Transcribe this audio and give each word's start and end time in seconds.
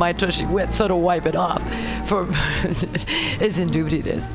my 0.00 0.12
tushy 0.12 0.46
wet, 0.46 0.72
so 0.72 0.86
to 0.86 0.94
wipe 0.94 1.26
it 1.26 1.34
off 1.34 1.60
for 2.08 2.22
is 2.68 2.84
its 3.40 3.58
indubitedness. 3.58 4.32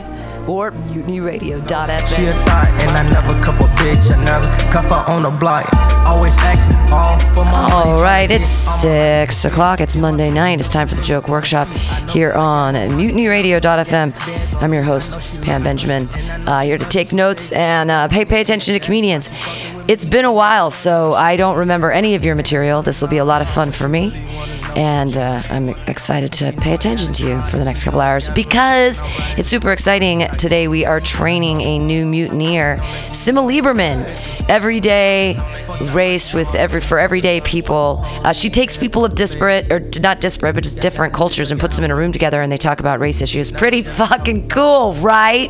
or 0.47 0.71
mutinyradio.fm. 0.71 3.34
Bitch. 3.53 4.11
I 4.11 4.23
never 4.23 4.47
cuff 4.71 4.89
her 4.89 5.11
on 5.11 5.21
the 5.21 5.29
block. 5.29 5.65
Always 6.07 6.35
asking 6.39 6.91
all 6.91 7.19
for 7.35 7.45
my. 7.45 7.69
All 7.71 8.01
right, 8.01 8.31
it's 8.31 8.49
six 8.49 9.45
o'clock. 9.45 9.79
It's 9.79 9.95
Monday 9.95 10.31
night. 10.31 10.59
It's 10.59 10.69
time 10.69 10.87
for 10.87 10.95
the 10.95 11.03
joke 11.03 11.27
workshop 11.27 11.67
here 12.09 12.33
on 12.33 12.73
MutinyRadio.fm. 12.73 14.61
I'm 14.61 14.73
your 14.73 14.81
host, 14.81 15.43
Pam 15.43 15.61
Benjamin, 15.63 16.07
uh, 16.47 16.61
here 16.61 16.79
to 16.79 16.85
take 16.85 17.13
notes 17.13 17.51
and 17.51 17.91
uh, 17.91 18.07
pay 18.07 18.25
pay 18.25 18.41
attention 18.41 18.73
to 18.73 18.79
comedians. 18.79 19.29
It's 19.87 20.05
been 20.05 20.25
a 20.25 20.33
while, 20.33 20.71
so 20.71 21.13
I 21.13 21.35
don't 21.35 21.57
remember 21.57 21.91
any 21.91 22.15
of 22.15 22.25
your 22.25 22.33
material. 22.33 22.81
This 22.81 23.01
will 23.01 23.09
be 23.09 23.17
a 23.17 23.25
lot 23.25 23.43
of 23.43 23.49
fun 23.49 23.71
for 23.71 23.87
me, 23.87 24.09
and 24.75 25.17
uh, 25.17 25.41
I'm 25.49 25.69
excited 25.87 26.31
to 26.33 26.51
pay 26.53 26.73
attention 26.73 27.13
to 27.13 27.27
you 27.27 27.41
for 27.41 27.57
the 27.57 27.65
next 27.65 27.83
couple 27.83 28.01
hours 28.01 28.27
because 28.29 29.01
it's 29.37 29.49
super 29.49 29.71
exciting. 29.71 30.27
Today 30.37 30.67
we 30.67 30.85
are 30.85 30.99
training 30.99 31.61
a 31.61 31.79
new 31.79 32.05
mutineer, 32.05 32.77
Sima 33.09 33.43
Lieberman, 33.45 34.05
everyday 34.49 35.37
race 35.93 36.33
with 36.33 36.53
every 36.55 36.81
for 36.81 36.99
everyday 36.99 37.41
people. 37.41 37.99
Uh, 38.03 38.33
she 38.33 38.49
takes 38.49 38.77
people 38.77 39.05
of 39.05 39.15
disparate 39.15 39.71
or 39.71 39.79
not 40.01 40.21
disparate, 40.21 40.55
but 40.55 40.63
just 40.63 40.81
different 40.81 41.13
cultures 41.13 41.51
and 41.51 41.59
puts 41.59 41.75
them 41.75 41.85
in 41.85 41.91
a 41.91 41.95
room 41.95 42.11
together 42.11 42.41
and 42.41 42.51
they 42.51 42.57
talk 42.57 42.79
about 42.79 42.99
race 42.99 43.21
issues. 43.21 43.51
Pretty 43.51 43.81
fucking 43.83 44.49
cool, 44.49 44.93
right? 44.95 45.49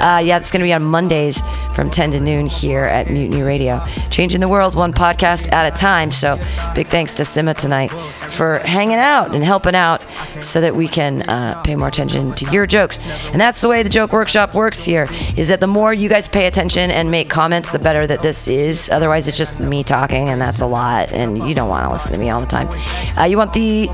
Uh, 0.00 0.18
yeah, 0.18 0.36
it's 0.36 0.50
going 0.50 0.60
to 0.60 0.66
be 0.66 0.72
on 0.72 0.82
Mondays 0.82 1.40
from 1.74 1.90
10 1.90 2.12
to 2.12 2.20
noon 2.20 2.46
here 2.46 2.84
at 2.84 3.08
Mutiny 3.08 3.42
Radio, 3.42 3.80
changing 4.10 4.40
the 4.40 4.48
world 4.48 4.74
one 4.74 4.92
podcast 4.92 5.52
at 5.52 5.72
a 5.72 5.76
time. 5.76 6.10
So 6.10 6.36
big 6.74 6.88
thanks 6.88 7.14
to 7.16 7.22
Sima 7.22 7.56
tonight 7.56 7.90
for 8.30 8.57
hanging 8.58 8.96
out 8.96 9.34
and 9.34 9.44
helping 9.44 9.74
out 9.74 10.04
so 10.40 10.60
that 10.60 10.74
we 10.74 10.88
can 10.88 11.22
uh, 11.22 11.60
pay 11.62 11.76
more 11.76 11.88
attention 11.88 12.32
to 12.32 12.50
your 12.50 12.66
jokes. 12.66 12.98
And 13.32 13.40
that's 13.40 13.60
the 13.60 13.68
way 13.68 13.82
the 13.82 13.88
joke 13.88 14.12
workshop 14.12 14.54
works 14.54 14.84
here. 14.84 15.06
Is 15.36 15.48
that 15.48 15.60
the 15.60 15.66
more 15.66 15.92
you 15.92 16.08
guys 16.08 16.28
pay 16.28 16.46
attention 16.46 16.90
and 16.90 17.10
make 17.10 17.28
comments, 17.28 17.70
the 17.70 17.78
better 17.78 18.06
that 18.06 18.22
this 18.22 18.48
is. 18.48 18.88
Otherwise, 18.90 19.28
it's 19.28 19.38
just 19.38 19.60
me 19.60 19.82
talking, 19.82 20.28
and 20.28 20.40
that's 20.40 20.60
a 20.60 20.66
lot. 20.66 21.12
And 21.12 21.38
you 21.42 21.54
don't 21.54 21.68
want 21.68 21.86
to 21.86 21.92
listen 21.92 22.12
to 22.12 22.18
me 22.18 22.30
all 22.30 22.40
the 22.40 22.46
time. 22.46 22.68
Uh, 23.18 23.24
you 23.24 23.36
want 23.36 23.52
the 23.52 23.86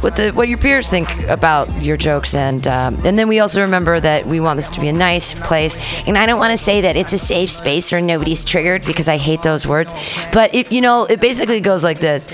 what 0.00 0.16
the 0.16 0.30
what 0.32 0.48
your 0.48 0.58
peers 0.58 0.90
think 0.90 1.08
about 1.28 1.70
your 1.82 1.96
jokes, 1.96 2.34
and 2.34 2.66
um, 2.66 2.98
and 3.04 3.18
then 3.18 3.28
we 3.28 3.40
also 3.40 3.62
remember 3.62 4.00
that 4.00 4.26
we 4.26 4.40
want 4.40 4.56
this 4.56 4.70
to 4.70 4.80
be 4.80 4.88
a 4.88 4.92
nice 4.92 5.34
place. 5.46 5.76
And 6.06 6.18
I 6.18 6.26
don't 6.26 6.38
want 6.38 6.50
to 6.50 6.56
say 6.56 6.82
that 6.82 6.96
it's 6.96 7.12
a 7.12 7.18
safe 7.18 7.50
space 7.50 7.92
or 7.92 8.00
nobody's 8.00 8.44
triggered 8.44 8.84
because 8.84 9.08
I 9.08 9.16
hate 9.16 9.42
those 9.42 9.66
words. 9.66 9.92
But 10.32 10.54
if 10.54 10.70
you 10.70 10.80
know, 10.80 11.04
it 11.04 11.20
basically 11.20 11.60
goes 11.60 11.82
like 11.82 12.00
this: 12.00 12.30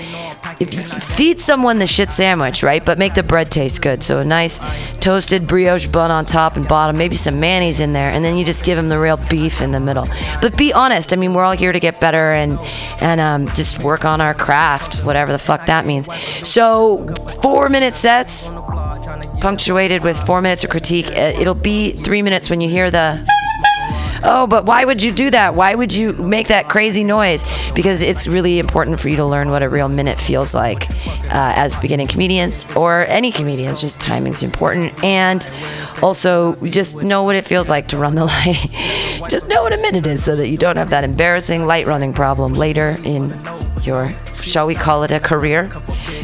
if 0.59 0.73
you 0.73 0.83
feed 0.83 1.39
someone 1.39 1.70
the 1.79 1.87
shit 1.87 2.11
sandwich, 2.11 2.63
right, 2.63 2.83
but 2.83 2.97
make 2.97 3.13
the 3.13 3.23
bread 3.23 3.51
taste 3.51 3.81
good, 3.81 4.03
so 4.03 4.19
a 4.19 4.25
nice 4.25 4.59
toasted 4.99 5.47
brioche 5.47 5.87
bun 5.87 6.11
on 6.11 6.25
top 6.25 6.55
and 6.55 6.67
bottom, 6.67 6.97
maybe 6.97 7.15
some 7.15 7.39
mayonnaise 7.39 7.79
in 7.79 7.93
there, 7.93 8.09
and 8.09 8.23
then 8.23 8.37
you 8.37 8.45
just 8.45 8.63
give 8.63 8.75
them 8.75 8.89
the 8.89 8.99
real 8.99 9.17
beef 9.29 9.61
in 9.61 9.71
the 9.71 9.79
middle. 9.79 10.05
But 10.41 10.57
be 10.57 10.73
honest. 10.73 11.13
I 11.13 11.15
mean, 11.15 11.33
we're 11.33 11.43
all 11.43 11.55
here 11.55 11.71
to 11.71 11.79
get 11.79 11.99
better 11.99 12.33
and 12.33 12.59
and 13.01 13.19
um, 13.19 13.47
just 13.55 13.83
work 13.83 14.05
on 14.05 14.21
our 14.21 14.33
craft, 14.33 15.03
whatever 15.05 15.31
the 15.31 15.39
fuck 15.39 15.65
that 15.65 15.85
means. 15.85 16.07
So 16.47 17.07
four 17.41 17.69
minute 17.69 17.93
sets, 17.93 18.47
punctuated 19.41 20.03
with 20.03 20.17
four 20.25 20.41
minutes 20.41 20.63
of 20.63 20.69
critique. 20.69 21.07
Uh, 21.07 21.33
It'll 21.39 21.55
be 21.55 21.91
three 21.91 22.21
minutes 22.21 22.49
when 22.49 22.61
you 22.61 22.69
hear 22.69 22.91
the. 22.91 23.40
Oh, 24.23 24.45
but 24.47 24.65
why 24.65 24.85
would 24.85 25.01
you 25.01 25.11
do 25.11 25.29
that? 25.31 25.55
Why 25.55 25.73
would 25.75 25.93
you 25.93 26.13
make 26.13 26.47
that 26.49 26.69
crazy 26.69 27.03
noise? 27.03 27.43
Because 27.73 28.01
it's 28.01 28.27
really 28.27 28.59
important 28.59 28.99
for 28.99 29.09
you 29.09 29.15
to 29.17 29.25
learn 29.25 29.49
what 29.49 29.63
a 29.63 29.69
real 29.69 29.89
minute 29.89 30.19
feels 30.19 30.53
like 30.53 30.89
uh, 30.91 31.53
as 31.55 31.75
beginning 31.81 32.07
comedians 32.07 32.73
or 32.75 33.05
any 33.07 33.31
comedians. 33.31 33.81
Just 33.81 33.99
timing's 33.99 34.43
important. 34.43 35.03
And 35.03 35.49
also, 36.01 36.55
just 36.65 37.01
know 37.01 37.23
what 37.23 37.35
it 37.35 37.45
feels 37.45 37.69
like 37.69 37.87
to 37.89 37.97
run 37.97 38.15
the 38.15 38.25
light. 38.31 38.67
just 39.29 39.47
know 39.47 39.63
what 39.63 39.73
a 39.73 39.77
minute 39.77 40.05
is 40.05 40.23
so 40.23 40.35
that 40.35 40.49
you 40.49 40.57
don't 40.57 40.77
have 40.77 40.89
that 40.91 41.03
embarrassing 41.03 41.65
light 41.65 41.87
running 41.87 42.13
problem 42.13 42.53
later 42.53 42.97
in 43.03 43.29
your, 43.85 44.11
shall 44.41 44.67
we 44.67 44.75
call 44.75 45.03
it 45.03 45.11
a 45.11 45.19
career? 45.19 45.69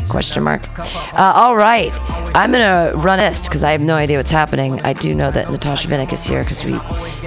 Question 0.09 0.43
mark. 0.43 0.61
Uh, 0.79 1.33
all 1.35 1.55
right. 1.55 1.91
I'm 2.35 2.51
to 2.51 2.91
run 2.95 3.19
this 3.19 3.47
because 3.47 3.63
I 3.63 3.71
have 3.71 3.81
no 3.81 3.95
idea 3.95 4.17
what's 4.17 4.31
happening. 4.31 4.79
I 4.81 4.93
do 4.93 5.13
know 5.13 5.31
that 5.31 5.49
Natasha 5.49 5.87
Vinnick 5.87 6.13
is 6.13 6.23
here 6.23 6.43
because 6.43 6.63
we 6.63 6.79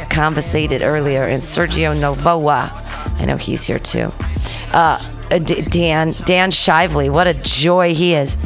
conversated 0.08 0.82
earlier, 0.82 1.24
and 1.24 1.42
Sergio 1.42 1.94
Novoa. 1.94 2.70
I 3.20 3.24
know 3.24 3.36
he's 3.36 3.64
here 3.64 3.78
too. 3.78 4.10
Uh, 4.72 4.98
D- 5.30 5.62
Dan 5.62 6.14
Dan 6.24 6.50
Shively, 6.50 7.10
what 7.10 7.26
a 7.26 7.34
joy 7.34 7.94
he 7.94 8.14
is. 8.14 8.36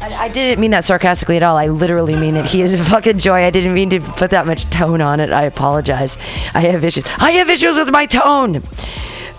I, 0.00 0.24
I 0.24 0.28
didn't 0.28 0.60
mean 0.60 0.70
that 0.72 0.84
sarcastically 0.84 1.36
at 1.36 1.42
all. 1.42 1.56
I 1.56 1.66
literally 1.68 2.14
mean 2.14 2.36
it. 2.36 2.46
He 2.46 2.62
is 2.62 2.72
a 2.72 2.82
fucking 2.84 3.18
joy. 3.18 3.42
I 3.44 3.50
didn't 3.50 3.74
mean 3.74 3.90
to 3.90 4.00
put 4.00 4.30
that 4.30 4.46
much 4.46 4.70
tone 4.70 5.00
on 5.00 5.20
it. 5.20 5.32
I 5.32 5.42
apologize. 5.44 6.16
I 6.54 6.60
have 6.60 6.84
issues. 6.84 7.04
I 7.18 7.32
have 7.32 7.48
issues 7.48 7.76
with 7.76 7.90
my 7.90 8.06
tone. 8.06 8.62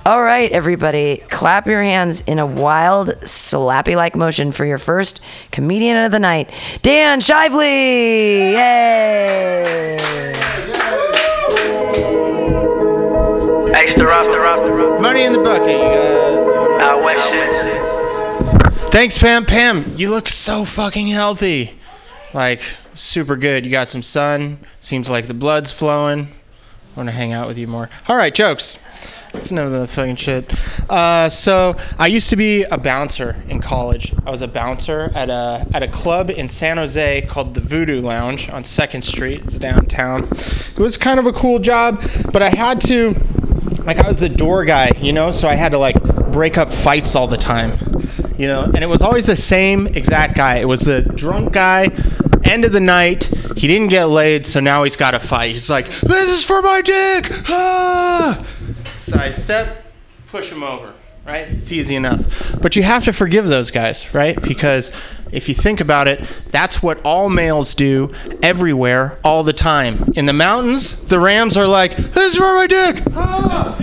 All 0.09 0.23
right, 0.23 0.51
everybody, 0.51 1.17
clap 1.29 1.67
your 1.67 1.83
hands 1.83 2.21
in 2.21 2.39
a 2.39 2.45
wild, 2.47 3.09
slappy 3.25 3.95
like 3.95 4.15
motion 4.15 4.51
for 4.51 4.65
your 4.65 4.79
first 4.79 5.21
comedian 5.51 6.03
of 6.03 6.11
the 6.11 6.17
night, 6.17 6.49
Dan 6.81 7.19
Shively! 7.19 8.53
Yay! 8.53 9.97
Extra 13.75 14.07
roster, 14.07 14.39
roster, 14.39 14.73
roster. 14.73 14.99
Money 14.99 15.25
in 15.25 15.31
the 15.31 15.43
bucket, 15.43 15.69
you 15.69 15.77
guys. 15.77 16.81
Out 16.81 17.03
west 17.03 17.29
shit. 17.29 18.91
Thanks, 18.91 19.15
Pam. 19.15 19.45
Pam, 19.45 19.91
you 19.91 20.09
look 20.09 20.27
so 20.27 20.65
fucking 20.65 21.05
healthy. 21.09 21.77
Like, 22.33 22.63
super 22.95 23.35
good. 23.35 23.63
You 23.63 23.69
got 23.69 23.91
some 23.91 24.01
sun. 24.01 24.65
Seems 24.79 25.07
like 25.07 25.27
the 25.27 25.35
blood's 25.35 25.71
flowing. 25.71 26.29
I 26.95 26.97
want 26.97 27.09
to 27.09 27.13
hang 27.13 27.31
out 27.31 27.47
with 27.47 27.59
you 27.59 27.67
more. 27.67 27.91
All 28.07 28.17
right, 28.17 28.33
jokes. 28.33 28.83
That's 29.33 29.51
none 29.51 29.67
of 29.67 29.71
the 29.71 29.87
fucking 29.87 30.15
shit. 30.15 30.53
Uh, 30.89 31.29
so 31.29 31.75
I 31.97 32.07
used 32.07 32.29
to 32.31 32.35
be 32.35 32.63
a 32.63 32.77
bouncer 32.77 33.35
in 33.47 33.61
college. 33.61 34.13
I 34.25 34.31
was 34.31 34.41
a 34.41 34.47
bouncer 34.47 35.11
at 35.13 35.29
a 35.29 35.65
at 35.73 35.83
a 35.83 35.87
club 35.87 36.29
in 36.29 36.47
San 36.47 36.77
Jose 36.77 37.21
called 37.29 37.53
the 37.53 37.61
Voodoo 37.61 38.01
Lounge 38.01 38.49
on 38.49 38.63
Second 38.63 39.03
Street. 39.03 39.41
It's 39.41 39.59
downtown. 39.59 40.23
It 40.23 40.79
was 40.79 40.97
kind 40.97 41.19
of 41.19 41.25
a 41.25 41.31
cool 41.31 41.59
job, 41.59 42.03
but 42.33 42.41
I 42.41 42.49
had 42.49 42.81
to, 42.81 43.13
like, 43.85 43.99
I 43.99 44.07
was 44.07 44.19
the 44.19 44.29
door 44.29 44.65
guy, 44.65 44.91
you 44.99 45.13
know, 45.13 45.31
so 45.31 45.47
I 45.47 45.55
had 45.55 45.71
to 45.73 45.77
like 45.77 46.01
break 46.31 46.57
up 46.57 46.71
fights 46.71 47.15
all 47.15 47.27
the 47.27 47.37
time, 47.37 47.73
you 48.37 48.47
know, 48.47 48.63
and 48.63 48.83
it 48.83 48.87
was 48.87 49.01
always 49.01 49.25
the 49.27 49.35
same 49.35 49.87
exact 49.87 50.35
guy. 50.35 50.57
It 50.57 50.67
was 50.67 50.81
the 50.81 51.01
drunk 51.01 51.53
guy. 51.53 51.89
End 52.45 52.65
of 52.65 52.71
the 52.71 52.79
night, 52.79 53.25
he 53.55 53.67
didn't 53.67 53.89
get 53.89 54.05
laid, 54.05 54.45
so 54.45 54.59
now 54.59 54.83
he's 54.83 54.95
got 54.95 55.11
to 55.11 55.19
fight. 55.19 55.51
He's 55.51 55.69
like, 55.69 55.87
"This 55.87 56.29
is 56.29 56.43
for 56.43 56.61
my 56.63 56.81
dick!" 56.81 57.29
Ah! 57.47 58.43
Sidestep, 59.09 59.85
push 60.27 60.49
them 60.49 60.63
over, 60.63 60.93
right? 61.25 61.47
It's 61.47 61.71
easy 61.71 61.95
enough. 61.95 62.59
But 62.61 62.75
you 62.75 62.83
have 62.83 63.03
to 63.05 63.13
forgive 63.13 63.47
those 63.47 63.71
guys, 63.71 64.13
right? 64.13 64.39
Because 64.41 64.89
if 65.31 65.49
you 65.49 65.55
think 65.55 65.81
about 65.81 66.07
it, 66.07 66.21
that's 66.51 66.81
what 66.83 67.01
all 67.03 67.29
males 67.29 67.73
do 67.73 68.09
everywhere, 68.41 69.19
all 69.23 69.43
the 69.43 69.53
time. 69.53 70.11
In 70.15 70.25
the 70.25 70.33
mountains, 70.33 71.05
the 71.07 71.19
rams 71.19 71.57
are 71.57 71.67
like, 71.67 71.95
"This 71.95 72.33
is 72.33 72.37
for 72.37 72.53
my 72.53 72.67
dick." 72.67 73.03
Ah! 73.15 73.77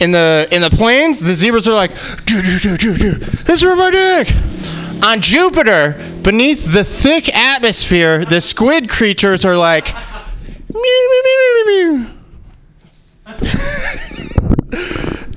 In 0.00 0.10
the 0.10 0.48
in 0.50 0.60
the 0.60 0.70
plains, 0.70 1.20
the 1.20 1.34
zebras 1.34 1.66
are 1.68 1.72
like. 1.72 1.92
This 2.26 3.48
is 3.48 3.62
for 3.62 3.76
my 3.76 3.90
dick. 3.90 4.34
On 5.02 5.20
Jupiter, 5.20 5.96
beneath 6.22 6.72
the 6.72 6.84
thick 6.84 7.34
atmosphere, 7.34 8.24
the 8.24 8.40
squid 8.40 8.88
creatures 8.88 9.44
are 9.44 9.56
like, 9.56 9.92
meow, 9.94 10.00
meow, 10.72 11.22
meow, 11.24 11.64
meow, 11.66 11.98
meow. 11.98 12.06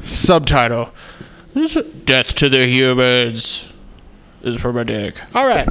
Subtitle: 0.01 0.93
This 1.53 1.75
Death 1.75 2.35
to 2.35 2.49
the 2.49 2.65
humans. 2.65 3.71
Is 4.43 4.55
for 4.57 4.71
my 4.71 4.83
dick. 4.83 5.21
All 5.33 5.47
right. 5.47 5.67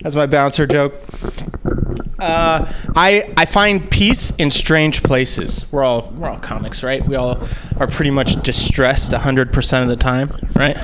That's 0.00 0.14
my 0.14 0.26
bouncer 0.26 0.66
joke. 0.66 0.94
Uh, 2.18 2.72
I 2.96 3.32
I 3.36 3.44
find 3.44 3.90
peace 3.90 4.34
in 4.36 4.50
strange 4.50 5.02
places. 5.02 5.70
We're 5.70 5.84
all 5.84 6.12
we're 6.16 6.28
all 6.28 6.38
comics, 6.38 6.82
right? 6.82 7.06
We 7.06 7.14
all 7.16 7.46
are 7.76 7.86
pretty 7.86 8.10
much 8.10 8.42
distressed 8.42 9.12
hundred 9.12 9.52
percent 9.52 9.82
of 9.82 9.88
the 9.88 10.02
time, 10.02 10.30
right? 10.54 10.76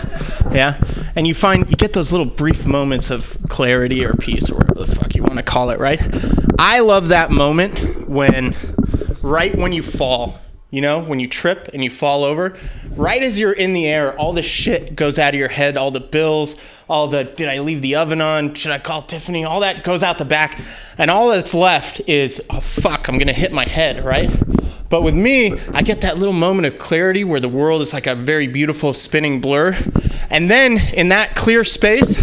Yeah. 0.53 0.81
And 1.17 1.27
you 1.27 1.35
find 1.35 1.69
you 1.71 1.77
get 1.77 1.93
those 1.93 2.13
little 2.13 2.27
brief 2.27 2.67
moments 2.67 3.11
of 3.11 3.37
clarity 3.49 4.05
or 4.05 4.15
peace 4.15 4.51
or 4.51 4.57
whatever 4.59 4.87
the 4.87 4.95
fuck 4.95 5.15
you 5.15 5.23
want 5.23 5.37
to 5.37 5.43
call 5.43 5.71
it, 5.71 5.79
right? 5.79 6.01
I 6.59 6.81
love 6.81 7.09
that 7.09 7.31
moment 7.31 8.09
when 8.09 8.55
right 9.25 9.57
when 9.57 9.73
you 9.73 9.83
fall, 9.83 10.39
You 10.71 10.81
know, 10.81 11.01
when 11.01 11.21
you 11.21 11.29
trip 11.29 11.69
and 11.73 11.85
you 11.85 11.91
fall 11.91 12.25
over, 12.25 12.57
right 12.97 13.23
as 13.23 13.39
you're 13.39 13.53
in 13.53 13.75
the 13.75 13.87
air, 13.87 14.19
all 14.19 14.33
the 14.33 14.43
shit 14.43 14.97
goes 14.97 15.21
out 15.21 15.33
of 15.33 15.39
your 15.39 15.49
head, 15.49 15.77
all 15.77 15.93
the 15.93 16.01
bills, 16.01 16.61
all 16.89 17.07
the 17.07 17.23
did 17.23 17.49
I 17.49 17.61
leave 17.61 17.81
the 17.81 17.95
oven 17.95 18.21
on? 18.21 18.55
Should 18.55 18.73
I 18.73 18.81
call 18.81 19.03
Tiffany? 19.03 19.45
All 19.45 19.61
that 19.61 19.85
goes 19.85 20.03
out 20.03 20.19
the 20.19 20.25
back. 20.25 20.61
And 20.99 21.13
all 21.13 21.29
that's 21.29 21.55
left 21.55 22.01
is, 22.09 22.45
oh 22.51 22.59
fuck, 22.59 23.09
I'm 23.09 23.19
gonna 23.19 23.33
hit 23.33 23.53
my 23.53 23.65
head, 23.65 24.05
right? 24.05 24.29
But 24.89 25.03
with 25.03 25.15
me, 25.15 25.55
I 25.73 25.83
get 25.83 26.03
that 26.03 26.19
little 26.19 26.35
moment 26.35 26.67
of 26.67 26.79
clarity 26.79 27.25
where 27.25 27.41
the 27.41 27.49
world 27.49 27.81
is 27.81 27.93
like 27.93 28.07
a 28.07 28.15
very 28.15 28.47
beautiful 28.47 28.93
spinning 28.93 29.41
blur. 29.41 29.77
And 30.31 30.51
then 30.51 30.79
in 30.95 31.09
that 31.09 31.35
clear 31.35 31.65
space, 31.65 32.23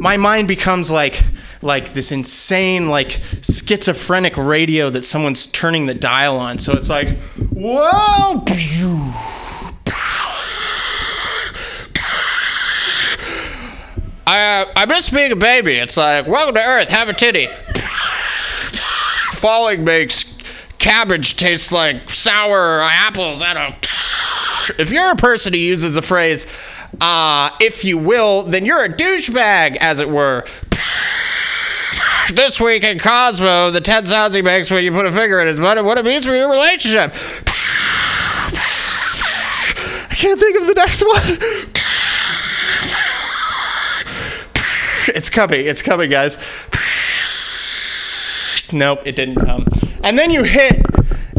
my 0.00 0.16
mind 0.16 0.48
becomes 0.48 0.90
like 0.90 1.22
like 1.62 1.92
this 1.92 2.10
insane 2.10 2.88
like 2.88 3.20
schizophrenic 3.42 4.36
radio 4.36 4.90
that 4.90 5.04
someone's 5.04 5.46
turning 5.46 5.86
the 5.86 5.94
dial 5.94 6.36
on. 6.36 6.58
So 6.58 6.72
it's 6.72 6.88
like, 6.88 7.16
whoa. 7.54 8.44
I, 14.24 14.62
uh, 14.62 14.72
I 14.76 14.86
miss 14.86 15.10
being 15.10 15.32
a 15.32 15.36
baby. 15.36 15.74
It's 15.74 15.96
like, 15.96 16.26
welcome 16.26 16.54
to 16.54 16.64
Earth, 16.64 16.88
have 16.88 17.08
a 17.08 17.12
titty. 17.12 17.48
Falling 19.34 19.84
makes 19.84 20.31
cabbage 20.82 21.36
tastes 21.36 21.70
like 21.72 22.10
sour 22.10 22.80
apples. 22.82 23.40
I 23.40 23.54
don't. 23.54 23.76
If 24.78 24.90
you're 24.90 25.12
a 25.12 25.16
person 25.16 25.52
who 25.52 25.58
uses 25.58 25.94
the 25.94 26.02
phrase, 26.02 26.52
uh, 27.00 27.50
if 27.60 27.84
you 27.84 27.96
will, 27.96 28.42
then 28.42 28.66
you're 28.66 28.84
a 28.84 28.88
douchebag, 28.88 29.76
as 29.76 30.00
it 30.00 30.08
were. 30.08 30.44
This 32.34 32.60
week 32.60 32.82
in 32.82 32.98
Cosmo, 32.98 33.70
the 33.70 33.80
10 33.80 34.06
sounds 34.06 34.34
he 34.34 34.42
makes 34.42 34.70
when 34.70 34.82
you 34.82 34.90
put 34.90 35.06
a 35.06 35.12
finger 35.12 35.40
in 35.40 35.46
his 35.46 35.60
butt 35.60 35.78
and 35.78 35.86
what 35.86 35.98
it 35.98 36.04
means 36.04 36.26
for 36.26 36.34
your 36.34 36.50
relationship. 36.50 37.12
I 40.10 40.14
can't 40.14 40.38
think 40.38 40.60
of 40.60 40.66
the 40.66 40.74
next 40.74 41.02
one. 41.02 41.38
It's 45.14 45.28
coming. 45.28 45.66
It's 45.66 45.82
coming, 45.82 46.10
guys. 46.10 46.38
Nope, 48.72 49.00
it 49.04 49.16
didn't 49.16 49.44
come. 49.44 49.66
And 50.02 50.18
then 50.18 50.30
you 50.30 50.42
hit, 50.42 50.84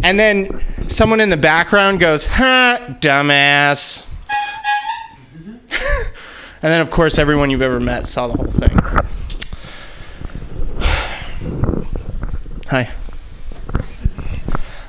and 0.03 0.19
then 0.19 0.61
someone 0.87 1.19
in 1.19 1.29
the 1.29 1.37
background 1.37 1.99
goes, 1.99 2.25
huh, 2.25 2.79
dumbass." 3.01 4.09
and 5.69 6.71
then, 6.71 6.81
of 6.81 6.89
course, 6.89 7.17
everyone 7.17 7.49
you've 7.49 7.61
ever 7.61 7.79
met 7.79 8.05
saw 8.05 8.27
the 8.27 8.33
whole 8.33 8.47
thing. 8.47 8.77
Hi. 12.69 12.89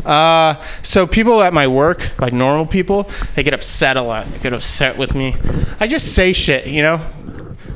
Uh, 0.05 0.61
so 0.83 1.07
people 1.07 1.43
at 1.43 1.53
my 1.53 1.67
work, 1.67 2.11
like 2.21 2.33
normal 2.33 2.67
people, 2.67 3.09
they 3.35 3.43
get 3.43 3.55
upset 3.55 3.97
a 3.97 4.03
lot. 4.03 4.27
They 4.27 4.39
get 4.39 4.53
upset 4.53 4.99
with 4.99 5.15
me. 5.15 5.35
I 5.81 5.87
just 5.87 6.15
say 6.15 6.33
shit, 6.33 6.67
you 6.67 6.83
know. 6.83 7.01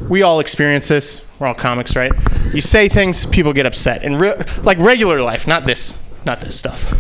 We 0.09 0.23
all 0.23 0.41
experience 0.41 0.89
this. 0.89 1.28
We're 1.39 1.47
all 1.47 1.55
comics, 1.55 1.95
right? 1.95 2.13
You 2.53 2.61
say 2.61 2.89
things, 2.89 3.25
people 3.25 3.53
get 3.53 3.65
upset. 3.65 4.03
In 4.03 4.19
re- 4.19 4.43
like 4.63 4.79
regular 4.79 5.23
life, 5.23 5.47
not 5.47 5.67
this, 5.67 6.09
not 6.27 6.41
this 6.41 6.59
stuff. 6.59 6.95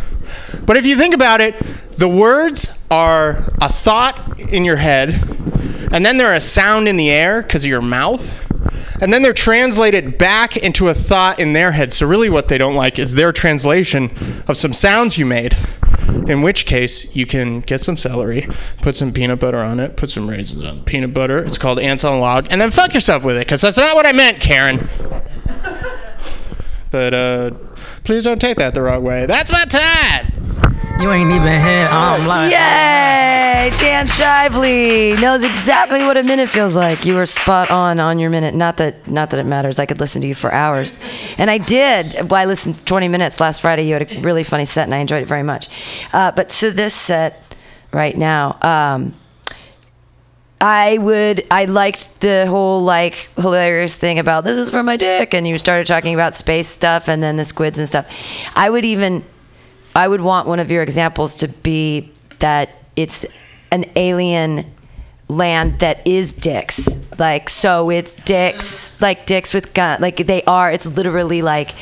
But 0.65 0.77
if 0.77 0.87
you 0.87 0.97
think 0.97 1.15
about 1.15 1.41
it, 1.41 1.59
the 1.97 2.09
words 2.09 2.87
are 2.91 3.45
a 3.61 3.69
thought 3.69 4.39
in 4.39 4.65
your 4.65 4.77
head, 4.77 5.11
and 5.91 6.07
then 6.07 6.19
they're 6.19 6.35
a 6.35 6.41
sound 6.41 6.89
in 6.89 6.97
the 6.97 7.11
air 7.11 7.43
because 7.43 7.65
of 7.65 7.71
your 7.71 7.83
mouth, 7.83 8.33
and 9.03 9.13
then 9.13 9.23
they're 9.23 9.33
translated 9.33 10.19
back 10.19 10.57
into 10.57 10.89
a 10.89 10.95
thought 10.95 11.41
in 11.41 11.53
their 11.53 11.73
head. 11.73 11.93
So 11.93 12.07
really, 12.07 12.31
what 12.31 12.49
they 12.49 12.59
don't 12.59 12.77
like 12.77 12.99
is 12.99 13.15
their 13.15 13.33
translation 13.33 14.11
of 14.47 14.57
some 14.57 14.73
sounds 14.73 15.19
you 15.19 15.27
made. 15.27 15.57
In 16.29 16.43
which 16.43 16.67
case, 16.67 17.17
you 17.17 17.27
can 17.27 17.61
get 17.61 17.81
some 17.81 17.97
celery, 17.97 18.49
put 18.79 18.97
some 18.97 19.13
peanut 19.13 19.41
butter 19.41 19.59
on 19.59 19.81
it, 19.81 19.97
put 19.97 20.11
some 20.11 20.29
raisins 20.29 20.65
on 20.65 20.85
peanut 20.85 21.13
butter. 21.13 21.39
It's 21.39 21.59
called 21.59 21.79
ants 21.79 22.05
on 22.05 22.13
a 22.15 22.19
log, 22.19 22.47
and 22.51 22.61
then 22.61 22.71
fuck 22.71 22.95
yourself 22.95 23.25
with 23.25 23.37
it, 23.37 23.41
because 23.41 23.61
that's 23.61 23.79
not 23.79 23.95
what 23.95 24.07
I 24.07 24.13
meant, 24.13 24.41
Karen. 24.41 24.89
But 26.91 27.13
uh, 27.13 27.51
please 28.05 28.25
don't 28.25 28.41
take 28.41 28.57
that 28.57 28.73
the 28.73 28.81
wrong 28.81 29.05
way. 29.05 29.27
That's 29.27 29.53
my 29.53 29.65
time. 29.67 30.48
You 31.01 31.13
ain't 31.13 31.31
even 31.31 31.61
here. 31.61 31.89
I'm 31.91 32.27
like, 32.27 32.51
Yay! 32.51 33.71
Dan 33.79 34.07
Shively 34.07 35.21
knows 35.21 35.43
exactly 35.43 36.03
what 36.03 36.17
a 36.17 36.23
minute 36.23 36.49
feels 36.49 36.75
like. 36.75 37.05
You 37.05 37.15
were 37.15 37.27
spot 37.27 37.71
on 37.71 38.01
on 38.01 38.19
your 38.19 38.31
minute. 38.31 38.55
Not 38.55 38.79
that 38.79 39.07
not 39.07 39.31
that 39.31 39.41
it 39.41 39.47
matters. 39.47 39.79
I 39.79 39.87
could 39.87 40.01
listen 40.01 40.23
to 40.23 40.29
you 40.29 40.35
for 40.35 40.53
hours, 40.53 41.03
and 41.37 41.51
I 41.51 41.59
did. 41.59 42.31
Well, 42.31 42.41
I 42.41 42.45
listened 42.47 42.77
for 42.77 42.87
20 42.87 43.09
minutes 43.09 43.41
last 43.41 43.61
Friday. 43.61 43.87
You 43.87 43.95
had 43.95 44.11
a 44.11 44.21
really 44.21 44.45
funny 44.45 44.65
set, 44.65 44.85
and 44.85 44.95
I 44.95 44.99
enjoyed 44.99 45.23
it 45.23 45.27
very 45.27 45.43
much. 45.43 45.69
Uh, 46.13 46.33
but 46.33 46.49
to 46.51 46.71
this 46.71 46.95
set 46.95 47.55
right 47.93 48.17
now. 48.17 48.59
Um, 48.63 49.15
I 50.61 50.99
would 50.99 51.47
I 51.53 51.67
liked 51.67 52.21
the 52.21 52.47
whole 52.49 52.83
like 52.83 53.31
hilarious 53.37 53.97
thing 53.97 54.19
about 54.19 54.43
this 54.43 54.59
is 54.59 54.71
for 54.71 54.83
my 54.83 54.97
dick 54.97 55.33
and 55.33 55.47
you 55.47 55.57
started 55.57 55.87
talking 55.87 56.15
about 56.15 56.35
space 56.35 56.67
stuff 56.67 57.09
and 57.09 57.23
then 57.23 57.37
the 57.37 57.45
squids 57.45 57.79
and 57.79 57.87
stuff. 57.87 58.13
I 58.57 58.69
would 58.69 58.85
even 58.85 59.25
I 59.99 60.07
would 60.07 60.21
want 60.21 60.47
one 60.47 60.61
of 60.61 60.71
your 60.71 60.85
examples 60.85 61.35
to 61.37 61.49
be 61.49 62.13
that 62.39 62.71
it's 62.95 63.27
an 63.73 63.85
alien 63.97 64.65
land 65.27 65.81
that 65.81 66.07
is 66.07 66.33
dicks. 66.33 66.89
Like 67.19 67.49
so 67.49 67.91
it's 67.91 68.15
dicks, 68.15 69.01
like 69.01 69.27
dicks 69.27 69.53
with 69.53 69.75
gun 69.75 70.01
like 70.01 70.19
they 70.19 70.45
are 70.45 70.71
it's 70.71 70.87
literally 70.87 71.43
like 71.43 71.75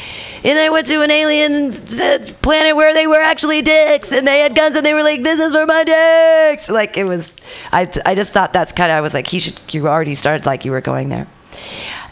and 0.43 0.57
they 0.57 0.71
went 0.71 0.87
to 0.87 1.03
an 1.03 1.11
alien 1.11 1.73
uh, 1.75 2.27
planet 2.41 2.75
where 2.75 2.95
they 2.95 3.07
were 3.07 3.21
actually 3.21 3.61
dicks 3.61 4.13
and 4.13 4.27
they 4.27 4.41
had 4.41 4.55
guns 4.55 4.77
and 4.77 4.87
they 4.87 4.95
were 4.95 5.03
like 5.03 5.23
this 5.23 5.39
is 5.39 5.53
for 5.53 5.67
my 5.67 5.85
dicks. 5.85 6.71
Like 6.71 6.97
it 6.97 7.05
was 7.05 7.37
I 7.71 7.83
I 8.07 8.15
just 8.15 8.33
thought 8.33 8.55
that's 8.55 8.73
kind 8.73 8.91
of 8.91 8.97
I 8.97 9.03
was 9.03 9.13
like 9.13 9.27
he 9.27 9.41
should 9.41 9.61
you 9.75 9.89
already 9.89 10.15
started 10.15 10.47
like 10.47 10.65
you 10.65 10.71
were 10.71 10.81
going 10.81 11.11
there. 11.11 11.27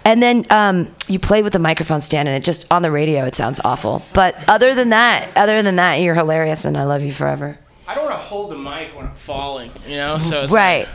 And 0.04 0.22
then 0.22 0.46
um, 0.50 0.94
you 1.08 1.18
play 1.18 1.42
with 1.42 1.52
the 1.54 1.58
microphone 1.58 2.00
stand, 2.00 2.28
and 2.28 2.36
it 2.36 2.44
just 2.44 2.70
on 2.70 2.82
the 2.82 2.90
radio 2.90 3.24
it 3.24 3.34
sounds 3.34 3.60
awful. 3.64 4.02
But 4.14 4.36
other 4.48 4.74
than 4.74 4.90
that, 4.90 5.28
other 5.36 5.62
than 5.62 5.76
that, 5.76 5.96
you're 5.96 6.14
hilarious, 6.14 6.64
and 6.64 6.76
I 6.76 6.84
love 6.84 7.02
you 7.02 7.12
forever. 7.12 7.58
I 7.86 7.94
don't 7.94 8.04
want 8.04 8.16
to 8.16 8.22
hold 8.22 8.50
the 8.50 8.58
mic 8.58 8.94
when 8.96 9.06
I'm 9.06 9.14
falling, 9.14 9.70
you 9.86 9.96
know. 9.96 10.18
So 10.18 10.42
it's 10.42 10.52
Right. 10.52 10.88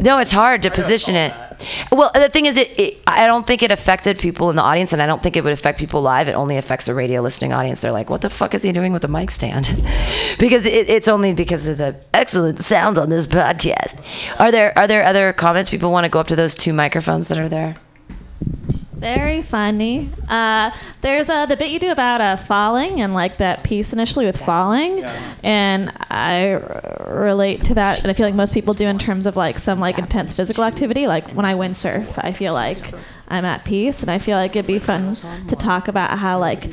No, 0.00 0.18
it's 0.18 0.32
hard 0.32 0.62
to 0.64 0.70
position 0.70 1.14
it. 1.14 1.32
follow 1.32 1.48
Well, 1.92 2.10
the 2.12 2.28
thing 2.28 2.46
is, 2.46 2.56
it, 2.56 2.78
it. 2.78 2.98
I 3.06 3.26
don't 3.26 3.46
think 3.46 3.62
it 3.62 3.70
affected 3.70 4.18
people 4.18 4.50
in 4.50 4.56
the 4.56 4.62
audience, 4.62 4.92
and 4.92 5.00
I 5.00 5.06
don't 5.06 5.22
think 5.22 5.36
it 5.36 5.44
would 5.44 5.52
affect 5.52 5.78
people 5.78 6.02
live. 6.02 6.26
It 6.26 6.32
only 6.32 6.56
affects 6.56 6.88
a 6.88 6.94
radio 6.94 7.20
listening 7.20 7.52
audience. 7.52 7.80
They're 7.80 7.92
like, 7.92 8.10
"What 8.10 8.20
the 8.20 8.28
fuck 8.28 8.54
is 8.54 8.64
he 8.64 8.72
doing 8.72 8.92
with 8.92 9.02
the 9.02 9.08
mic 9.08 9.30
stand?" 9.30 9.66
because 10.38 10.66
it, 10.66 10.90
it's 10.90 11.06
only 11.06 11.32
because 11.32 11.68
of 11.68 11.78
the 11.78 11.94
excellent 12.12 12.58
sound 12.58 12.98
on 12.98 13.08
this 13.08 13.26
podcast. 13.26 14.00
Are 14.40 14.50
there 14.50 14.76
are 14.76 14.88
there 14.88 15.04
other 15.04 15.32
comments 15.32 15.70
people 15.70 15.92
want 15.92 16.04
to 16.04 16.10
go 16.10 16.18
up 16.18 16.26
to 16.28 16.36
those 16.36 16.56
two 16.56 16.72
microphones 16.72 17.28
that 17.28 17.38
are 17.38 17.48
there? 17.48 17.74
Very 19.04 19.42
funny. 19.42 20.08
Uh, 20.30 20.70
there's 21.02 21.28
uh, 21.28 21.44
the 21.44 21.58
bit 21.58 21.70
you 21.70 21.78
do 21.78 21.90
about 21.90 22.22
uh, 22.22 22.36
falling 22.36 23.02
and 23.02 23.12
like 23.12 23.36
that 23.36 23.62
piece 23.62 23.92
initially 23.92 24.24
with 24.24 24.42
falling, 24.42 25.04
and 25.44 25.92
I 26.08 26.54
r- 26.54 27.06
relate 27.14 27.64
to 27.64 27.74
that, 27.74 28.00
and 28.00 28.08
I 28.10 28.14
feel 28.14 28.24
like 28.24 28.34
most 28.34 28.54
people 28.54 28.72
do 28.72 28.86
in 28.86 28.96
terms 28.98 29.26
of 29.26 29.36
like 29.36 29.58
some 29.58 29.78
like 29.78 29.98
intense 29.98 30.34
physical 30.34 30.64
activity. 30.64 31.06
Like 31.06 31.32
when 31.32 31.44
I 31.44 31.52
windsurf, 31.52 32.14
I 32.16 32.32
feel 32.32 32.54
like 32.54 32.78
I'm 33.28 33.44
at 33.44 33.64
peace, 33.64 34.02
and 34.02 34.10
I 34.10 34.18
feel 34.18 34.36
like 34.36 34.50
it'd 34.52 34.66
be 34.66 34.78
fun 34.78 35.14
to 35.14 35.56
talk 35.56 35.88
about 35.88 36.18
how 36.18 36.38
like 36.38 36.70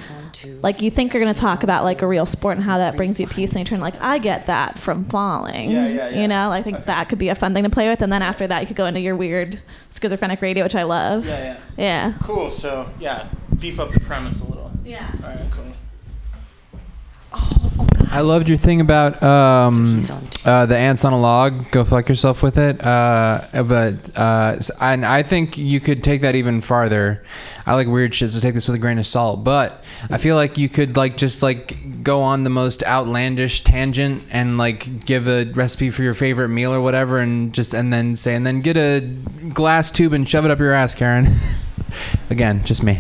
like 0.62 0.81
you 0.81 0.91
think 0.91 1.13
you're 1.13 1.22
gonna 1.22 1.34
talk 1.34 1.63
about 1.63 1.84
like 1.84 2.01
a 2.01 2.08
real 2.08 2.25
sport 2.25 2.58
and 2.58 2.63
how 2.65 2.77
that 2.77 2.98
brings 2.98 3.20
you 3.20 3.27
peace, 3.27 3.51
and 3.51 3.60
you 3.60 3.65
turn 3.65 3.79
like 3.79 4.00
I 4.01 4.17
get 4.17 4.48
that 4.48 4.77
from 4.77 5.05
falling. 5.05 5.72
Yeah, 5.72 5.88
yeah, 5.88 6.10
yeah. 6.10 6.22
You 6.22 6.27
know, 6.27 6.51
I 6.51 6.62
think 6.62 6.86
that 6.86 7.10
could 7.10 7.20
be 7.20 7.29
a 7.29 7.36
fun 7.36 7.53
thing 7.53 7.63
to 7.63 7.70
play 7.70 7.89
with, 7.89 8.01
and 8.01 8.12
then 8.12 8.22
after 8.22 8.48
that, 8.48 8.62
you 8.62 8.67
could 8.67 8.75
go 8.75 8.86
into 8.86 9.00
your 9.00 9.15
weird 9.15 9.60
schizophrenic 9.91 10.41
radio, 10.41 10.63
which 10.63 10.75
I 10.75 10.84
love. 10.84 11.25
Yeah, 11.25 11.39
yeah. 11.39 11.58
Yeah. 11.77 12.13
Cool. 12.22 12.51
So 12.51 12.89
yeah, 13.00 13.27
beef 13.60 13.79
up 13.79 13.91
the 13.91 14.00
premise 14.01 14.41
a 14.41 14.46
little. 14.46 14.72
Yeah. 14.84 15.10
All 15.24 15.29
right, 15.29 15.39
cool. 15.51 15.61
I 18.13 18.20
loved 18.22 18.50
your 18.50 18.58
thing 18.58 18.82
about 18.82 19.24
um, 19.24 19.96
He's 19.96 20.10
on 20.10 20.22
too. 20.27 20.50
uh, 20.50 20.65
the 20.65 20.77
ants 20.77 21.06
on 21.06 21.13
a 21.13 21.18
log. 21.20 21.72
Go 21.72 21.86
fuck 21.86 22.10
yourself 22.10 22.44
with 22.44 22.58
it. 22.58 22.86
Uh, 22.86 23.46
but 23.63 24.12
uh, 24.18 24.58
and 24.82 25.06
I 25.06 25.24
think 25.24 25.58
you 25.58 25.80
could 25.80 26.03
take 26.03 26.20
that 26.22 26.36
even 26.36 26.60
farther. 26.60 27.24
I 27.65 27.75
like 27.75 27.88
weird 27.88 28.13
shit, 28.13 28.32
so 28.32 28.41
take 28.41 28.53
this 28.53 28.68
with 28.68 28.75
a 28.75 28.80
grain 28.80 29.00
of 29.00 29.06
salt. 29.06 29.46
But 29.46 29.82
I 30.10 30.18
feel 30.18 30.36
like 30.36 30.58
you 30.58 30.68
could 30.68 30.98
like 30.98 31.15
just 31.15 31.41
like 31.41 32.03
go 32.03 32.22
on 32.22 32.44
the 32.44 32.50
most 32.50 32.84
outlandish 32.84 33.63
tangent 33.63 34.24
and 34.30 34.58
like 34.58 35.06
give 35.06 35.30
a 35.30 35.46
recipe 35.53 35.89
for 35.89 36.03
your 36.03 36.13
favorite 36.13 36.50
meal 36.50 36.74
or 36.74 36.82
whatever, 36.82 37.18
and 37.20 37.53
just 37.53 37.74
and 37.74 37.94
then 37.94 38.18
say 38.18 38.36
and 38.36 38.46
then 38.46 38.60
get 38.60 38.75
a 38.75 39.00
glass 39.53 39.89
tube 39.89 40.12
and 40.12 40.30
shove 40.30 40.44
it 40.44 40.51
up 40.51 40.60
your 40.60 40.74
ass, 40.74 40.94
Karen. 40.96 41.27
Again, 42.30 42.63
just 42.65 42.84
me. 42.84 43.00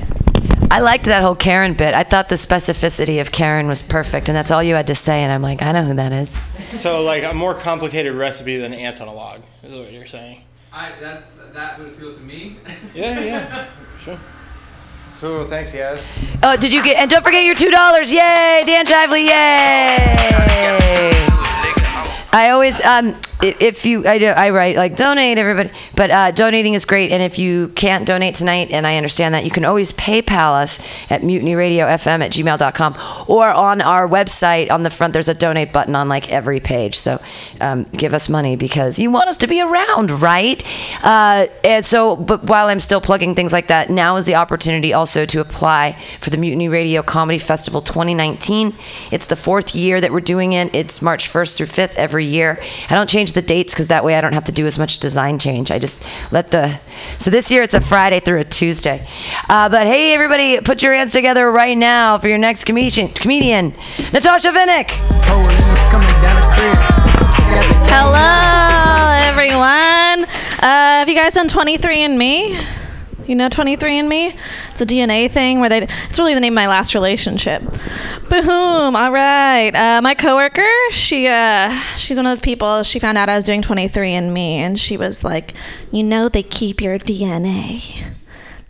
I 0.71 0.79
liked 0.79 1.03
that 1.03 1.21
whole 1.21 1.35
Karen 1.35 1.73
bit. 1.73 1.93
I 1.93 2.03
thought 2.03 2.29
the 2.29 2.35
specificity 2.35 3.19
of 3.19 3.33
Karen 3.33 3.67
was 3.67 3.81
perfect, 3.81 4.29
and 4.29 4.35
that's 4.37 4.51
all 4.51 4.63
you 4.63 4.75
had 4.75 4.87
to 4.87 4.95
say. 4.95 5.21
And 5.21 5.29
I'm 5.29 5.41
like, 5.41 5.61
I 5.61 5.73
know 5.73 5.83
who 5.83 5.95
that 5.95 6.13
is. 6.13 6.33
So 6.69 7.01
like 7.01 7.23
a 7.23 7.33
more 7.33 7.53
complicated 7.53 8.13
recipe 8.13 8.55
than 8.55 8.73
ants 8.73 9.01
on 9.01 9.09
a 9.09 9.13
log 9.13 9.41
is 9.63 9.77
what 9.77 9.91
you're 9.91 10.05
saying. 10.05 10.43
I 10.71 10.93
that's 11.01 11.39
that 11.51 11.77
would 11.77 11.89
appeal 11.89 12.13
to 12.13 12.21
me. 12.21 12.55
Yeah, 12.95 13.19
yeah, 13.19 13.67
sure. 13.99 14.17
Cool. 15.19 15.45
Thanks, 15.45 15.73
guys. 15.73 16.01
Oh, 16.41 16.55
did 16.55 16.71
you 16.71 16.81
get? 16.81 16.95
And 16.95 17.11
don't 17.11 17.23
forget 17.23 17.43
your 17.43 17.55
two 17.55 17.69
dollars! 17.69 18.13
Yay, 18.13 18.63
Dan 18.65 18.85
Shively! 18.85 19.25
Yay! 19.25 21.27
I 22.33 22.51
always, 22.51 22.79
um, 22.81 23.15
if 23.41 23.85
you, 23.85 24.05
I, 24.07 24.17
I 24.23 24.49
write 24.51 24.77
like 24.77 24.95
donate 24.95 25.37
everybody, 25.37 25.69
but 25.95 26.11
uh, 26.11 26.31
donating 26.31 26.75
is 26.75 26.85
great. 26.85 27.11
And 27.11 27.21
if 27.21 27.37
you 27.37 27.69
can't 27.69 28.05
donate 28.07 28.35
tonight, 28.35 28.71
and 28.71 28.87
I 28.87 28.95
understand 28.95 29.33
that, 29.35 29.43
you 29.43 29.51
can 29.51 29.65
always 29.65 29.91
PayPal 29.91 30.61
us 30.61 30.79
at 31.11 31.21
mutinyradiofm 31.21 32.21
at 32.21 32.31
gmail.com 32.31 33.25
or 33.27 33.47
on 33.47 33.81
our 33.81 34.07
website 34.07 34.71
on 34.71 34.83
the 34.83 34.89
front, 34.89 35.13
there's 35.13 35.27
a 35.27 35.33
donate 35.33 35.73
button 35.73 35.95
on 35.95 36.07
like 36.07 36.31
every 36.31 36.59
page. 36.59 36.97
So 36.97 37.21
um, 37.59 37.83
give 37.91 38.13
us 38.13 38.29
money 38.29 38.55
because 38.55 38.97
you 38.97 39.11
want 39.11 39.27
us 39.27 39.37
to 39.37 39.47
be 39.47 39.61
around, 39.61 40.11
right? 40.11 40.63
Uh, 41.03 41.47
and 41.65 41.83
so, 41.83 42.15
but 42.15 42.45
while 42.45 42.67
I'm 42.67 42.79
still 42.79 43.01
plugging 43.01 43.35
things 43.35 43.51
like 43.51 43.67
that, 43.67 43.89
now 43.89 44.15
is 44.15 44.25
the 44.25 44.35
opportunity 44.35 44.93
also 44.93 45.25
to 45.25 45.41
apply 45.41 45.97
for 46.21 46.29
the 46.29 46.37
Mutiny 46.37 46.69
Radio 46.69 47.01
Comedy 47.01 47.39
Festival 47.39 47.81
2019. 47.81 48.73
It's 49.11 49.27
the 49.27 49.35
fourth 49.35 49.75
year 49.75 49.99
that 49.99 50.11
we're 50.11 50.21
doing 50.21 50.53
it. 50.53 50.73
It's 50.73 51.01
March 51.01 51.27
1st 51.27 51.57
through 51.57 51.67
5th 51.67 51.90
every 51.95 52.25
year. 52.25 52.59
I 52.89 52.95
don't 52.95 53.09
change 53.09 53.33
the 53.33 53.41
dates 53.41 53.73
because 53.73 53.87
that 53.87 54.03
way 54.03 54.15
I 54.15 54.21
don't 54.21 54.33
have 54.33 54.45
to 54.45 54.51
do 54.51 54.65
as 54.67 54.77
much 54.77 54.99
design 54.99 55.39
change. 55.39 55.71
I 55.71 55.79
just 55.79 56.03
let 56.31 56.51
the. 56.51 56.79
So 57.17 57.31
this 57.31 57.51
year 57.51 57.63
it's 57.63 57.73
a 57.73 57.81
Friday 57.81 58.19
through 58.19 58.39
a 58.39 58.43
Tuesday. 58.43 59.07
Uh, 59.49 59.69
but 59.69 59.87
hey, 59.87 60.13
everybody, 60.13 60.59
put 60.61 60.83
your 60.83 60.93
hands 60.93 61.11
together 61.11 61.51
right 61.51 61.77
now 61.77 62.17
for 62.17 62.27
your 62.27 62.37
next 62.37 62.65
comedian, 62.65 63.09
comedian 63.09 63.73
Natasha 64.13 64.49
Vinnick. 64.49 64.91
Hello, 67.93 69.29
everyone. 69.29 70.23
Uh, 70.59 70.99
have 71.01 71.09
you 71.09 71.15
guys 71.15 71.33
done 71.33 71.47
23andMe? 71.47 72.90
You 73.27 73.35
know 73.35 73.49
23andMe? 73.49 74.35
It's 74.71 74.81
a 74.81 74.85
DNA 74.85 75.29
thing 75.29 75.59
where 75.59 75.69
they. 75.69 75.83
It's 75.83 76.17
really 76.17 76.33
the 76.33 76.39
name 76.39 76.53
of 76.53 76.55
my 76.55 76.67
last 76.67 76.93
relationship. 76.93 77.61
Boom. 78.29 78.95
All 78.95 79.11
right. 79.11 79.69
Uh, 79.75 80.01
my 80.01 80.15
coworker, 80.15 80.69
she 80.89 81.27
uh, 81.27 81.71
she's 81.95 82.17
one 82.17 82.25
of 82.25 82.31
those 82.31 82.39
people. 82.39 82.83
She 82.83 82.99
found 82.99 83.17
out 83.17 83.29
I 83.29 83.35
was 83.35 83.43
doing 83.43 83.61
23andMe, 83.61 84.37
and 84.37 84.79
she 84.79 84.97
was 84.97 85.23
like, 85.23 85.53
"You 85.91 86.03
know, 86.03 86.29
they 86.29 86.43
keep 86.43 86.81
your 86.81 86.97
DNA. 86.97 88.05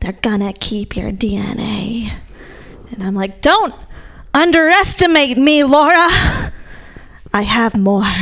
They're 0.02 0.12
gonna 0.14 0.54
keep 0.54 0.98
your 0.98 1.12
DNA." 1.12 2.12
And 2.92 3.04
I'm 3.04 3.16
like, 3.16 3.42
"Don't 3.42 3.74
underestimate 4.34 5.38
me, 5.38 5.64
Laura. 5.64 6.08
I 7.34 7.42
have 7.44 7.78
more." 7.78 8.04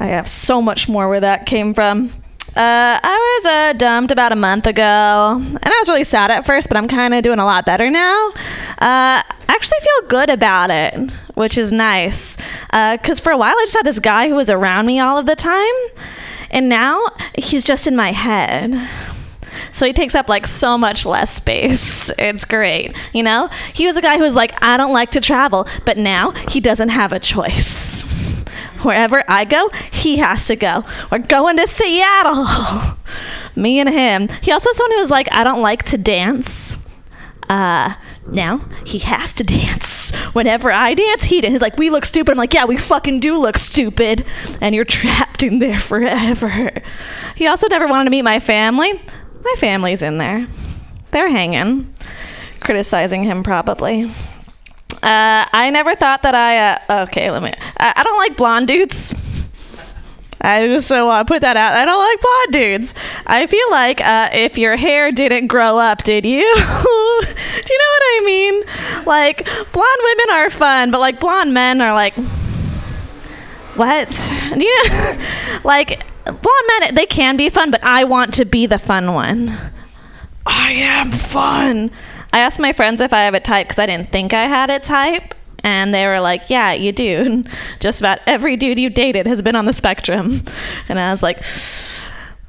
I 0.00 0.06
have 0.06 0.28
so 0.28 0.62
much 0.62 0.88
more 0.88 1.08
where 1.08 1.20
that 1.20 1.44
came 1.44 1.74
from. 1.74 2.10
Uh, 2.58 2.98
I 3.00 3.36
was 3.36 3.46
uh, 3.46 3.72
dumped 3.74 4.10
about 4.10 4.32
a 4.32 4.36
month 4.36 4.66
ago, 4.66 5.36
and 5.40 5.64
I 5.64 5.78
was 5.78 5.88
really 5.88 6.02
sad 6.02 6.32
at 6.32 6.44
first, 6.44 6.66
but 6.66 6.76
I'm 6.76 6.88
kind 6.88 7.14
of 7.14 7.22
doing 7.22 7.38
a 7.38 7.44
lot 7.44 7.64
better 7.64 7.88
now. 7.88 8.30
Uh, 8.30 9.22
I 9.22 9.24
actually 9.46 9.78
feel 9.78 10.08
good 10.08 10.28
about 10.28 10.68
it, 10.70 11.08
which 11.36 11.56
is 11.56 11.72
nice. 11.72 12.36
Because 12.66 13.20
for 13.20 13.30
a 13.30 13.36
while, 13.36 13.54
I 13.54 13.62
just 13.62 13.76
had 13.76 13.86
this 13.86 14.00
guy 14.00 14.28
who 14.28 14.34
was 14.34 14.50
around 14.50 14.86
me 14.86 14.98
all 14.98 15.18
of 15.18 15.26
the 15.26 15.36
time, 15.36 15.72
and 16.50 16.68
now 16.68 17.06
he's 17.38 17.62
just 17.62 17.86
in 17.86 17.94
my 17.94 18.10
head. 18.10 18.74
So 19.70 19.86
he 19.86 19.92
takes 19.92 20.16
up 20.16 20.28
like 20.28 20.44
so 20.44 20.76
much 20.76 21.06
less 21.06 21.32
space. 21.32 22.10
It's 22.18 22.44
great. 22.44 22.96
You 23.14 23.22
know? 23.22 23.50
He 23.72 23.86
was 23.86 23.96
a 23.96 24.02
guy 24.02 24.16
who 24.16 24.24
was 24.24 24.34
like, 24.34 24.60
I 24.64 24.76
don't 24.76 24.92
like 24.92 25.12
to 25.12 25.20
travel, 25.20 25.68
but 25.86 25.96
now 25.96 26.32
he 26.48 26.58
doesn't 26.58 26.88
have 26.88 27.12
a 27.12 27.20
choice. 27.20 28.07
Wherever 28.82 29.22
I 29.28 29.44
go, 29.44 29.70
he 29.90 30.18
has 30.18 30.46
to 30.46 30.56
go. 30.56 30.84
We're 31.10 31.18
going 31.18 31.56
to 31.56 31.66
Seattle. 31.66 32.46
Me 33.56 33.80
and 33.80 33.88
him. 33.88 34.28
He 34.40 34.52
also 34.52 34.70
someone 34.72 34.92
who 34.92 35.00
was 35.00 35.10
like, 35.10 35.28
I 35.32 35.42
don't 35.42 35.60
like 35.60 35.82
to 35.84 35.98
dance. 35.98 36.88
Uh, 37.48 37.94
now 38.28 38.58
he 38.84 38.98
has 39.00 39.32
to 39.34 39.44
dance. 39.44 40.14
Whenever 40.32 40.70
I 40.70 40.94
dance, 40.94 41.24
he 41.24 41.40
dance. 41.40 41.52
He's 41.52 41.62
like, 41.62 41.76
we 41.76 41.90
look 41.90 42.04
stupid. 42.04 42.32
I'm 42.32 42.38
like, 42.38 42.54
yeah, 42.54 42.66
we 42.66 42.76
fucking 42.76 43.20
do 43.20 43.38
look 43.38 43.58
stupid. 43.58 44.24
And 44.60 44.74
you're 44.74 44.84
trapped 44.86 45.42
in 45.42 45.58
there 45.58 45.78
forever. 45.78 46.82
He 47.34 47.46
also 47.46 47.68
never 47.68 47.86
wanted 47.86 48.04
to 48.04 48.10
meet 48.10 48.22
my 48.22 48.38
family. 48.40 48.92
My 49.42 49.54
family's 49.58 50.02
in 50.02 50.18
there. 50.18 50.46
They're 51.10 51.30
hanging, 51.30 51.92
criticizing 52.60 53.24
him 53.24 53.42
probably. 53.42 54.10
Uh, 55.02 55.46
I 55.52 55.70
never 55.70 55.94
thought 55.94 56.22
that 56.22 56.34
I. 56.34 56.58
Uh, 56.58 57.02
okay, 57.04 57.30
let 57.30 57.42
me. 57.42 57.52
I, 57.78 57.92
I 57.96 58.02
don't 58.02 58.18
like 58.18 58.36
blonde 58.36 58.68
dudes. 58.68 59.28
I 60.40 60.66
just 60.66 60.86
so 60.86 61.06
want 61.06 61.26
to 61.26 61.34
put 61.34 61.42
that 61.42 61.56
out. 61.56 61.74
I 61.74 61.84
don't 61.84 61.98
like 61.98 62.20
blonde 62.20 62.52
dudes. 62.52 62.94
I 63.26 63.46
feel 63.46 63.70
like 63.70 64.00
uh, 64.00 64.30
if 64.32 64.56
your 64.56 64.76
hair 64.76 65.10
didn't 65.10 65.48
grow 65.48 65.78
up, 65.78 66.04
did 66.04 66.24
you? 66.24 66.40
Do 66.40 66.44
you 66.44 67.78
know 67.78 67.90
what 67.90 68.02
I 68.02 68.22
mean? 68.24 68.62
Like 69.04 69.44
blonde 69.72 70.00
women 70.02 70.30
are 70.30 70.50
fun, 70.50 70.90
but 70.90 71.00
like 71.00 71.20
blonde 71.20 71.54
men 71.54 71.80
are 71.80 71.92
like. 71.92 72.14
What? 73.74 74.08
Do 74.54 74.64
you 74.64 74.84
know? 74.84 75.18
like 75.64 76.04
blonde 76.24 76.70
men, 76.80 76.94
they 76.94 77.06
can 77.06 77.36
be 77.36 77.48
fun, 77.48 77.70
but 77.70 77.82
I 77.84 78.04
want 78.04 78.34
to 78.34 78.44
be 78.44 78.66
the 78.66 78.78
fun 78.78 79.14
one. 79.14 79.56
I 80.46 80.72
am 80.72 81.10
fun. 81.10 81.90
I 82.32 82.40
asked 82.40 82.58
my 82.58 82.72
friends 82.72 83.00
if 83.00 83.12
I 83.12 83.22
have 83.22 83.34
a 83.34 83.40
type 83.40 83.66
because 83.66 83.78
I 83.78 83.86
didn't 83.86 84.10
think 84.10 84.32
I 84.32 84.44
had 84.44 84.70
a 84.70 84.78
type. 84.78 85.34
And 85.64 85.92
they 85.92 86.06
were 86.06 86.20
like, 86.20 86.50
Yeah, 86.50 86.72
you 86.72 86.92
do. 86.92 87.22
And 87.26 87.48
just 87.80 88.00
about 88.00 88.20
every 88.26 88.56
dude 88.56 88.78
you 88.78 88.90
dated 88.90 89.26
has 89.26 89.42
been 89.42 89.56
on 89.56 89.64
the 89.66 89.72
spectrum. 89.72 90.40
And 90.88 90.98
I 90.98 91.10
was 91.10 91.22
like, 91.22 91.42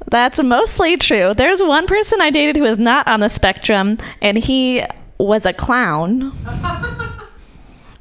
That's 0.08 0.42
mostly 0.42 0.98
true. 0.98 1.34
There's 1.34 1.62
one 1.62 1.88
person 1.88 2.22
I 2.22 2.30
dated 2.30 2.56
who 2.58 2.66
is 2.66 2.80
not 2.80 3.08
on 3.08 3.20
the 3.20 3.30
spectrum, 3.30 3.98
and 4.22 4.38
he 4.38 4.84
was 5.18 5.46
a 5.46 5.54
clown. 5.54 6.32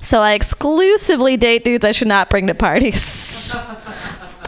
So 0.00 0.20
I 0.20 0.34
exclusively 0.34 1.36
date 1.36 1.64
dudes 1.64 1.84
I 1.84 1.92
should 1.92 2.08
not 2.08 2.30
bring 2.30 2.46
to 2.46 2.54
parties. 2.54 3.54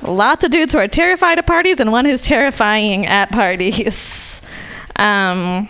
Lots 0.02 0.44
of 0.44 0.50
dudes 0.50 0.72
who 0.72 0.78
are 0.78 0.88
terrified 0.88 1.38
of 1.38 1.46
parties, 1.46 1.80
and 1.80 1.92
one 1.92 2.04
who's 2.04 2.22
terrifying 2.22 3.04
at 3.06 3.30
parties. 3.30 4.46
Um, 4.96 5.68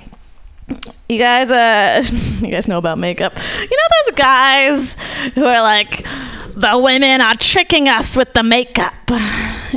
you 1.09 1.19
guys, 1.19 1.51
uh, 1.51 2.03
you 2.41 2.51
guys 2.51 2.69
know 2.69 2.79
about 2.79 2.99
makeup. 2.99 3.37
You 3.37 3.77
know 3.77 3.89
those 4.05 4.15
guys 4.15 5.01
who 5.35 5.45
are 5.45 5.63
like, 5.63 6.05
the 6.55 6.79
women 6.79 7.21
are 7.21 7.35
tricking 7.35 7.89
us 7.89 8.17
with 8.17 8.33
the 8.33 8.43
makeup. 8.43 8.95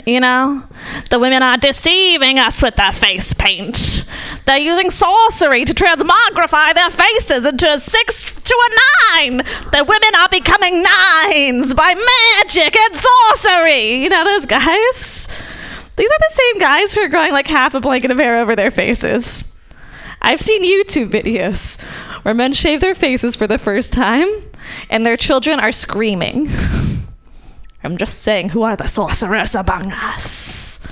You 0.05 0.19
know, 0.19 0.63
the 1.09 1.19
women 1.19 1.43
are 1.43 1.57
deceiving 1.57 2.39
us 2.39 2.61
with 2.61 2.75
their 2.75 2.91
face 2.91 3.33
paint. 3.33 4.09
They're 4.45 4.57
using 4.57 4.89
sorcery 4.89 5.63
to 5.65 5.73
transmogrify 5.73 6.73
their 6.73 6.89
faces 6.89 7.45
into 7.45 7.71
a 7.71 7.79
six 7.79 8.41
to 8.41 8.53
a 8.53 9.15
nine. 9.15 9.37
The 9.37 9.85
women 9.87 10.15
are 10.17 10.27
becoming 10.29 10.83
nines 10.83 11.73
by 11.73 11.93
magic 11.93 12.75
and 12.75 12.95
sorcery. 12.95 14.03
You 14.03 14.09
know 14.09 14.25
those 14.25 14.45
guys? 14.45 15.27
These 15.95 16.09
are 16.09 16.19
the 16.19 16.31
same 16.31 16.59
guys 16.59 16.93
who 16.93 17.01
are 17.01 17.07
growing 17.07 17.31
like 17.31 17.47
half 17.47 17.73
a 17.75 17.79
blanket 17.79 18.11
of 18.11 18.17
hair 18.17 18.37
over 18.37 18.55
their 18.55 18.71
faces. 18.71 19.52
I've 20.23 20.39
seen 20.39 20.63
YouTube 20.63 21.09
videos 21.09 21.81
where 22.23 22.33
men 22.33 22.53
shave 22.53 22.79
their 22.79 22.95
faces 22.95 23.35
for 23.35 23.45
the 23.45 23.57
first 23.57 23.91
time 23.91 24.29
and 24.89 25.05
their 25.05 25.17
children 25.17 25.59
are 25.59 25.71
screaming. 25.71 26.47
I'm 27.83 27.97
just 27.97 28.19
saying, 28.19 28.49
who 28.49 28.63
are 28.63 28.77
the 28.77 28.87
sorcerers 28.87 29.55
among 29.55 29.91
us? 29.91 30.87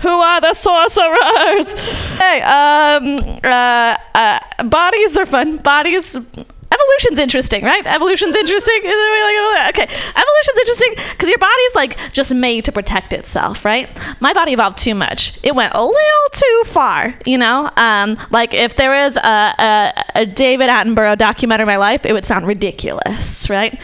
Who 0.00 0.08
are 0.08 0.40
the 0.40 0.54
sorcerers? 0.54 1.74
Hey, 2.18 2.40
um, 2.42 3.40
uh, 3.44 3.96
uh, 4.14 4.64
bodies 4.64 5.16
are 5.16 5.26
fun. 5.26 5.58
Bodies. 5.58 6.16
Evolution's 6.70 7.18
interesting, 7.18 7.64
right? 7.64 7.86
Evolution's 7.86 8.36
interesting. 8.36 8.80
Is 8.84 9.68
okay, 9.68 9.82
evolution's 9.82 10.58
interesting 10.60 10.94
because 11.12 11.28
your 11.28 11.38
body's 11.38 11.74
like 11.74 12.12
just 12.12 12.34
made 12.34 12.64
to 12.66 12.72
protect 12.72 13.12
itself, 13.12 13.64
right? 13.64 13.88
My 14.20 14.34
body 14.34 14.52
evolved 14.52 14.76
too 14.76 14.94
much. 14.94 15.38
It 15.42 15.54
went 15.54 15.74
a 15.74 15.82
little 15.82 16.28
too 16.32 16.62
far, 16.66 17.14
you 17.24 17.38
know. 17.38 17.70
Um, 17.76 18.18
like 18.30 18.52
if 18.52 18.76
there 18.76 18.90
was 18.90 19.16
a, 19.16 19.20
a, 19.58 19.92
a 20.16 20.26
David 20.26 20.68
Attenborough 20.68 21.16
documentary 21.16 21.66
my 21.66 21.76
life, 21.76 22.04
it 22.04 22.12
would 22.12 22.26
sound 22.26 22.46
ridiculous, 22.46 23.48
right? 23.48 23.80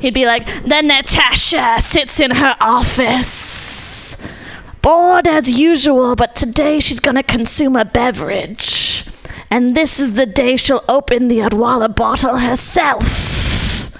He'd 0.00 0.14
be 0.14 0.26
like, 0.26 0.46
then 0.64 0.86
Natasha 0.86 1.76
sits 1.80 2.20
in 2.20 2.30
her 2.30 2.56
office, 2.60 4.16
bored 4.82 5.26
as 5.26 5.50
usual, 5.50 6.16
but 6.16 6.34
today 6.34 6.80
she's 6.80 7.00
gonna 7.00 7.22
consume 7.22 7.76
a 7.76 7.84
beverage. 7.84 9.06
And 9.54 9.76
this 9.76 10.00
is 10.00 10.14
the 10.14 10.26
day 10.26 10.56
she'll 10.56 10.82
open 10.88 11.28
the 11.28 11.38
Odwalla 11.38 11.94
bottle 11.94 12.38
herself. 12.38 13.96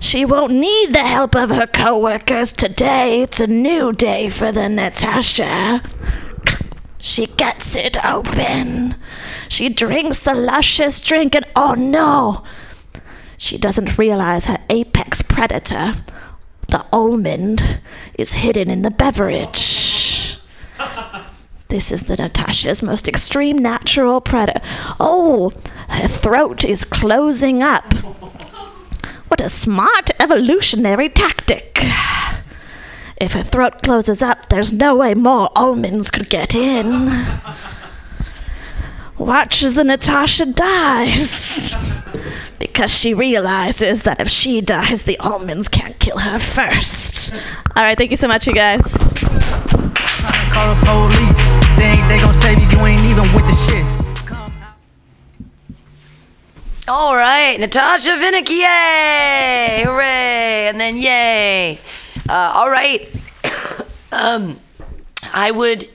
She 0.00 0.26
won't 0.26 0.52
need 0.52 0.92
the 0.92 1.06
help 1.06 1.34
of 1.34 1.48
her 1.48 1.66
coworkers 1.66 2.52
today. 2.52 3.22
It's 3.22 3.40
a 3.40 3.46
new 3.46 3.94
day 3.94 4.28
for 4.28 4.52
the 4.52 4.68
Natasha. 4.68 5.82
She 6.98 7.24
gets 7.24 7.74
it 7.74 7.96
open. 8.04 8.96
She 9.48 9.70
drinks 9.70 10.20
the 10.20 10.34
luscious 10.34 11.00
drink, 11.00 11.34
and 11.34 11.46
oh 11.56 11.72
no! 11.72 12.44
She 13.38 13.56
doesn't 13.56 13.96
realize 13.96 14.44
her 14.44 14.58
apex 14.68 15.22
predator, 15.22 15.94
the 16.68 16.84
almond, 16.92 17.80
is 18.18 18.34
hidden 18.34 18.68
in 18.68 18.82
the 18.82 18.90
beverage. 18.90 20.38
This 21.68 21.92
is 21.92 22.02
the 22.02 22.16
Natasha's 22.16 22.82
most 22.82 23.06
extreme 23.06 23.58
natural 23.58 24.22
predator. 24.22 24.60
Oh, 24.98 25.52
her 25.90 26.08
throat 26.08 26.64
is 26.64 26.82
closing 26.82 27.62
up. 27.62 27.92
What 29.28 29.42
a 29.42 29.50
smart 29.50 30.10
evolutionary 30.18 31.10
tactic. 31.10 31.80
If 33.20 33.34
her 33.34 33.42
throat 33.42 33.82
closes 33.82 34.22
up, 34.22 34.48
there's 34.48 34.72
no 34.72 34.96
way 34.96 35.12
more 35.12 35.50
almonds 35.54 36.10
could 36.10 36.30
get 36.30 36.54
in. 36.54 37.06
Watch 39.18 39.62
as 39.62 39.74
the 39.74 39.84
Natasha 39.84 40.46
dies. 40.46 41.74
Because 42.58 42.90
she 42.90 43.12
realizes 43.12 44.04
that 44.04 44.20
if 44.20 44.28
she 44.28 44.62
dies, 44.62 45.02
the 45.02 45.18
almonds 45.18 45.68
can't 45.68 45.98
kill 45.98 46.18
her 46.18 46.38
first. 46.38 47.34
All 47.76 47.82
right, 47.82 47.98
thank 47.98 48.10
you 48.10 48.16
so 48.16 48.28
much, 48.28 48.46
you 48.46 48.54
guys. 48.54 48.94
They 51.78 52.32
save 52.32 52.58
you. 52.58 52.78
You 52.78 52.86
ain't 52.86 53.06
even 53.06 53.32
with 53.32 53.46
the 53.46 53.52
shits. 53.52 54.08
All 56.88 57.14
right, 57.14 57.60
Natasha 57.60 58.12
Vinnick, 58.12 58.48
yay! 58.48 59.82
Hooray! 59.84 60.68
And 60.68 60.80
then 60.80 60.96
yay! 60.96 61.78
Uh, 62.28 62.52
all 62.54 62.70
right. 62.70 63.10
um, 64.12 64.58
I 65.34 65.50
would. 65.50 65.86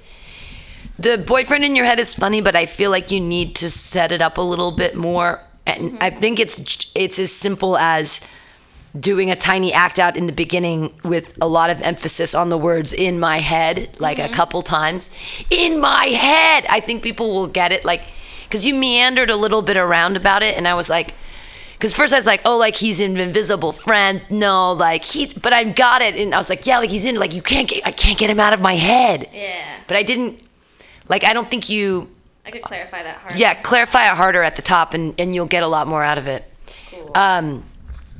The 0.99 1.17
boyfriend 1.17 1.63
in 1.63 1.75
your 1.75 1.85
head 1.85 1.99
is 1.99 2.13
funny, 2.13 2.41
but 2.41 2.55
I 2.55 2.67
feel 2.67 2.91
like 2.91 3.09
you 3.09 3.19
need 3.19 3.55
to 3.55 3.69
set 3.69 4.11
it 4.11 4.21
up 4.21 4.37
a 4.37 4.41
little 4.41 4.71
bit 4.71 4.95
more. 4.95 5.41
And 5.65 5.97
I 5.99 6.11
think 6.11 6.39
it's 6.39 6.91
it's 6.95 7.17
as 7.17 7.31
simple 7.31 7.75
as 7.75 8.29
doing 8.99 9.31
a 9.31 9.35
tiny 9.35 9.73
act 9.73 9.97
out 9.97 10.15
in 10.15 10.27
the 10.27 10.33
beginning 10.33 10.93
with 11.03 11.35
a 11.41 11.47
lot 11.47 11.69
of 11.69 11.81
emphasis 11.81 12.35
on 12.35 12.49
the 12.49 12.57
words 12.57 12.93
in 12.93 13.19
my 13.19 13.39
head, 13.39 13.89
like 13.99 14.19
a 14.19 14.29
couple 14.29 14.61
times. 14.61 15.15
In 15.49 15.81
my 15.81 16.05
head! 16.05 16.65
I 16.69 16.79
think 16.79 17.01
people 17.01 17.31
will 17.31 17.47
get 17.47 17.71
it. 17.71 17.83
Like, 17.83 18.03
because 18.43 18.65
you 18.67 18.75
meandered 18.75 19.29
a 19.31 19.35
little 19.35 19.61
bit 19.63 19.77
around 19.77 20.15
about 20.15 20.43
it, 20.43 20.55
and 20.55 20.67
I 20.67 20.75
was 20.75 20.89
like, 20.89 21.15
because 21.73 21.95
first 21.95 22.13
I 22.13 22.17
was 22.17 22.27
like, 22.27 22.41
oh, 22.45 22.57
like 22.57 22.75
he's 22.75 22.99
an 22.99 23.17
invisible 23.17 23.71
friend. 23.71 24.21
No, 24.29 24.73
like 24.73 25.03
he's, 25.03 25.33
but 25.33 25.53
I 25.53 25.63
got 25.63 26.01
it, 26.03 26.15
and 26.15 26.33
I 26.33 26.37
was 26.37 26.49
like, 26.49 26.65
yeah, 26.67 26.77
like 26.77 26.91
he's 26.91 27.05
in, 27.05 27.15
like 27.15 27.33
you 27.33 27.41
can't 27.41 27.67
get, 27.67 27.85
I 27.85 27.91
can't 27.91 28.17
get 28.17 28.29
him 28.29 28.39
out 28.39 28.53
of 28.53 28.61
my 28.61 28.75
head. 28.75 29.27
Yeah. 29.33 29.65
But 29.87 29.97
I 29.97 30.03
didn't, 30.03 30.41
like, 31.09 31.23
I 31.23 31.33
don't 31.33 31.49
think 31.49 31.67
you, 31.67 32.09
I 32.45 32.51
could 32.51 32.61
clarify 32.61 33.01
that 33.01 33.17
hard. 33.17 33.39
yeah, 33.39 33.55
clarify 33.55 34.05
it 34.05 34.15
harder 34.15 34.43
at 34.43 34.55
the 34.55 34.61
top, 34.61 34.93
and 34.93 35.15
and 35.19 35.33
you'll 35.33 35.47
get 35.47 35.63
a 35.63 35.67
lot 35.67 35.87
more 35.87 36.03
out 36.03 36.19
of 36.19 36.27
it. 36.27 36.45
Um, 37.15 37.63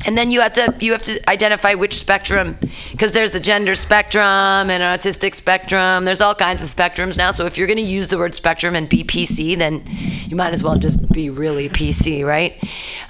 and 0.06 0.18
then 0.18 0.32
you 0.32 0.42
have 0.42 0.54
to 0.54 0.74
you 0.80 0.92
have 0.92 1.02
to 1.04 1.30
identify 1.30 1.74
which 1.74 1.96
spectrum 1.96 2.58
because 2.92 3.12
there's 3.12 3.36
a 3.36 3.40
gender 3.40 3.76
spectrum 3.76 4.24
and 4.24 4.72
an 4.72 4.98
autistic 4.98 5.36
spectrum. 5.36 6.06
There's 6.06 6.22
all 6.22 6.36
kinds 6.36 6.62
of 6.62 6.70
spectrums 6.70 7.18
now. 7.18 7.32
So 7.32 7.46
if 7.46 7.58
you're 7.58 7.68
going 7.68 7.78
to 7.78 7.84
use 7.84 8.08
the 8.08 8.18
word 8.18 8.36
spectrum 8.36 8.76
and 8.76 8.88
be 8.88 9.04
PC, 9.04 9.58
then 9.58 9.84
you 10.28 10.36
might 10.36 10.54
as 10.54 10.64
well 10.64 10.78
just 10.78 11.12
be 11.12 11.30
really 11.30 11.70
PC, 11.70 12.26
right? 12.26 12.56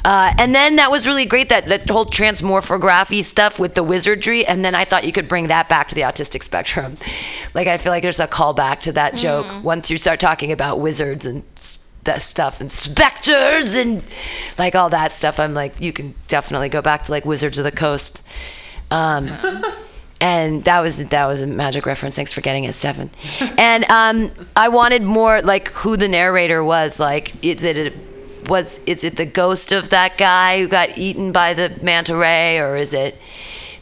Uh, 0.05 0.33
and 0.37 0.53
then 0.53 0.75
that 0.75 0.91
was 0.91 1.07
really 1.07 1.25
great 1.25 1.49
that 1.49 1.67
that 1.67 1.89
whole 1.89 2.05
transmorphography 2.05 3.23
stuff 3.23 3.59
with 3.59 3.75
the 3.75 3.83
wizardry. 3.83 4.45
And 4.45 4.63
then 4.63 4.75
I 4.75 4.85
thought 4.85 5.05
you 5.05 5.11
could 5.11 5.27
bring 5.27 5.47
that 5.47 5.69
back 5.69 5.87
to 5.89 5.95
the 5.95 6.01
autistic 6.01 6.43
spectrum. 6.43 6.97
Like 7.53 7.67
I 7.67 7.77
feel 7.77 7.91
like 7.91 8.03
there's 8.03 8.19
a 8.19 8.27
callback 8.27 8.81
to 8.81 8.91
that 8.93 9.15
joke 9.15 9.63
once 9.63 9.89
you 9.89 9.97
start 9.97 10.19
talking 10.19 10.51
about 10.51 10.79
wizards 10.79 11.25
and 11.25 11.43
that 12.03 12.21
stuff 12.21 12.61
and 12.61 12.71
specters 12.71 13.75
and 13.75 14.03
like 14.57 14.75
all 14.75 14.89
that 14.89 15.13
stuff. 15.13 15.39
I'm 15.39 15.53
like, 15.53 15.79
you 15.79 15.93
can 15.93 16.15
definitely 16.27 16.69
go 16.69 16.81
back 16.81 17.03
to 17.03 17.11
like 17.11 17.25
Wizards 17.25 17.57
of 17.57 17.63
the 17.63 17.71
Coast. 17.71 18.27
Um, 18.91 19.29
and 20.21 20.63
that 20.65 20.79
was 20.79 20.97
that 21.09 21.25
was 21.25 21.41
a 21.41 21.47
magic 21.47 21.85
reference. 21.85 22.15
Thanks 22.15 22.33
for 22.33 22.41
getting 22.41 22.63
it, 22.63 22.73
Stefan. 22.73 23.09
And 23.57 23.89
um, 23.91 24.31
I 24.55 24.69
wanted 24.69 25.01
more 25.01 25.41
like 25.41 25.69
who 25.69 25.97
the 25.97 26.07
narrator 26.07 26.63
was. 26.63 26.99
Like, 26.99 27.33
is 27.43 27.63
it 27.63 27.77
a, 27.77 28.49
was 28.49 28.79
is 28.85 29.03
it 29.03 29.17
the 29.17 29.25
ghost 29.25 29.71
of 29.71 29.89
that 29.89 30.17
guy 30.17 30.59
who 30.59 30.67
got 30.67 30.97
eaten 30.97 31.31
by 31.31 31.53
the 31.53 31.77
manta 31.81 32.15
ray, 32.15 32.59
or 32.59 32.75
is 32.75 32.93
it 32.93 33.17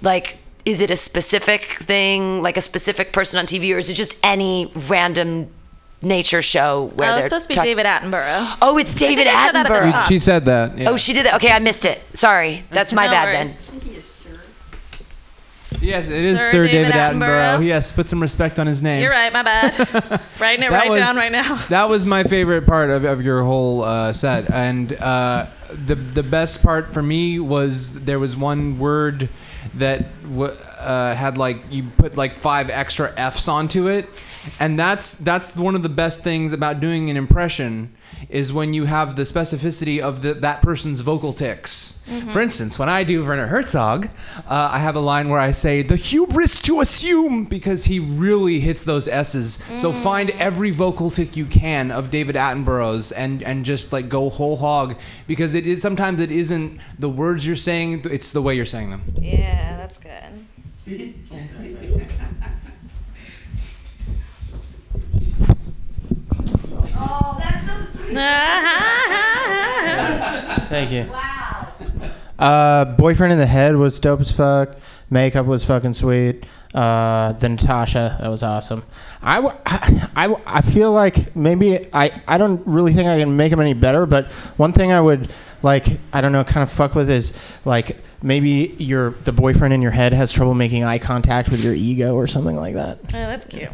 like 0.01 0.37
is 0.65 0.81
it 0.81 0.91
a 0.91 0.95
specific 0.95 1.63
thing, 1.63 2.41
like 2.41 2.57
a 2.57 2.61
specific 2.61 3.13
person 3.13 3.39
on 3.39 3.45
TV, 3.45 3.73
or 3.73 3.77
is 3.77 3.89
it 3.89 3.95
just 3.95 4.19
any 4.23 4.71
random 4.87 5.49
nature 6.01 6.41
show 6.41 6.91
where 6.95 7.11
Oh, 7.11 7.15
it's 7.17 7.27
they're 7.27 7.29
supposed 7.29 7.43
to 7.45 7.49
be 7.49 7.55
talk- 7.55 7.63
David 7.63 7.85
Attenborough. 7.85 8.57
Oh, 8.61 8.77
it's 8.77 8.93
David 8.95 9.27
I 9.27 9.45
said 9.45 9.51
that 9.53 9.65
at 9.65 9.69
the 9.69 9.75
Attenborough. 9.91 10.07
She 10.07 10.19
said 10.19 10.45
that. 10.45 10.77
yeah. 10.77 10.89
Oh, 10.89 10.97
she 10.97 11.13
did 11.13 11.25
that. 11.27 11.35
Okay, 11.35 11.51
I 11.51 11.59
missed 11.59 11.85
it. 11.85 12.01
Sorry, 12.17 12.63
that's 12.69 12.91
my 12.93 13.05
No 13.05 13.11
bad 13.11 13.35
worries. 13.35 13.67
then. 13.67 13.77
Yes, 15.79 16.09
it 16.11 16.25
is 16.25 16.39
Sir 16.39 16.45
Sir 16.51 16.67
David 16.67 16.91
David, 16.91 16.93
Attenborough. 16.93 17.57
Attenborough. 17.57 17.65
Yes, 17.65 17.91
put 17.91 18.07
some 18.09 18.21
respect 18.21 18.59
on 18.59 18.67
his 18.67 18.83
name. 18.83 19.01
You're 19.01 19.11
right, 19.11 19.33
my 19.33 19.41
bad. 19.41 20.21
Writing 20.39 20.65
it 20.65 20.71
right 20.71 20.89
was- 20.89 20.99
down 20.99 21.15
right 21.15 21.31
now. 21.31 21.55
That 21.69 21.89
was 21.89 22.05
my 22.05 22.23
favorite 22.23 22.67
part 22.67 22.89
of, 22.91 23.03
of 23.03 23.21
your 23.23 23.43
whole 23.43 23.81
uh, 23.83 24.13
set, 24.13 24.51
and 24.51 24.93
uh, 24.93 25.47
the 25.87 25.95
the 25.95 26.21
best 26.23 26.61
part 26.61 26.93
for 26.93 27.01
me 27.01 27.39
was 27.39 28.03
there 28.03 28.19
was 28.19 28.37
one 28.37 28.77
word 28.77 29.29
that 29.75 30.05
w- 30.23 30.51
uh, 30.79 31.15
had 31.15 31.37
like 31.37 31.57
you 31.71 31.83
put 31.97 32.15
like 32.15 32.35
five 32.35 32.69
extra 32.69 33.11
Fs 33.17 33.47
onto 33.47 33.87
it, 33.87 34.07
and 34.59 34.77
that's 34.77 35.13
that's 35.13 35.55
one 35.55 35.75
of 35.75 35.83
the 35.83 35.89
best 35.89 36.23
things 36.23 36.53
about 36.53 36.79
doing 36.79 37.09
an 37.09 37.17
impression 37.17 37.95
is 38.29 38.53
when 38.53 38.73
you 38.73 38.85
have 38.85 39.15
the 39.15 39.23
specificity 39.23 39.99
of 39.99 40.21
the, 40.21 40.33
that 40.35 40.61
person's 40.61 41.01
vocal 41.01 41.33
ticks. 41.33 42.03
For 42.29 42.41
instance, 42.41 42.77
when 42.77 42.89
I 42.89 43.03
do 43.05 43.23
Werner 43.23 43.47
Herzog, 43.47 44.07
uh, 44.49 44.69
I 44.71 44.79
have 44.79 44.97
a 44.97 44.99
line 44.99 45.29
where 45.29 45.39
I 45.39 45.51
say 45.51 45.81
the 45.81 45.95
hubris 45.95 46.61
to 46.63 46.81
assume 46.81 47.45
because 47.45 47.85
he 47.85 47.99
really 47.99 48.59
hits 48.59 48.83
those 48.83 49.07
S's. 49.07 49.63
So 49.77 49.93
find 49.93 50.29
every 50.31 50.71
vocal 50.71 51.09
tick 51.09 51.37
you 51.37 51.45
can 51.45 51.89
of 51.89 52.11
David 52.11 52.35
Attenborough's 52.35 53.11
and 53.13 53.41
and 53.43 53.63
just 53.63 53.93
like 53.93 54.09
go 54.09 54.29
whole 54.29 54.57
hog 54.57 54.97
because 55.25 55.55
it 55.55 55.65
is 55.65 55.81
sometimes 55.81 56.19
it 56.19 56.31
isn't 56.31 56.81
the 56.99 57.09
words 57.09 57.45
you're 57.47 57.55
saying, 57.55 58.01
it's 58.05 58.33
the 58.33 58.41
way 58.41 58.55
you're 58.55 58.65
saying 58.65 58.89
them. 58.89 59.03
Yeah, 59.17 59.77
that's 59.77 59.97
good. 59.97 60.45
Oh, 67.03 67.37
that's 67.39 67.67
so 67.67 68.01
sweet. 68.03 68.15
Thank 70.69 70.91
you. 70.91 71.05
Wow. 71.11 71.67
Uh, 72.39 72.85
boyfriend 72.95 73.33
in 73.33 73.39
the 73.39 73.45
head 73.45 73.75
was 73.75 73.99
dope 73.99 74.21
as 74.21 74.31
fuck. 74.31 74.69
Makeup 75.09 75.45
was 75.45 75.65
fucking 75.65 75.93
sweet. 75.93 76.45
Uh, 76.73 77.33
the 77.33 77.49
Natasha, 77.49 78.17
that 78.21 78.29
was 78.29 78.43
awesome. 78.43 78.83
I, 79.21 79.35
w- 79.41 79.55
I, 79.65 80.07
I- 80.15 80.41
I 80.45 80.61
feel 80.61 80.91
like 80.93 81.35
maybe 81.35 81.89
I, 81.93 82.11
I 82.27 82.37
don't 82.37 82.65
really 82.65 82.93
think 82.93 83.09
I 83.09 83.19
can 83.19 83.35
make 83.35 83.51
them 83.51 83.59
any 83.59 83.73
better, 83.73 84.05
but 84.05 84.27
one 84.57 84.71
thing 84.71 84.93
I 84.93 85.01
would 85.01 85.29
like, 85.63 85.87
I 86.13 86.21
don't 86.21 86.31
know, 86.31 86.45
kind 86.45 86.63
of 86.63 86.71
fuck 86.71 86.95
with 86.95 87.09
is 87.09 87.37
like 87.65 87.97
maybe 88.23 88.75
your 88.79 89.11
the 89.25 89.33
boyfriend 89.33 89.73
in 89.73 89.81
your 89.81 89.91
head 89.91 90.13
has 90.13 90.31
trouble 90.31 90.53
making 90.53 90.83
eye 90.85 90.99
contact 90.99 91.49
with 91.49 91.61
your 91.63 91.73
ego 91.73 92.15
or 92.15 92.25
something 92.27 92.55
like 92.55 92.75
that. 92.75 92.99
Oh, 93.07 93.11
that's 93.11 93.43
cute. 93.45 93.69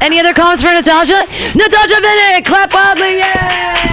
Any 0.00 0.18
other 0.20 0.34
comments 0.34 0.62
for 0.62 0.72
Natasha? 0.72 1.20
Natasha 1.54 1.96
Vinnick, 2.02 2.44
clap 2.46 2.72
wildly, 2.72 3.18
yay! 3.18 3.32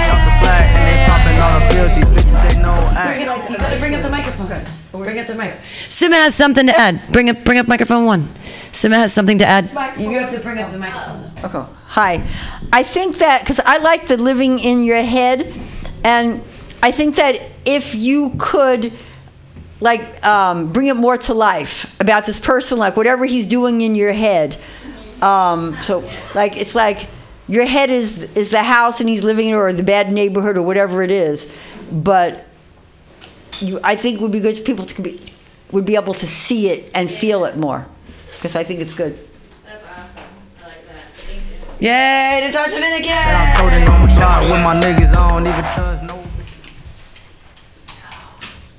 Drop 0.07 0.21
the 0.25 0.33
flag 0.41 0.65
and 0.77 0.85
they 0.89 0.97
popping 1.05 1.37
all 1.41 1.53
the 1.59 1.65
pills. 1.73 1.91
These 1.95 2.09
bitches 2.13 2.37
they 2.49 2.61
know 2.61 2.73
act. 2.95 3.19
You 3.19 3.57
gotta 3.57 3.79
bring 3.79 3.95
up 3.95 4.01
the 4.01 4.09
microphone. 4.09 4.45
Bring 4.91 5.19
up 5.19 5.27
the 5.27 5.35
mic. 5.35 5.53
Sima 5.89 6.13
has 6.13 6.35
something 6.35 6.65
to 6.67 6.75
add. 6.75 7.01
Bring 7.11 7.29
up, 7.29 7.43
bring 7.43 7.57
up 7.59 7.67
microphone 7.67 8.05
one. 8.05 8.29
Sima 8.71 8.95
has 8.95 9.13
something 9.13 9.37
to 9.39 9.45
add. 9.45 9.65
You 9.99 10.17
have 10.19 10.31
to 10.33 10.39
bring 10.39 10.57
up 10.59 10.71
the 10.71 10.77
microphone. 10.77 11.31
Okay. 11.43 11.71
Hi. 11.87 12.27
I 12.73 12.83
think 12.83 13.17
that 13.17 13.41
because 13.41 13.59
I 13.59 13.77
like 13.77 14.07
the 14.07 14.17
living 14.17 14.57
in 14.59 14.83
your 14.83 15.03
head, 15.03 15.53
and 16.03 16.41
I 16.81 16.91
think 16.91 17.17
that 17.17 17.39
if 17.65 17.93
you 17.93 18.33
could, 18.37 18.93
like, 19.81 20.25
um, 20.25 20.71
bring 20.71 20.87
it 20.87 20.95
more 20.95 21.17
to 21.17 21.33
life 21.33 21.99
about 21.99 22.25
this 22.25 22.39
person, 22.39 22.77
like 22.77 22.95
whatever 22.95 23.25
he's 23.25 23.47
doing 23.47 23.81
in 23.81 23.95
your 23.95 24.13
head. 24.13 24.57
Um, 25.21 25.77
so, 25.81 26.09
like, 26.33 26.57
it's 26.57 26.75
like 26.75 27.07
your 27.47 27.65
head 27.65 27.89
is 27.89 28.35
is 28.35 28.49
the 28.49 28.63
house, 28.63 28.99
and 28.99 29.09
he's 29.09 29.23
living 29.23 29.47
in 29.49 29.55
or 29.55 29.71
the 29.73 29.83
bad 29.83 30.11
neighborhood, 30.11 30.57
or 30.57 30.61
whatever 30.63 31.01
it 31.01 31.11
is. 31.11 31.55
But 31.91 32.45
you, 33.59 33.79
I 33.83 33.95
think 33.95 34.19
would 34.21 34.31
be 34.31 34.39
good. 34.39 34.57
for 34.57 34.63
People 34.63 34.85
to 34.85 35.01
be 35.01 35.19
would 35.71 35.85
be 35.85 35.95
able 35.95 36.13
to 36.13 36.27
see 36.27 36.69
it 36.69 36.91
and 36.93 37.09
feel 37.09 37.45
it 37.45 37.57
more, 37.57 37.85
because 38.35 38.55
I 38.55 38.63
think 38.63 38.79
it's 38.79 38.93
good. 38.93 39.17
That's 39.65 39.83
awesome. 39.83 40.23
I 40.61 40.67
like 40.67 40.87
that. 40.87 41.13
Thank 41.27 41.41
you. 41.81 41.87
Yay, 41.87 42.41
Natasha 42.45 42.77
Vinnick, 42.77 43.05
I'm 43.07 43.47
yay! 43.47 43.53
toting 43.57 43.89
on 43.89 44.01
my 44.01 44.15
shot 44.15 44.41
with 44.43 44.63
my 44.63 44.75
niggas. 44.81 45.15
I 45.15 45.29
don't 45.29 45.47
even 45.47 45.61
trust 45.61 46.03
no. 46.03 46.15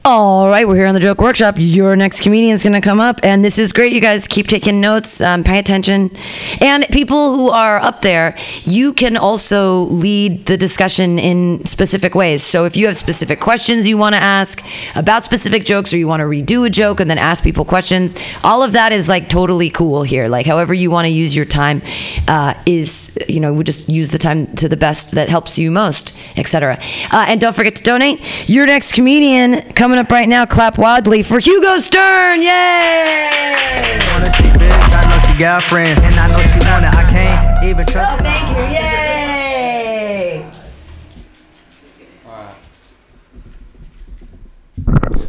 All 0.08 0.46
right, 0.46 0.68
we're 0.68 0.76
here 0.76 0.86
on 0.86 0.94
the 0.94 1.00
Joke 1.00 1.20
Workshop. 1.20 1.56
Your 1.58 1.96
next 1.96 2.20
comedian 2.20 2.54
is 2.54 2.62
going 2.62 2.74
to 2.74 2.80
come 2.80 3.00
up, 3.00 3.18
and 3.24 3.44
this 3.44 3.58
is 3.58 3.72
great. 3.72 3.90
You 3.90 4.00
guys 4.00 4.28
keep 4.28 4.46
taking 4.46 4.80
notes, 4.80 5.20
um, 5.20 5.42
pay 5.42 5.58
attention. 5.58 6.12
And 6.60 6.86
people 6.92 7.34
who 7.34 7.50
are 7.50 7.80
up 7.80 8.02
there, 8.02 8.36
you 8.62 8.92
can 8.92 9.16
also 9.16 9.80
lead 9.86 10.46
the 10.46 10.56
discussion 10.56 11.18
in 11.18 11.66
specific 11.66 12.14
ways. 12.14 12.44
So 12.44 12.66
if 12.66 12.76
you 12.76 12.86
have 12.86 12.96
specific 12.96 13.40
questions 13.40 13.88
you 13.88 13.98
want 13.98 14.14
to 14.14 14.22
ask 14.22 14.64
about 14.94 15.24
specific 15.24 15.64
jokes, 15.64 15.92
or 15.92 15.96
you 15.96 16.06
want 16.06 16.20
to 16.20 16.26
redo 16.26 16.64
a 16.64 16.70
joke 16.70 17.00
and 17.00 17.10
then 17.10 17.18
ask 17.18 17.42
people 17.42 17.64
questions, 17.64 18.14
all 18.44 18.62
of 18.62 18.74
that 18.74 18.92
is 18.92 19.08
like 19.08 19.28
totally 19.28 19.70
cool 19.70 20.04
here. 20.04 20.28
Like, 20.28 20.46
however 20.46 20.72
you 20.72 20.88
want 20.88 21.06
to 21.06 21.12
use 21.12 21.34
your 21.34 21.46
time 21.46 21.82
uh, 22.28 22.54
is, 22.64 23.18
you 23.28 23.40
know, 23.40 23.52
we 23.52 23.64
just 23.64 23.88
use 23.88 24.12
the 24.12 24.18
time 24.18 24.54
to 24.54 24.68
the 24.68 24.76
best 24.76 25.16
that 25.16 25.28
helps 25.28 25.58
you 25.58 25.72
most, 25.72 26.16
etc. 26.36 26.78
Uh, 27.10 27.24
and 27.26 27.40
don't 27.40 27.56
forget 27.56 27.74
to 27.74 27.82
donate. 27.82 28.48
Your 28.48 28.66
next 28.66 28.92
comedian 28.92 29.62
coming 29.72 29.95
up 29.96 30.10
right 30.10 30.28
now, 30.28 30.44
clap 30.46 30.78
wildly 30.78 31.22
for 31.22 31.38
Hugo 31.38 31.78
Stern. 31.78 32.42
Yay! 32.42 34.00
Wanna 34.12 34.30
see 34.30 34.44
bitch, 34.44 34.92
I 34.92 35.10
know 35.10 35.18
she 35.32 35.38
got 35.38 35.62
friends, 35.64 36.02
and 36.02 36.14
I 36.14 36.28
know 36.28 36.40
she 36.42 36.58
want 36.68 36.84
it. 36.84 36.94
I 36.94 37.04
can't 37.08 37.64
even 37.64 37.86
trust 37.86 38.20
her. 38.20 38.24
Thank 38.24 38.56
you. 38.56 38.64
Yay! 38.74 38.96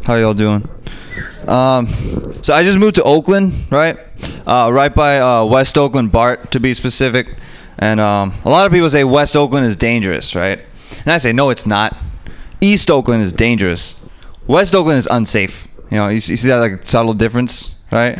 How 0.05 0.15
y'all 0.15 0.33
doing? 0.33 0.67
Um, 1.47 1.87
so 2.41 2.53
I 2.53 2.63
just 2.63 2.79
moved 2.79 2.95
to 2.95 3.03
Oakland, 3.03 3.53
right? 3.69 3.97
Uh, 4.45 4.69
right 4.71 4.93
by 4.93 5.19
uh, 5.19 5.43
West 5.45 5.77
Oakland 5.77 6.11
BART, 6.11 6.51
to 6.51 6.59
be 6.59 6.73
specific. 6.73 7.35
And 7.77 7.99
um, 7.99 8.33
a 8.45 8.49
lot 8.49 8.65
of 8.65 8.71
people 8.71 8.89
say 8.89 9.03
West 9.03 9.35
Oakland 9.35 9.65
is 9.65 9.75
dangerous, 9.75 10.35
right? 10.35 10.59
And 10.99 11.11
I 11.11 11.17
say 11.17 11.33
no, 11.33 11.49
it's 11.49 11.65
not. 11.67 11.97
East 12.61 12.89
Oakland 12.89 13.21
is 13.21 13.33
dangerous. 13.33 14.06
West 14.47 14.73
Oakland 14.73 14.97
is 14.97 15.07
unsafe. 15.07 15.67
You 15.91 15.97
know, 15.97 16.07
you 16.07 16.19
see, 16.19 16.33
you 16.33 16.37
see 16.37 16.47
that 16.49 16.57
like 16.57 16.85
subtle 16.85 17.13
difference, 17.13 17.83
right? 17.91 18.19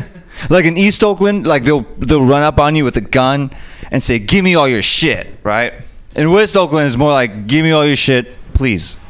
Like 0.50 0.64
in 0.64 0.76
East 0.76 1.02
Oakland, 1.02 1.46
like 1.46 1.64
they'll 1.64 1.82
they'll 1.98 2.24
run 2.24 2.42
up 2.42 2.58
on 2.58 2.76
you 2.76 2.84
with 2.84 2.96
a 2.96 3.00
gun 3.00 3.50
and 3.90 4.02
say, 4.02 4.18
"Give 4.18 4.44
me 4.44 4.54
all 4.54 4.68
your 4.68 4.82
shit," 4.82 5.38
right? 5.42 5.74
In 6.14 6.30
West 6.30 6.56
Oakland, 6.56 6.86
it's 6.86 6.96
more 6.96 7.12
like, 7.12 7.46
"Give 7.46 7.64
me 7.64 7.72
all 7.72 7.84
your 7.84 7.96
shit, 7.96 8.36
please." 8.54 9.04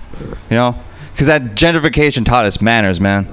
You 0.51 0.57
know, 0.57 0.75
because 1.13 1.27
that 1.27 1.43
gentrification 1.55 2.25
taught 2.25 2.45
us 2.45 2.61
manners, 2.61 3.01
man. 3.01 3.27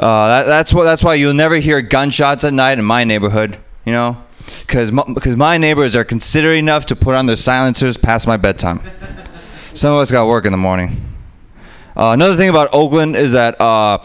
Uh, 0.00 0.28
that, 0.28 0.46
that's 0.46 0.72
what. 0.72 0.84
That's 0.84 1.04
why 1.04 1.14
you'll 1.14 1.34
never 1.34 1.56
hear 1.56 1.80
gunshots 1.82 2.44
at 2.44 2.52
night 2.54 2.78
in 2.78 2.84
my 2.84 3.04
neighborhood. 3.04 3.58
You 3.84 3.92
know, 3.92 4.16
because 4.66 4.90
because 4.90 5.36
my 5.36 5.58
neighbors 5.58 5.94
are 5.94 6.04
considerate 6.04 6.58
enough 6.58 6.86
to 6.86 6.96
put 6.96 7.14
on 7.14 7.26
their 7.26 7.36
silencers 7.36 7.96
past 7.96 8.26
my 8.26 8.36
bedtime. 8.36 8.80
Some 9.74 9.92
of 9.92 10.00
us 10.00 10.10
got 10.10 10.26
work 10.26 10.46
in 10.46 10.52
the 10.52 10.58
morning. 10.58 11.13
Uh, 11.96 12.10
another 12.12 12.34
thing 12.36 12.48
about 12.48 12.68
Oakland 12.72 13.14
is 13.14 13.32
that 13.32 13.60
uh, 13.60 13.98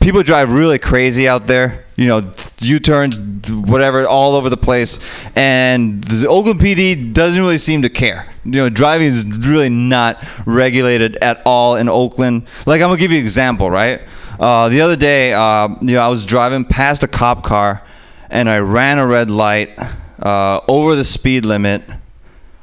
people 0.00 0.22
drive 0.22 0.52
really 0.52 0.78
crazy 0.78 1.26
out 1.26 1.46
there. 1.48 1.84
You 1.96 2.06
know, 2.06 2.32
U-turns, 2.60 3.18
whatever, 3.50 4.06
all 4.06 4.34
over 4.34 4.48
the 4.48 4.56
place, 4.56 5.04
and 5.36 6.02
the 6.04 6.28
Oakland 6.28 6.60
PD 6.60 7.12
doesn't 7.12 7.40
really 7.40 7.58
seem 7.58 7.82
to 7.82 7.90
care. 7.90 8.32
You 8.44 8.52
know, 8.52 8.68
driving 8.68 9.08
is 9.08 9.24
really 9.24 9.68
not 9.68 10.24
regulated 10.46 11.16
at 11.16 11.42
all 11.44 11.76
in 11.76 11.88
Oakland. 11.88 12.46
Like 12.64 12.80
I'm 12.80 12.88
gonna 12.88 12.98
give 12.98 13.10
you 13.10 13.18
an 13.18 13.24
example, 13.24 13.70
right? 13.70 14.02
Uh, 14.40 14.68
the 14.68 14.80
other 14.80 14.96
day, 14.96 15.34
uh, 15.34 15.68
you 15.82 15.94
know, 15.94 16.00
I 16.02 16.08
was 16.08 16.24
driving 16.24 16.64
past 16.64 17.02
a 17.02 17.08
cop 17.08 17.44
car, 17.44 17.82
and 18.30 18.48
I 18.48 18.58
ran 18.58 18.98
a 18.98 19.06
red 19.06 19.30
light 19.30 19.78
uh, 20.20 20.60
over 20.66 20.94
the 20.94 21.04
speed 21.04 21.44
limit 21.44 21.82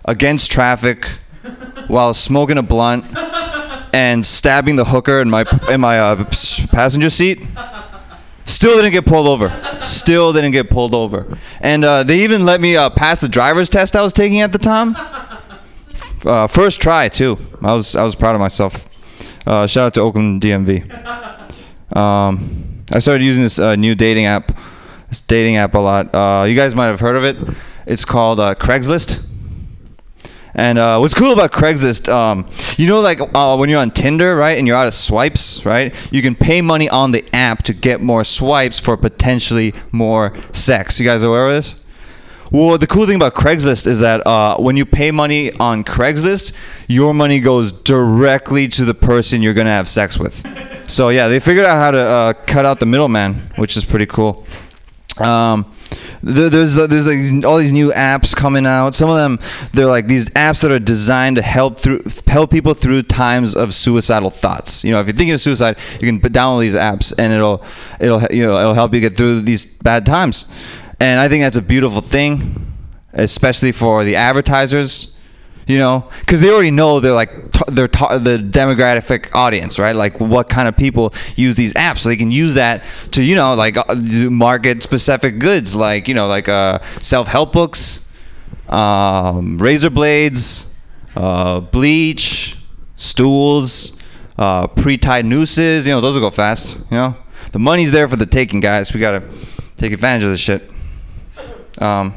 against 0.06 0.52
traffic 0.52 1.06
while 1.88 2.14
smoking 2.14 2.58
a 2.58 2.64
blunt 2.64 3.06
and 3.94 4.26
stabbing 4.26 4.76
the 4.76 4.86
hooker 4.86 5.22
in 5.22 5.30
my 5.30 5.46
in 5.70 5.82
my 5.82 6.00
uh, 6.00 6.24
passenger 6.72 7.10
seat. 7.10 7.42
Still 8.46 8.76
didn't 8.76 8.92
get 8.92 9.06
pulled 9.06 9.28
over. 9.28 9.54
Still 9.80 10.34
didn't 10.34 10.52
get 10.52 10.72
pulled 10.72 10.96
over. 10.96 11.38
And 11.62 11.86
uh, 11.86 12.02
they 12.02 12.22
even 12.22 12.46
let 12.46 12.60
me 12.60 12.76
uh, 12.76 12.90
pass 12.90 13.20
the 13.20 13.30
driver's 13.30 13.70
test 13.70 13.96
I 13.96 14.02
was 14.02 14.12
taking 14.12 14.42
at 14.42 14.52
the 14.52 14.58
time. 14.58 14.96
Uh, 16.26 16.48
first 16.48 16.82
try 16.82 17.10
too. 17.10 17.38
I 17.62 17.76
was 17.76 17.96
I 17.96 18.04
was 18.04 18.16
proud 18.16 18.34
of 18.34 18.42
myself. 18.42 18.88
Uh, 19.46 19.68
shout 19.68 19.86
out 19.86 19.94
to 19.94 20.02
Oakland 20.02 20.42
DMV. 20.42 20.84
Um, 21.96 22.84
I 22.92 23.00
started 23.00 23.24
using 23.24 23.44
this 23.44 23.60
uh, 23.60 23.76
new 23.76 23.94
dating 23.94 24.26
app. 24.26 24.52
This 25.10 25.20
dating 25.20 25.58
app 25.58 25.76
a 25.76 25.80
lot. 25.80 26.14
Uh, 26.14 26.46
you 26.46 26.56
guys 26.56 26.74
might 26.74 26.88
have 26.88 27.00
heard 27.00 27.16
of 27.16 27.24
it. 27.24 27.38
It's 27.86 28.04
called 28.04 28.40
Craigslist. 28.40 29.29
And 30.60 30.78
uh, 30.78 30.98
what's 31.00 31.14
cool 31.14 31.32
about 31.32 31.54
Craigslist, 31.54 32.12
um, 32.12 32.46
you 32.76 32.86
know, 32.86 33.00
like 33.00 33.22
uh, 33.34 33.56
when 33.56 33.70
you're 33.70 33.80
on 33.80 33.92
Tinder, 33.92 34.36
right, 34.36 34.58
and 34.58 34.68
you're 34.68 34.76
out 34.76 34.88
of 34.88 34.94
swipes, 34.94 35.66
right, 35.66 35.96
you 36.12 36.22
can 36.22 36.36
pay 36.36 36.62
money 36.62 36.90
on 36.90 37.14
the 37.14 37.24
app 37.32 37.64
to 37.64 37.74
get 37.74 38.02
more 38.02 38.26
swipes 38.26 38.78
for 38.78 38.98
potentially 38.98 39.74
more 39.94 40.36
sex. 40.52 41.00
You 41.00 41.06
guys 41.06 41.24
aware 41.24 41.48
of 41.48 41.54
this? 41.54 41.88
Well, 42.52 42.78
the 42.78 42.88
cool 42.88 43.06
thing 43.06 43.16
about 43.16 43.36
Craigslist 43.36 43.88
is 43.88 44.02
that 44.02 44.28
uh, 44.28 44.58
when 44.58 44.76
you 44.76 44.86
pay 44.86 45.12
money 45.12 45.54
on 45.54 45.86
Craigslist, 45.86 46.58
your 46.90 47.14
money 47.14 47.40
goes 47.40 47.72
directly 47.72 48.68
to 48.68 48.84
the 48.84 48.94
person 48.94 49.42
you're 49.42 49.54
gonna 49.54 49.70
have 49.70 49.88
sex 49.88 50.20
with. 50.20 50.46
So 50.90 51.08
yeah, 51.08 51.30
they 51.30 51.40
figured 51.40 51.66
out 51.66 51.78
how 51.78 51.92
to 51.92 52.00
uh, 52.00 52.34
cut 52.34 52.66
out 52.66 52.82
the 52.82 52.86
middleman, 52.86 53.36
which 53.56 53.78
is 53.78 53.86
pretty 53.86 54.08
cool. 54.08 54.46
Um, 55.22 55.72
there's 56.22 56.76
there's 56.76 57.08
like 57.08 57.46
all 57.46 57.58
these 57.58 57.72
new 57.72 57.92
apps 57.92 58.36
coming 58.36 58.66
out. 58.66 58.96
Some 58.96 59.10
of 59.10 59.16
them 59.16 59.40
they're 59.74 59.86
like 59.86 60.08
these 60.08 60.30
apps 60.30 60.62
that 60.62 60.72
are 60.72 60.80
designed 60.80 61.38
to 61.38 61.42
help 61.42 61.80
through 61.80 62.04
help 62.28 62.52
people 62.52 62.74
through 62.74 63.04
times 63.04 63.56
of 63.56 63.74
suicidal 63.74 64.30
thoughts. 64.30 64.84
You 64.84 64.92
know, 64.92 65.00
if 65.00 65.08
you're 65.08 65.16
thinking 65.16 65.34
of 65.34 65.42
suicide, 65.42 65.78
you 66.02 66.08
can 66.08 66.20
download 66.20 66.62
these 66.62 66.76
apps 66.76 67.14
and 67.18 67.34
it'll 67.34 67.64
it'll 68.00 68.22
you 68.32 68.46
know 68.46 68.60
it'll 68.60 68.74
help 68.74 68.94
you 68.94 69.00
get 69.00 69.16
through 69.18 69.42
these 69.42 69.78
bad 69.80 70.06
times. 70.06 70.54
And 71.00 71.20
I 71.20 71.30
think 71.30 71.44
that's 71.44 71.56
a 71.56 71.62
beautiful 71.62 72.02
thing, 72.02 72.74
especially 73.14 73.72
for 73.72 74.04
the 74.04 74.18
advertisers. 74.18 75.19
You 75.70 75.78
know, 75.78 76.10
because 76.22 76.42
they 76.42 76.50
already 76.50 76.72
know 76.72 77.00
they're 77.00 77.14
like 77.14 77.52
t- 77.52 77.64
they're 77.68 77.88
ta- 77.88 78.18
the 78.18 78.38
demographic 78.40 79.36
audience, 79.36 79.78
right? 79.78 79.96
Like 79.96 80.20
what 80.20 80.50
kind 80.50 80.68
of 80.68 80.76
people 80.76 81.14
use 81.36 81.54
these 81.54 81.76
apps, 81.76 82.00
so 82.00 82.10
they 82.10 82.16
can 82.16 82.32
use 82.32 82.56
that 82.56 82.86
to 83.12 83.24
you 83.24 83.36
know 83.36 83.54
like 83.54 83.78
uh, 83.78 83.94
market 84.32 84.82
specific 84.82 85.38
goods, 85.38 85.76
like 85.76 86.08
you 86.08 86.16
know 86.16 86.28
like 86.28 86.50
uh, 86.50 86.80
self 87.02 87.28
help 87.28 87.54
books, 87.54 88.12
um, 88.68 89.60
razor 89.60 89.92
blades, 89.92 90.76
uh, 91.16 91.60
bleach, 91.60 92.58
stools, 92.96 94.02
uh, 94.40 94.66
pre 94.66 94.98
tied 94.98 95.28
nooses. 95.28 95.86
You 95.86 95.94
know 95.94 96.02
those 96.02 96.16
will 96.16 96.24
go 96.24 96.32
fast. 96.32 96.80
You 96.90 96.98
know 96.98 97.18
the 97.52 97.60
money's 97.60 97.92
there 97.92 98.08
for 98.08 98.16
the 98.16 98.26
taking, 98.26 98.60
guys. 98.60 98.92
We 98.92 99.00
gotta 99.00 99.24
take 99.76 99.94
advantage 99.94 100.24
of 100.24 100.32
this 100.32 100.40
shit. 100.40 100.68
Um, 101.78 102.16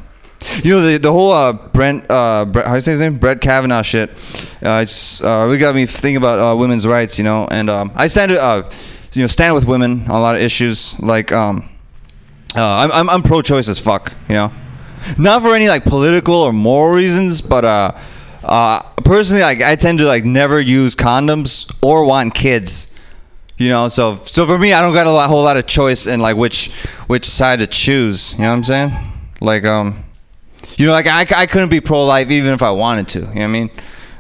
you 0.63 0.73
know 0.73 0.81
the 0.81 0.99
the 0.99 1.13
whole 1.13 1.31
uh, 1.33 1.53
Brent 1.53 2.05
uh, 2.11 2.45
Brett, 2.45 2.67
how 2.67 2.73
do 2.73 2.77
you 2.77 2.83
say 2.83 2.93
his 2.93 3.01
name 3.01 3.19
Brett 3.19 3.41
Kavanaugh 3.41 3.83
shit. 3.83 4.11
Uh, 4.63 4.81
it's 4.83 5.23
uh, 5.23 5.45
really 5.47 5.59
got 5.59 5.75
me 5.75 5.87
thinking 5.87 6.17
about 6.17 6.39
uh, 6.39 6.57
women's 6.57 6.87
rights. 6.87 7.19
You 7.19 7.25
know, 7.25 7.49
and 7.51 7.69
um, 7.71 7.93
I 7.95 8.07
stand 8.07 8.33
uh, 8.33 8.71
you 9.13 9.23
know 9.23 9.27
stand 9.27 9.55
with 9.55 9.67
women 9.67 10.03
on 10.03 10.11
a 10.11 10.21
lot 10.21 10.37
of 10.37 10.43
issues. 10.43 11.01
Like 11.01 11.33
um, 11.33 11.69
uh, 12.57 12.63
I'm 12.63 12.93
I'm, 12.93 13.11
I'm 13.11 13.23
pro-choice 13.23 13.69
as 13.69 13.81
fuck. 13.81 14.13
You 14.29 14.35
know, 14.35 14.53
not 15.19 15.43
for 15.43 15.55
any 15.55 15.69
like 15.69 15.85
political 15.85 16.35
or 16.35 16.53
moral 16.53 16.95
reasons, 16.95 17.41
but 17.41 17.65
uh, 17.65 17.93
uh, 18.45 18.83
personally, 19.05 19.43
like 19.43 19.63
I 19.63 19.77
tend 19.77 19.99
to 19.99 20.07
like 20.07 20.25
never 20.25 20.61
use 20.61 20.95
condoms 20.95 21.75
or 21.83 22.05
want 22.05 22.35
kids. 22.35 22.99
You 23.59 23.69
know, 23.69 23.89
so 23.89 24.17
so 24.25 24.47
for 24.47 24.59
me, 24.59 24.73
I 24.73 24.81
don't 24.81 24.93
got 24.93 25.07
a 25.07 25.13
lot, 25.13 25.29
whole 25.29 25.43
lot 25.43 25.57
of 25.57 25.67
choice 25.67 26.07
in 26.07 26.21
like 26.21 26.37
which 26.37 26.73
which 27.07 27.25
side 27.25 27.61
to 27.61 27.67
choose. 27.67 28.33
You 28.35 28.41
know 28.41 28.51
what 28.51 28.57
I'm 28.57 28.65
saying? 28.65 28.93
Like 29.41 29.65
um, 29.65 30.05
you 30.83 30.89
know, 30.89 30.95
like 30.95 31.07
I, 31.07 31.43
I 31.43 31.47
couldn't 31.47 31.69
be 31.69 31.81
pro-life 31.81 32.29
even 32.33 32.53
if 32.53 32.61
I 32.61 32.73
wanted 32.73 33.07
to. 33.09 33.21
You 33.21 33.27
know 33.27 33.33
what 33.33 33.43
I 33.43 33.47
mean? 33.47 33.71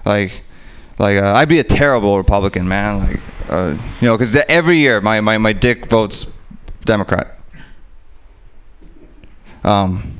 Like 0.05 0.42
like 0.96 1.16
uh, 1.20 1.35
I'd 1.35 1.48
be 1.48 1.59
a 1.59 1.64
terrible 1.64 2.16
Republican, 2.16 2.68
man. 2.68 3.01
Like 3.01 3.20
uh, 3.51 3.77
you 4.01 4.07
know, 4.07 4.16
because 4.16 4.37
every 4.48 4.79
year 4.79 5.01
my, 5.01 5.20
my 5.20 5.38
my 5.38 5.53
dick 5.53 5.87
votes 5.87 6.38
Democrat. 6.85 7.37
Um. 9.64 10.18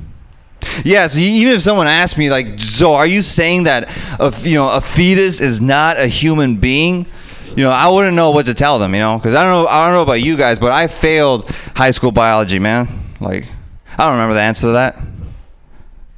Yeah, 0.83 1.07
so 1.07 1.19
even 1.19 1.53
if 1.53 1.61
someone 1.61 1.87
asked 1.87 2.17
me 2.17 2.29
like, 2.29 2.59
"So, 2.59 2.93
are 2.95 3.07
you 3.07 3.21
saying 3.21 3.63
that 3.63 3.89
a 4.19 4.33
you 4.41 4.55
know 4.55 4.69
a 4.69 4.81
fetus 4.81 5.39
is 5.39 5.61
not 5.61 5.97
a 5.97 6.07
human 6.07 6.57
being?" 6.57 7.05
You 7.55 7.63
know, 7.63 7.69
I 7.69 7.87
wouldn't 7.87 8.15
know 8.15 8.31
what 8.31 8.47
to 8.47 8.53
tell 8.53 8.79
them. 8.79 8.93
You 8.93 8.99
know, 8.99 9.17
because 9.17 9.35
I 9.35 9.43
don't 9.43 9.63
know 9.63 9.67
I 9.69 9.85
don't 9.85 9.93
know 9.93 10.03
about 10.03 10.21
you 10.21 10.35
guys, 10.35 10.59
but 10.59 10.73
I 10.73 10.87
failed 10.87 11.49
high 11.73 11.91
school 11.91 12.11
biology, 12.11 12.59
man. 12.59 12.89
Like, 13.21 13.47
I 13.97 14.03
don't 14.03 14.13
remember 14.13 14.33
the 14.33 14.41
answer 14.41 14.67
to 14.67 14.71
that. 14.73 14.97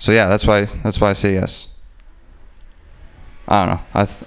So 0.05 0.11
yeah, 0.11 0.27
that's 0.27 0.45
why 0.45 0.65
that's 0.65 1.01
why 1.01 1.09
I 1.09 1.13
say 1.13 1.33
yes. 1.33 1.81
I 3.47 3.65
don't 3.65 3.75
know. 3.75 3.81
I 3.91 4.05
th- 4.05 4.23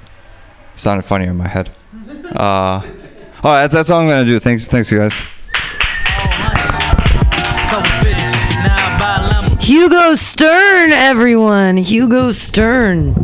sounded 0.75 1.05
funnier 1.05 1.31
in 1.31 1.37
my 1.37 1.47
head. 1.47 1.71
Uh, 2.35 2.41
all 3.45 3.53
right, 3.53 3.61
that's, 3.61 3.75
that's 3.75 3.89
all 3.89 4.01
I'm 4.01 4.09
gonna 4.09 4.25
do. 4.25 4.41
Thanks, 4.41 4.67
thanks, 4.67 4.91
you 4.91 4.99
guys. 4.99 5.13
Hugo 9.61 10.17
Stern, 10.17 10.91
everyone. 10.91 11.77
Hugo 11.77 12.33
Stern. 12.33 13.15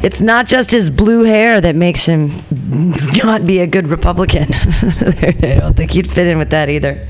it's 0.00 0.20
not 0.20 0.46
just 0.46 0.70
his 0.70 0.90
blue 0.90 1.24
hair 1.24 1.60
that 1.60 1.74
makes 1.74 2.06
him 2.06 2.30
not 3.16 3.44
be 3.44 3.58
a 3.58 3.66
good 3.66 3.88
Republican. 3.88 4.42
I 4.52 5.58
don't 5.58 5.76
think 5.76 5.90
he'd 5.90 6.08
fit 6.08 6.28
in 6.28 6.38
with 6.38 6.50
that 6.50 6.68
either. 6.68 7.04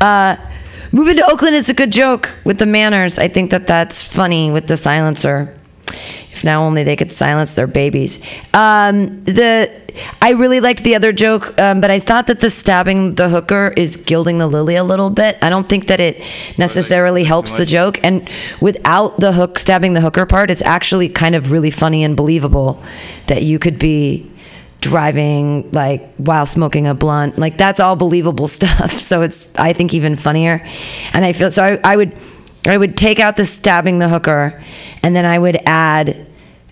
Uh, 0.00 0.34
moving 0.92 1.16
to 1.16 1.30
Oakland 1.30 1.56
is 1.56 1.68
a 1.68 1.74
good 1.74 1.92
joke 1.92 2.30
with 2.44 2.58
the 2.58 2.66
manners. 2.66 3.18
I 3.18 3.28
think 3.28 3.50
that 3.50 3.66
that's 3.66 4.02
funny 4.02 4.50
with 4.50 4.66
the 4.66 4.76
silencer. 4.76 5.54
If 6.32 6.44
now 6.44 6.62
only 6.62 6.84
they 6.84 6.94
could 6.94 7.10
silence 7.10 7.54
their 7.54 7.66
babies. 7.66 8.24
Um, 8.54 9.24
the 9.24 9.72
I 10.22 10.30
really 10.32 10.60
liked 10.60 10.84
the 10.84 10.94
other 10.94 11.12
joke, 11.12 11.58
um, 11.58 11.80
but 11.80 11.90
I 11.90 11.98
thought 11.98 12.28
that 12.28 12.40
the 12.40 12.50
stabbing 12.50 13.16
the 13.16 13.28
hooker 13.28 13.72
is 13.76 13.96
gilding 13.96 14.38
the 14.38 14.46
lily 14.46 14.76
a 14.76 14.84
little 14.84 15.10
bit. 15.10 15.38
I 15.42 15.50
don't 15.50 15.68
think 15.68 15.88
that 15.88 15.98
it 15.98 16.22
necessarily 16.56 17.24
helps 17.24 17.56
the 17.56 17.66
joke. 17.66 17.98
And 18.04 18.28
without 18.60 19.18
the 19.18 19.32
hook 19.32 19.58
stabbing 19.58 19.94
the 19.94 20.00
hooker 20.00 20.26
part, 20.26 20.50
it's 20.50 20.62
actually 20.62 21.08
kind 21.08 21.34
of 21.34 21.50
really 21.50 21.70
funny 21.70 22.04
and 22.04 22.16
believable 22.16 22.80
that 23.26 23.42
you 23.42 23.58
could 23.58 23.78
be 23.78 24.30
driving 24.80 25.70
like 25.72 26.14
while 26.16 26.46
smoking 26.46 26.86
a 26.86 26.94
blunt. 26.94 27.38
Like 27.38 27.56
that's 27.56 27.80
all 27.80 27.96
believable 27.96 28.48
stuff. 28.58 28.92
So 28.92 29.22
it's 29.22 29.54
I 29.56 29.72
think 29.72 29.94
even 29.94 30.16
funnier. 30.16 30.66
And 31.12 31.24
I 31.24 31.32
feel 31.32 31.50
so 31.50 31.62
I, 31.62 31.80
I 31.84 31.96
would 31.96 32.12
I 32.66 32.76
would 32.76 32.96
take 32.96 33.20
out 33.20 33.36
the 33.36 33.44
stabbing 33.44 33.98
the 33.98 34.08
hooker 34.08 34.62
and 35.02 35.14
then 35.14 35.24
I 35.24 35.38
would 35.38 35.56
add 35.64 36.26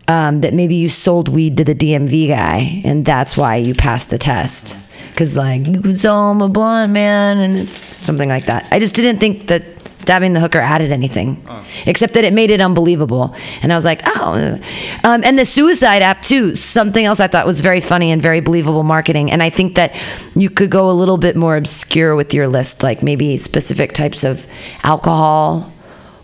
um, 0.08 0.40
that 0.42 0.54
maybe 0.54 0.76
you 0.76 0.88
sold 0.88 1.28
weed 1.28 1.56
to 1.56 1.64
the 1.64 1.74
DMV 1.74 2.28
guy 2.28 2.82
and 2.84 3.04
that's 3.04 3.36
why 3.36 3.56
you 3.56 3.74
passed 3.74 4.10
the 4.10 4.18
test. 4.18 4.82
Cause 5.16 5.36
like 5.36 5.66
you 5.66 5.80
could 5.80 5.98
sell 5.98 6.30
him 6.30 6.42
a 6.42 6.48
blunt, 6.48 6.92
man, 6.92 7.38
and 7.38 7.56
it's 7.56 7.78
something 8.04 8.28
like 8.28 8.46
that. 8.46 8.68
I 8.70 8.78
just 8.78 8.94
didn't 8.94 9.18
think 9.18 9.46
that 9.46 9.62
stabbing 9.98 10.32
the 10.32 10.40
hooker 10.40 10.58
added 10.58 10.92
anything, 10.92 11.44
except 11.86 12.14
that 12.14 12.24
it 12.24 12.32
made 12.32 12.50
it 12.50 12.60
unbelievable. 12.60 13.34
And 13.62 13.72
I 13.72 13.76
was 13.76 13.84
like, 13.84 14.00
oh. 14.04 14.60
Um, 15.04 15.24
and 15.24 15.38
the 15.38 15.44
suicide 15.44 16.02
app 16.02 16.22
too. 16.22 16.54
Something 16.54 17.04
else 17.04 17.20
I 17.20 17.26
thought 17.26 17.46
was 17.46 17.60
very 17.60 17.80
funny 17.80 18.10
and 18.10 18.20
very 18.20 18.40
believable 18.40 18.82
marketing. 18.82 19.30
And 19.30 19.42
I 19.42 19.50
think 19.50 19.74
that 19.76 19.94
you 20.34 20.50
could 20.50 20.70
go 20.70 20.90
a 20.90 20.92
little 20.92 21.18
bit 21.18 21.36
more 21.36 21.56
obscure 21.56 22.14
with 22.14 22.34
your 22.34 22.46
list, 22.46 22.82
like 22.82 23.02
maybe 23.02 23.36
specific 23.36 23.92
types 23.92 24.24
of 24.24 24.46
alcohol 24.82 25.72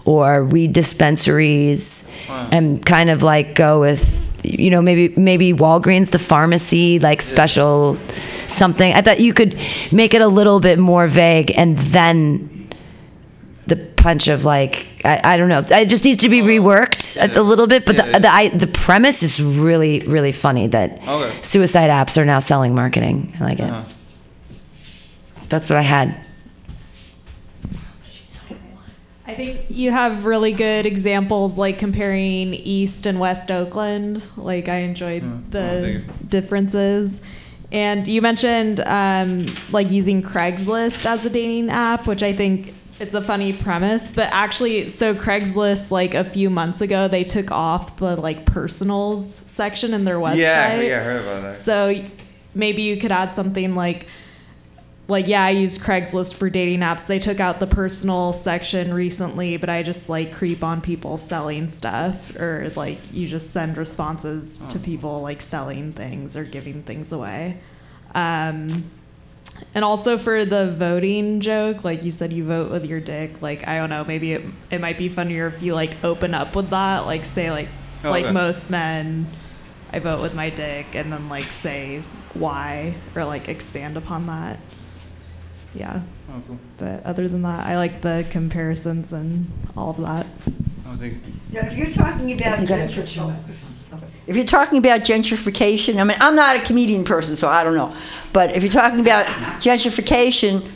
or 0.05 0.45
weed 0.45 0.73
dispensaries 0.73 2.11
and 2.51 2.85
kind 2.85 3.11
of 3.11 3.23
like 3.23 3.55
go 3.55 3.81
with 3.81 4.19
you 4.45 4.71
know 4.71 4.83
maybe 4.83 5.15
maybe 5.17 5.53
Walgreens 5.53 6.11
the 6.11 6.19
pharmacy 6.19 6.99
like 6.99 7.23
special 7.23 7.95
something 8.49 8.93
I 8.93 9.01
thought 9.01 9.21
you 9.21 9.33
could 9.33 9.59
make 9.93 10.15
it 10.15 10.21
a 10.21 10.27
little 10.27 10.59
bit 10.59 10.79
more 10.79 11.07
vague 11.07 11.53
and 11.57 11.77
then 11.77 12.49
the 13.67 13.77
punch 13.77 14.27
of 14.29 14.45
like 14.45 14.87
I, 15.05 15.21
I 15.35 15.37
don't 15.37 15.49
know. 15.49 15.61
It 15.61 15.89
just 15.89 16.05
needs 16.05 16.19
to 16.19 16.29
be 16.29 16.41
reworked 16.41 17.17
a, 17.17 17.41
a 17.41 17.43
little 17.43 17.67
bit 17.67 17.87
but 17.87 17.97
the 17.97 18.03
the, 18.21 18.29
I, 18.33 18.49
the 18.49 18.67
premise 18.67 19.23
is 19.23 19.41
really 19.43 20.01
really 20.01 20.33
funny 20.33 20.67
that 20.69 21.01
Okay. 21.07 21.33
suicide 21.43 21.91
apps 21.91 22.21
are 22.21 22.25
now 22.25 22.41
selling 22.41 22.75
marketing. 22.75 23.33
I 23.41 23.45
like 23.45 23.61
it. 23.61 23.73
That's 25.49 25.71
what 25.71 25.79
I 25.79 25.83
had. 25.83 26.19
I 29.25 29.35
think 29.35 29.61
you 29.71 29.91
have 29.93 30.25
really 30.27 30.53
good 30.53 30.85
examples 30.85 31.57
like 31.57 31.79
comparing 31.79 32.55
East 32.55 33.07
and 33.07 33.21
West 33.21 33.51
Oakland. 33.51 34.27
Like 34.37 34.69
I 34.69 34.79
enjoyed 34.79 35.51
the 35.53 36.03
differences. 36.29 37.21
And 37.71 38.07
you 38.07 38.21
mentioned 38.21 38.81
um, 38.81 39.47
like 39.71 39.91
using 39.91 40.23
Craigslist 40.23 41.07
as 41.07 41.25
a 41.25 41.31
dating 41.31 41.71
app, 41.71 42.07
which 42.07 42.23
I 42.23 42.33
think 42.35 42.75
it's 43.03 43.15
a 43.15 43.21
funny 43.21 43.53
premise. 43.53 44.13
But 44.13 44.29
actually, 44.33 44.89
so 44.89 45.15
Craigslist 45.15 45.91
like 45.91 46.15
a 46.15 46.25
few 46.25 46.49
months 46.49 46.81
ago 46.81 47.09
they 47.09 47.25
took 47.25 47.51
off 47.51 47.97
the 47.97 48.17
like 48.17 48.47
personals 48.47 49.35
section 49.45 49.93
in 49.93 50.05
their 50.05 50.19
website. 50.19 50.37
Yeah, 50.37 50.81
yeah, 50.81 51.01
I 51.01 51.03
heard 51.03 51.23
about 51.23 51.43
that. 51.43 51.55
So 51.55 51.95
maybe 52.55 52.83
you 52.83 52.97
could 52.97 53.13
add 53.13 53.35
something 53.35 53.75
like 53.75 54.07
like 55.09 55.27
yeah, 55.27 55.45
I 55.45 55.51
used 55.51 55.81
Craigslist 55.81 56.35
for 56.35 56.49
dating 56.49 56.81
apps. 56.81 57.07
They 57.07 57.19
took 57.19 57.41
out 57.41 57.59
the 57.59 57.67
personal 57.67 58.33
section 58.33 58.95
recently, 58.95 59.57
but 59.57 59.69
I 59.69 59.83
just 59.83 60.09
like 60.09 60.33
creep 60.33 60.63
on 60.63 60.81
people 60.81 61.19
selling 61.19 61.69
stuff 61.69 62.35
or 62.37 62.73
like 62.77 63.13
you 63.13 63.27
just 63.27 63.51
send 63.51 63.77
responses 63.77 64.59
to 64.71 64.79
people 64.79 65.21
like 65.21 65.43
selling 65.43 65.91
things 65.93 66.37
or 66.37 66.45
giving 66.45 66.83
things 66.85 67.11
away. 67.11 67.59
Um 68.15 68.85
and 69.75 69.85
also 69.85 70.19
for 70.19 70.45
the 70.45 70.71
voting 70.73 71.41
joke, 71.41 71.85
like 71.85 72.03
you 72.03 72.13
said 72.13 72.33
you 72.33 72.45
vote 72.45 72.71
with 72.71 72.85
your 72.87 73.01
dick, 73.01 73.41
like 73.43 73.67
I 73.67 73.79
don't 73.79 73.91
know, 73.91 74.05
maybe 74.05 74.33
it 74.35 74.43
it 74.71 74.81
might 74.81 74.99
be 74.99 75.09
funnier 75.09 75.47
if 75.49 75.63
you 75.63 75.75
like 75.75 76.03
open 76.05 76.35
up 76.35 76.55
with 76.57 76.71
that, 76.71 77.07
like 77.07 77.25
say 77.25 77.51
like 77.51 77.69
Oh, 78.05 78.11
like 78.11 78.25
okay. 78.25 78.33
most 78.33 78.69
men 78.69 79.27
I 79.93 80.01
vote 80.01 80.21
with 80.23 80.35
my 80.35 80.51
dick 80.51 80.87
and 80.95 81.13
then 81.13 81.29
like 81.29 81.45
say 81.45 82.03
why 82.35 82.95
or 83.15 83.25
like 83.25 83.49
expand 83.49 83.97
upon 83.97 84.27
that. 84.27 84.59
Yeah. 85.75 86.03
Oh, 86.31 86.43
cool. 86.47 86.59
But 86.79 87.05
other 87.05 87.29
than 87.29 87.43
that, 87.43 87.67
I 87.67 87.77
like 87.77 88.01
the 88.01 88.27
comparisons 88.31 89.13
and 89.13 89.51
all 89.77 89.91
of 89.91 89.99
that. 89.99 90.27
Oh, 90.87 90.97
thank 90.97 91.15
you. 91.15 91.21
Now, 91.53 91.67
if 91.67 91.77
you're 91.77 91.91
talking 91.93 92.33
about 92.33 92.59
gentrification, 92.61 93.37
if 94.27 94.37
you're 94.37 94.45
talking 94.45 94.79
about 94.79 95.01
gentrification, 95.01 96.01
I 96.01 96.05
mean, 96.05 96.17
I'm 96.21 96.37
not 96.37 96.57
a 96.57 96.61
comedian 96.61 97.05
person, 97.05 97.37
so 97.37 97.49
I 97.49 97.65
don't 97.65 97.75
know. 97.75 97.95
But 98.33 98.55
if 98.57 98.63
you're 98.63 98.73
talking 98.73 99.01
about 99.01 99.27
gentrification, 99.61 100.69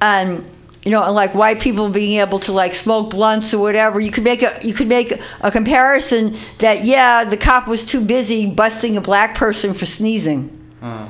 and 0.00 0.44
you 0.84 0.90
know, 0.90 1.12
like 1.12 1.34
white 1.34 1.60
people 1.60 1.90
being 1.90 2.20
able 2.20 2.38
to 2.40 2.52
like 2.52 2.74
smoke 2.74 3.10
blunts 3.10 3.52
or 3.52 3.60
whatever, 3.60 4.00
you 4.00 4.10
could 4.10 4.24
make 4.24 4.42
a 4.42 4.58
you 4.62 4.72
could 4.74 4.88
make 4.88 5.12
a 5.40 5.50
comparison 5.50 6.36
that 6.58 6.84
yeah, 6.84 7.24
the 7.24 7.36
cop 7.36 7.68
was 7.68 7.84
too 7.84 8.00
busy 8.04 8.50
busting 8.50 8.96
a 8.96 9.00
black 9.00 9.34
person 9.36 9.74
for 9.74 9.86
sneezing, 9.86 10.50
Uh, 10.82 11.08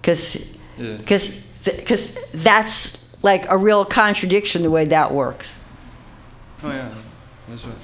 because 0.00 0.58
yeah. 0.78 0.96
because 0.96 1.40
because 1.64 2.14
that's 2.32 2.98
like 3.22 3.44
a 3.50 3.56
real 3.56 3.84
contradiction 3.84 4.62
the 4.62 4.70
way 4.70 4.86
that 4.86 5.12
works. 5.12 5.54
Oh 6.62 6.70
yeah, 6.70 6.94
that's 7.48 7.66
right. 7.66 7.74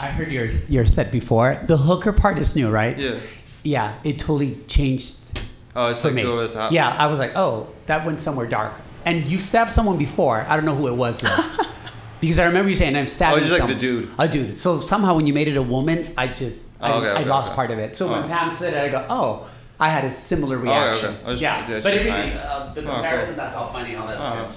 I 0.00 0.06
heard 0.06 0.32
your 0.32 0.46
your 0.68 0.86
set 0.86 1.12
before. 1.12 1.56
The 1.66 1.76
hooker 1.76 2.12
part 2.12 2.38
is 2.38 2.56
new, 2.56 2.70
right? 2.70 2.98
Yeah. 2.98 3.18
Yeah, 3.62 3.94
it 4.04 4.18
totally 4.18 4.56
changed 4.66 5.38
Oh, 5.76 5.90
it's 5.90 6.00
for 6.00 6.08
like 6.08 6.14
me. 6.16 6.22
two 6.22 6.32
over 6.32 6.46
the 6.48 6.52
top. 6.54 6.72
Yeah, 6.72 6.88
I 6.88 7.06
was 7.06 7.18
like, 7.18 7.32
oh, 7.36 7.68
that 7.86 8.04
went 8.06 8.20
somewhere 8.20 8.46
dark. 8.46 8.80
And 9.04 9.28
you 9.28 9.38
stabbed 9.38 9.70
someone 9.70 9.98
before. 9.98 10.40
I 10.48 10.56
don't 10.56 10.64
know 10.64 10.74
who 10.74 10.88
it 10.88 10.94
was 10.96 11.20
though. 11.20 11.36
because 12.20 12.38
I 12.38 12.46
remember 12.46 12.68
you 12.70 12.74
saying 12.76 12.96
I'm 12.96 13.06
stabbing. 13.06 13.38
Oh, 13.44 13.46
just 13.46 13.58
like 13.60 13.68
the 13.68 13.74
dude. 13.78 14.08
A 14.18 14.26
dude. 14.26 14.54
So 14.54 14.80
somehow 14.80 15.14
when 15.14 15.26
you 15.26 15.32
made 15.34 15.48
it 15.48 15.56
a 15.56 15.62
woman, 15.62 16.06
I 16.16 16.26
just 16.28 16.82
I, 16.82 16.92
Oh, 16.92 16.98
okay, 16.98 17.08
I 17.10 17.20
okay, 17.20 17.24
lost 17.28 17.52
okay. 17.52 17.56
part 17.56 17.70
of 17.70 17.78
it. 17.78 17.94
So 17.94 18.10
when 18.10 18.24
Oh. 18.24 18.26
Pam 18.28 18.54
said 18.56 18.72
it, 18.74 18.80
I 18.82 18.88
go, 18.88 19.06
oh, 19.10 19.48
I 19.78 19.88
had 19.90 20.04
a 20.04 20.10
similar 20.10 20.56
okay. 20.56 20.64
reaction. 20.68 21.14
I 21.24 21.30
was- 21.30 21.40
yeah, 21.42 21.60
but 21.66 21.68
your 21.68 22.00
everything, 22.00 22.32
uh, 22.36 22.72
the 22.74 22.80
Oh, 22.80 22.84
cool. 22.84 22.94
comparisons, 22.94 23.36
that's 23.36 23.56
all 23.56 23.70
funny, 23.72 23.94
all 23.96 24.06
that's 24.06 24.20
Oh. 24.22 24.46
good. 24.46 24.54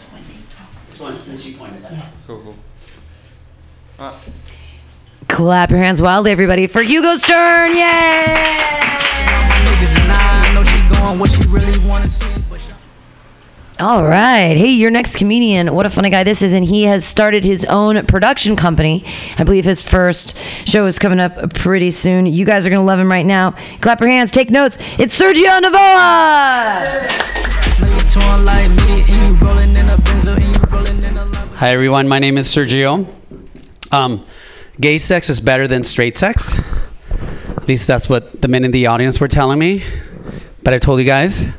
This 0.90 1.00
one, 1.00 1.18
since 1.18 1.46
you 1.46 1.56
pointed 1.58 1.84
that 1.84 1.92
out. 1.94 2.06
Cool, 2.28 2.42
cool. 2.42 2.56
Uh, 4.00 4.14
clap 5.34 5.72
your 5.72 5.80
hands 5.80 6.00
wildly 6.00 6.30
everybody 6.30 6.68
for 6.68 6.84
Hugo 6.84 7.16
Stern 7.16 7.76
yay 7.76 8.36
All 13.80 14.04
right. 14.06 14.56
Hey, 14.56 14.70
your 14.70 14.92
next 14.92 15.18
comedian. 15.18 15.74
What 15.74 15.86
a 15.86 15.90
funny 15.90 16.12
guy 16.12 16.24
this 16.24 16.42
is. 16.42 16.54
And 16.54 16.64
he 16.64 16.84
has 16.84 17.04
started 17.04 17.44
his 17.44 17.66
own 17.66 18.06
production 18.06 18.56
company. 18.56 19.04
I 19.38 19.44
believe 19.44 19.66
his 19.66 19.82
first 19.82 20.38
show 20.68 20.86
is 20.86 21.00
coming 21.00 21.20
up 21.20 21.54
pretty 21.56 21.90
soon. 21.92 22.28
You 22.28 22.46
guys 22.46 22.66
are 22.66 22.70
going 22.70 22.82
to 22.82 22.86
love 22.86 23.00
him 23.00 23.10
right 23.10 23.26
now. 23.26 23.56
Clap 23.82 24.00
your 24.00 24.10
hands, 24.10 24.32
take 24.32 24.52
notes. 24.52 24.78
It's 25.00 25.20
Sergio 25.20 25.60
Novoa. 25.60 26.84
Hi 31.56 31.72
everyone, 31.72 32.08
my 32.08 32.20
name 32.20 32.38
is 32.38 32.48
Sergio. 32.48 33.08
Um, 33.92 34.24
gay 34.80 34.98
sex 34.98 35.30
is 35.30 35.40
better 35.40 35.68
than 35.68 35.84
straight 35.84 36.18
sex. 36.18 36.60
At 37.50 37.68
least 37.68 37.88
that's 37.88 38.10
what 38.10 38.42
the 38.42 38.48
men 38.48 38.66
in 38.66 38.72
the 38.72 38.88
audience 38.88 39.20
were 39.20 39.28
telling 39.28 39.60
me. 39.60 39.84
But 40.64 40.74
I 40.74 40.78
told 40.78 41.00
you 41.00 41.06
guys, 41.06 41.58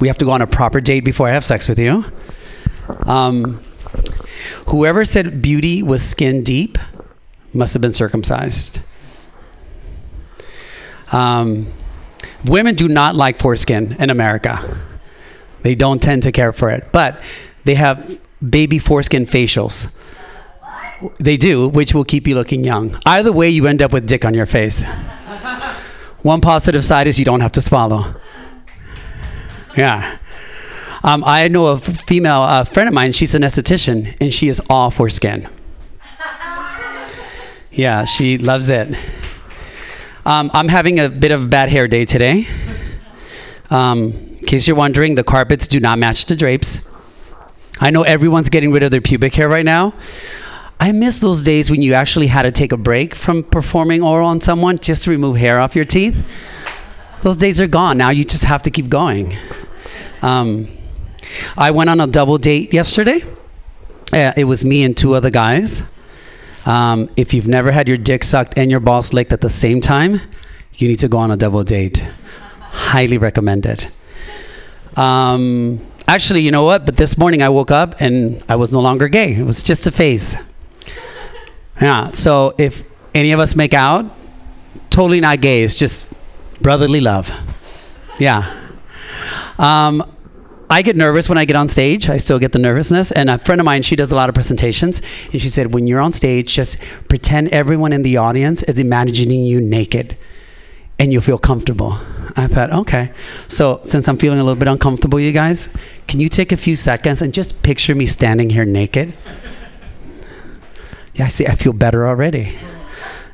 we 0.00 0.08
have 0.08 0.18
to 0.18 0.24
go 0.24 0.30
on 0.32 0.42
a 0.42 0.46
proper 0.46 0.80
date 0.80 1.00
before 1.00 1.28
I 1.28 1.32
have 1.32 1.44
sex 1.44 1.68
with 1.68 1.78
you. 1.78 2.04
Um, 3.06 3.60
whoever 4.68 5.04
said 5.04 5.42
beauty 5.42 5.82
was 5.82 6.02
skin 6.02 6.42
deep 6.42 6.78
must 7.52 7.72
have 7.74 7.82
been 7.82 7.92
circumcised. 7.92 8.80
Um, 11.12 11.66
women 12.44 12.74
do 12.74 12.88
not 12.88 13.14
like 13.14 13.38
foreskin 13.38 13.96
in 14.00 14.10
America. 14.10 14.58
They 15.62 15.74
don't 15.74 16.02
tend 16.02 16.24
to 16.24 16.32
care 16.32 16.52
for 16.52 16.70
it, 16.70 16.88
but 16.90 17.22
they 17.64 17.74
have 17.74 18.20
baby 18.48 18.78
foreskin 18.78 19.24
facials. 19.24 19.98
They 21.18 21.36
do, 21.36 21.68
which 21.68 21.94
will 21.94 22.04
keep 22.04 22.26
you 22.26 22.34
looking 22.34 22.64
young. 22.64 22.96
Either 23.06 23.32
way, 23.32 23.48
you 23.48 23.66
end 23.66 23.82
up 23.82 23.92
with 23.92 24.06
dick 24.06 24.24
on 24.24 24.34
your 24.34 24.46
face. 24.46 24.82
One 26.22 26.40
positive 26.40 26.84
side 26.84 27.06
is 27.06 27.18
you 27.18 27.24
don't 27.24 27.40
have 27.40 27.52
to 27.52 27.60
swallow. 27.60 28.14
Yeah. 29.76 30.18
Um, 31.02 31.24
I 31.26 31.48
know 31.48 31.66
a 31.66 31.78
female 31.78 32.64
friend 32.64 32.88
of 32.88 32.94
mine. 32.94 33.12
She's 33.12 33.34
an 33.34 33.42
esthetician, 33.42 34.16
and 34.20 34.32
she 34.32 34.48
is 34.48 34.60
all 34.70 34.90
for 34.90 35.08
skin. 35.08 35.48
Yeah, 37.72 38.04
she 38.04 38.38
loves 38.38 38.68
it. 38.68 38.96
Um, 40.24 40.50
I'm 40.54 40.68
having 40.68 41.00
a 41.00 41.08
bit 41.08 41.32
of 41.32 41.44
a 41.44 41.46
bad 41.46 41.70
hair 41.70 41.88
day 41.88 42.04
today. 42.04 42.46
Um, 43.70 44.12
in 44.12 44.46
case 44.46 44.68
you're 44.68 44.76
wondering, 44.76 45.14
the 45.14 45.24
carpets 45.24 45.66
do 45.66 45.80
not 45.80 45.98
match 45.98 46.26
the 46.26 46.36
drapes. 46.36 46.88
I 47.80 47.90
know 47.90 48.02
everyone's 48.02 48.50
getting 48.50 48.70
rid 48.70 48.82
of 48.82 48.90
their 48.90 49.00
pubic 49.00 49.34
hair 49.34 49.48
right 49.48 49.64
now. 49.64 49.94
I 50.82 50.90
miss 50.90 51.20
those 51.20 51.44
days 51.44 51.70
when 51.70 51.80
you 51.80 51.94
actually 51.94 52.26
had 52.26 52.42
to 52.42 52.50
take 52.50 52.72
a 52.72 52.76
break 52.76 53.14
from 53.14 53.44
performing 53.44 54.02
oral 54.02 54.26
on 54.26 54.40
someone 54.40 54.78
just 54.78 55.04
to 55.04 55.10
remove 55.10 55.36
hair 55.36 55.60
off 55.60 55.76
your 55.76 55.84
teeth. 55.84 56.26
Those 57.22 57.36
days 57.36 57.60
are 57.60 57.68
gone. 57.68 57.98
Now 57.98 58.10
you 58.10 58.24
just 58.24 58.42
have 58.42 58.62
to 58.62 58.70
keep 58.72 58.88
going. 58.88 59.32
Um, 60.22 60.66
I 61.56 61.70
went 61.70 61.88
on 61.88 62.00
a 62.00 62.08
double 62.08 62.36
date 62.36 62.74
yesterday. 62.74 63.22
Uh, 64.12 64.32
it 64.36 64.42
was 64.42 64.64
me 64.64 64.82
and 64.82 64.96
two 64.96 65.14
other 65.14 65.30
guys. 65.30 65.96
Um, 66.66 67.08
if 67.16 67.32
you've 67.32 67.46
never 67.46 67.70
had 67.70 67.86
your 67.86 67.96
dick 67.96 68.24
sucked 68.24 68.58
and 68.58 68.68
your 68.68 68.80
balls 68.80 69.12
licked 69.12 69.32
at 69.32 69.40
the 69.40 69.50
same 69.50 69.80
time, 69.80 70.20
you 70.74 70.88
need 70.88 70.98
to 70.98 71.08
go 71.08 71.18
on 71.18 71.30
a 71.30 71.36
double 71.36 71.62
date. 71.62 71.98
Highly 72.58 73.18
recommended. 73.18 73.86
Um, 74.96 75.78
actually, 76.08 76.40
you 76.40 76.50
know 76.50 76.64
what? 76.64 76.86
But 76.86 76.96
this 76.96 77.16
morning 77.16 77.40
I 77.40 77.50
woke 77.50 77.70
up 77.70 78.00
and 78.00 78.42
I 78.48 78.56
was 78.56 78.72
no 78.72 78.80
longer 78.80 79.06
gay. 79.06 79.32
It 79.32 79.44
was 79.44 79.62
just 79.62 79.86
a 79.86 79.92
phase. 79.92 80.36
Yeah. 81.82 82.10
So 82.10 82.54
if 82.58 82.84
any 83.14 83.32
of 83.32 83.40
us 83.40 83.56
make 83.56 83.74
out, 83.74 84.06
totally 84.88 85.20
not 85.20 85.40
gay. 85.40 85.62
It's 85.62 85.74
just 85.74 86.14
brotherly 86.60 87.00
love. 87.00 87.30
Yeah. 88.18 88.58
Um, 89.58 90.02
I 90.70 90.80
get 90.80 90.96
nervous 90.96 91.28
when 91.28 91.36
I 91.36 91.44
get 91.44 91.56
on 91.56 91.68
stage. 91.68 92.08
I 92.08 92.16
still 92.16 92.38
get 92.38 92.52
the 92.52 92.58
nervousness. 92.58 93.12
And 93.12 93.28
a 93.28 93.36
friend 93.36 93.60
of 93.60 93.64
mine, 93.66 93.82
she 93.82 93.96
does 93.96 94.10
a 94.10 94.14
lot 94.14 94.30
of 94.30 94.34
presentations, 94.34 95.02
and 95.30 95.42
she 95.42 95.50
said, 95.50 95.74
when 95.74 95.86
you're 95.86 96.00
on 96.00 96.12
stage, 96.12 96.54
just 96.54 96.82
pretend 97.08 97.48
everyone 97.48 97.92
in 97.92 98.02
the 98.02 98.16
audience 98.16 98.62
is 98.62 98.78
imagining 98.78 99.44
you 99.44 99.60
naked, 99.60 100.16
and 100.98 101.12
you'll 101.12 101.20
feel 101.20 101.36
comfortable. 101.36 101.92
I 102.36 102.46
thought, 102.46 102.72
okay. 102.72 103.12
So 103.48 103.80
since 103.84 104.08
I'm 104.08 104.16
feeling 104.16 104.38
a 104.38 104.44
little 104.44 104.58
bit 104.58 104.68
uncomfortable, 104.68 105.20
you 105.20 105.32
guys, 105.32 105.68
can 106.08 106.20
you 106.20 106.30
take 106.30 106.52
a 106.52 106.56
few 106.56 106.76
seconds 106.76 107.20
and 107.20 107.34
just 107.34 107.62
picture 107.62 107.94
me 107.94 108.06
standing 108.06 108.48
here 108.48 108.64
naked? 108.64 109.12
Yeah, 111.14 111.26
I 111.26 111.28
see. 111.28 111.46
I 111.46 111.54
feel 111.54 111.72
better 111.72 112.06
already. 112.06 112.54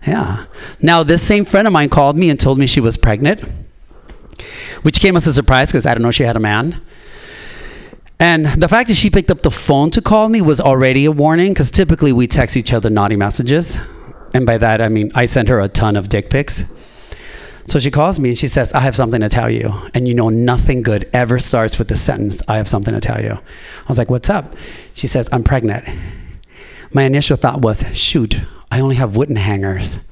Yeah. 0.06 0.46
Now, 0.80 1.02
this 1.02 1.26
same 1.26 1.44
friend 1.44 1.66
of 1.66 1.72
mine 1.72 1.88
called 1.88 2.16
me 2.16 2.30
and 2.30 2.38
told 2.38 2.58
me 2.58 2.66
she 2.66 2.80
was 2.80 2.96
pregnant, 2.96 3.42
which 4.82 5.00
came 5.00 5.16
as 5.16 5.26
a 5.26 5.34
surprise 5.34 5.70
because 5.70 5.86
I 5.86 5.94
don't 5.94 6.02
know 6.02 6.10
she 6.10 6.22
had 6.22 6.36
a 6.36 6.40
man. 6.40 6.80
And 8.20 8.46
the 8.46 8.68
fact 8.68 8.88
that 8.88 8.96
she 8.96 9.10
picked 9.10 9.30
up 9.30 9.42
the 9.42 9.50
phone 9.50 9.90
to 9.90 10.02
call 10.02 10.28
me 10.28 10.40
was 10.40 10.60
already 10.60 11.04
a 11.04 11.12
warning 11.12 11.52
because 11.52 11.70
typically 11.70 12.12
we 12.12 12.26
text 12.26 12.56
each 12.56 12.72
other 12.72 12.90
naughty 12.90 13.16
messages. 13.16 13.78
And 14.34 14.44
by 14.44 14.58
that, 14.58 14.80
I 14.80 14.88
mean, 14.88 15.12
I 15.14 15.26
sent 15.26 15.48
her 15.48 15.60
a 15.60 15.68
ton 15.68 15.96
of 15.96 16.08
dick 16.08 16.28
pics. 16.30 16.74
So 17.66 17.78
she 17.78 17.90
calls 17.90 18.18
me 18.18 18.30
and 18.30 18.38
she 18.38 18.48
says, 18.48 18.72
I 18.72 18.80
have 18.80 18.96
something 18.96 19.20
to 19.20 19.28
tell 19.28 19.50
you. 19.50 19.70
And 19.94 20.08
you 20.08 20.14
know, 20.14 20.30
nothing 20.30 20.82
good 20.82 21.08
ever 21.12 21.38
starts 21.38 21.78
with 21.78 21.88
the 21.88 21.96
sentence, 21.96 22.42
I 22.48 22.56
have 22.56 22.66
something 22.66 22.94
to 22.94 23.00
tell 23.00 23.22
you. 23.22 23.32
I 23.32 23.88
was 23.88 23.98
like, 23.98 24.10
What's 24.10 24.30
up? 24.30 24.56
She 24.94 25.06
says, 25.06 25.28
I'm 25.32 25.44
pregnant. 25.44 25.86
My 26.92 27.02
initial 27.02 27.36
thought 27.36 27.62
was, 27.62 27.84
Shoot, 27.96 28.36
I 28.70 28.80
only 28.80 28.96
have 28.96 29.16
wooden 29.16 29.36
hangers. 29.36 30.10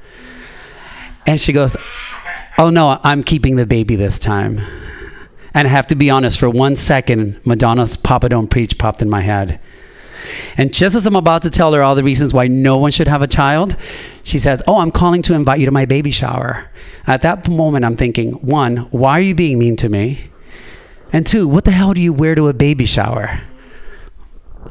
And 1.27 1.41
she 1.41 1.53
goes, 1.53 1.77
Oh 2.59 2.71
no, 2.71 3.01
I'm 3.03 3.23
keeping 3.23 3.57
the 3.57 3.67
baby 3.67 3.97
this 3.97 4.19
time. 4.19 4.61
And 5.55 5.67
I 5.67 5.71
have 5.71 5.87
to 5.89 5.95
be 5.95 6.11
honest, 6.11 6.39
for 6.39 6.51
one 6.51 6.77
second, 6.77 7.41
Madonna's 7.47 7.97
Papa 7.97 8.29
Don't 8.29 8.49
Preach 8.49 8.79
popped 8.79 9.01
in 9.01 9.09
my 9.09 9.23
head. 9.23 9.59
And 10.57 10.73
just 10.73 10.95
as 10.95 11.07
I'm 11.07 11.17
about 11.17 11.43
to 11.43 11.51
tell 11.51 11.73
her 11.73 11.83
all 11.83 11.95
the 11.95 12.03
reasons 12.03 12.35
why 12.35 12.47
no 12.49 12.77
one 12.79 12.91
should 12.91 13.09
have 13.09 13.23
a 13.23 13.27
child, 13.27 13.77
she 14.23 14.39
says, 14.39 14.63
Oh, 14.67 14.79
I'm 14.79 14.91
calling 14.91 15.23
to 15.23 15.35
invite 15.35 15.61
you 15.61 15.67
to 15.67 15.73
my 15.73 15.87
baby 15.87 16.11
shower. 16.11 16.71
At 17.07 17.23
that 17.23 17.49
moment, 17.49 17.85
I'm 17.85 17.97
thinking, 17.97 18.33
one, 18.33 18.79
why 18.91 19.13
are 19.13 19.23
you 19.23 19.35
being 19.35 19.59
mean 19.59 19.77
to 19.77 19.89
me? 19.89 20.31
And 21.13 21.27
two, 21.27 21.47
what 21.47 21.65
the 21.65 21.71
hell 21.71 21.95
do 21.95 22.01
you 22.01 22.13
wear 22.13 22.35
to 22.35 22.49
a 22.49 22.55
baby 22.55 22.85
shower? 22.85 23.41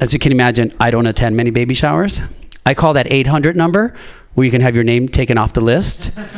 As 0.01 0.13
you 0.13 0.19
can 0.19 0.31
imagine, 0.31 0.73
I 0.79 0.91
don't 0.91 1.05
attend 1.05 1.36
many 1.36 1.49
baby 1.49 1.73
showers. 1.73 2.21
I 2.65 2.73
call 2.73 2.93
that 2.93 3.12
800 3.12 3.55
number 3.55 3.95
where 4.34 4.45
you 4.45 4.51
can 4.51 4.62
have 4.62 4.75
your 4.75 4.84
name 4.84 5.08
taken 5.08 5.38
off 5.38 5.53
the 5.53 5.62
list. 5.62 6.17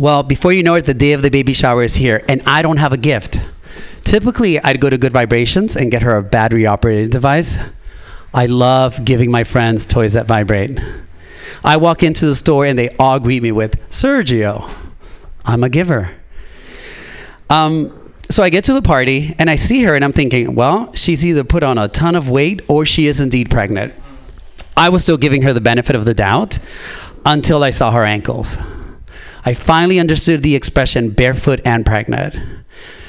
Well, 0.00 0.22
before 0.22 0.52
you 0.54 0.62
know 0.62 0.76
it, 0.76 0.86
the 0.86 0.94
day 0.94 1.12
of 1.12 1.20
the 1.20 1.28
baby 1.28 1.52
shower 1.52 1.82
is 1.82 1.96
here, 1.96 2.24
and 2.26 2.40
I 2.46 2.62
don't 2.62 2.78
have 2.78 2.94
a 2.94 2.96
gift. 2.96 3.38
Typically, 4.02 4.58
I'd 4.58 4.80
go 4.80 4.88
to 4.88 4.96
Good 4.96 5.12
Vibrations 5.12 5.76
and 5.76 5.90
get 5.90 6.00
her 6.00 6.16
a 6.16 6.22
battery 6.22 6.64
operated 6.64 7.10
device. 7.10 7.58
I 8.32 8.46
love 8.46 9.04
giving 9.04 9.30
my 9.30 9.44
friends 9.44 9.86
toys 9.86 10.14
that 10.14 10.26
vibrate. 10.26 10.80
I 11.62 11.76
walk 11.76 12.02
into 12.02 12.24
the 12.24 12.34
store 12.34 12.64
and 12.64 12.78
they 12.78 12.96
all 12.98 13.20
greet 13.20 13.42
me 13.42 13.52
with 13.52 13.78
Sergio. 13.90 14.72
I'm 15.44 15.62
a 15.64 15.68
giver. 15.68 16.10
Um, 17.50 17.99
so 18.30 18.44
I 18.44 18.48
get 18.48 18.64
to 18.64 18.72
the 18.72 18.82
party 18.82 19.34
and 19.38 19.50
I 19.50 19.56
see 19.56 19.82
her 19.82 19.94
and 19.94 20.04
I'm 20.04 20.12
thinking, 20.12 20.54
well, 20.54 20.94
she's 20.94 21.26
either 21.26 21.42
put 21.42 21.64
on 21.64 21.78
a 21.78 21.88
ton 21.88 22.14
of 22.14 22.28
weight 22.28 22.62
or 22.68 22.86
she 22.86 23.06
is 23.06 23.20
indeed 23.20 23.50
pregnant. 23.50 23.92
I 24.76 24.88
was 24.88 25.02
still 25.02 25.18
giving 25.18 25.42
her 25.42 25.52
the 25.52 25.60
benefit 25.60 25.96
of 25.96 26.04
the 26.04 26.14
doubt 26.14 26.58
until 27.26 27.64
I 27.64 27.70
saw 27.70 27.90
her 27.90 28.04
ankles. 28.04 28.56
I 29.44 29.54
finally 29.54 29.98
understood 29.98 30.42
the 30.42 30.54
expression 30.54 31.10
barefoot 31.10 31.60
and 31.64 31.84
pregnant. 31.84 32.36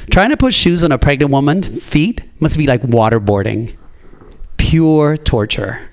Trying 0.09 0.31
to 0.31 0.37
put 0.37 0.55
shoes 0.55 0.83
on 0.83 0.91
a 0.91 0.97
pregnant 0.97 1.31
woman's 1.31 1.87
feet 1.87 2.21
must 2.39 2.57
be 2.57 2.65
like 2.65 2.81
waterboarding. 2.81 3.75
Pure 4.57 5.17
torture. 5.17 5.90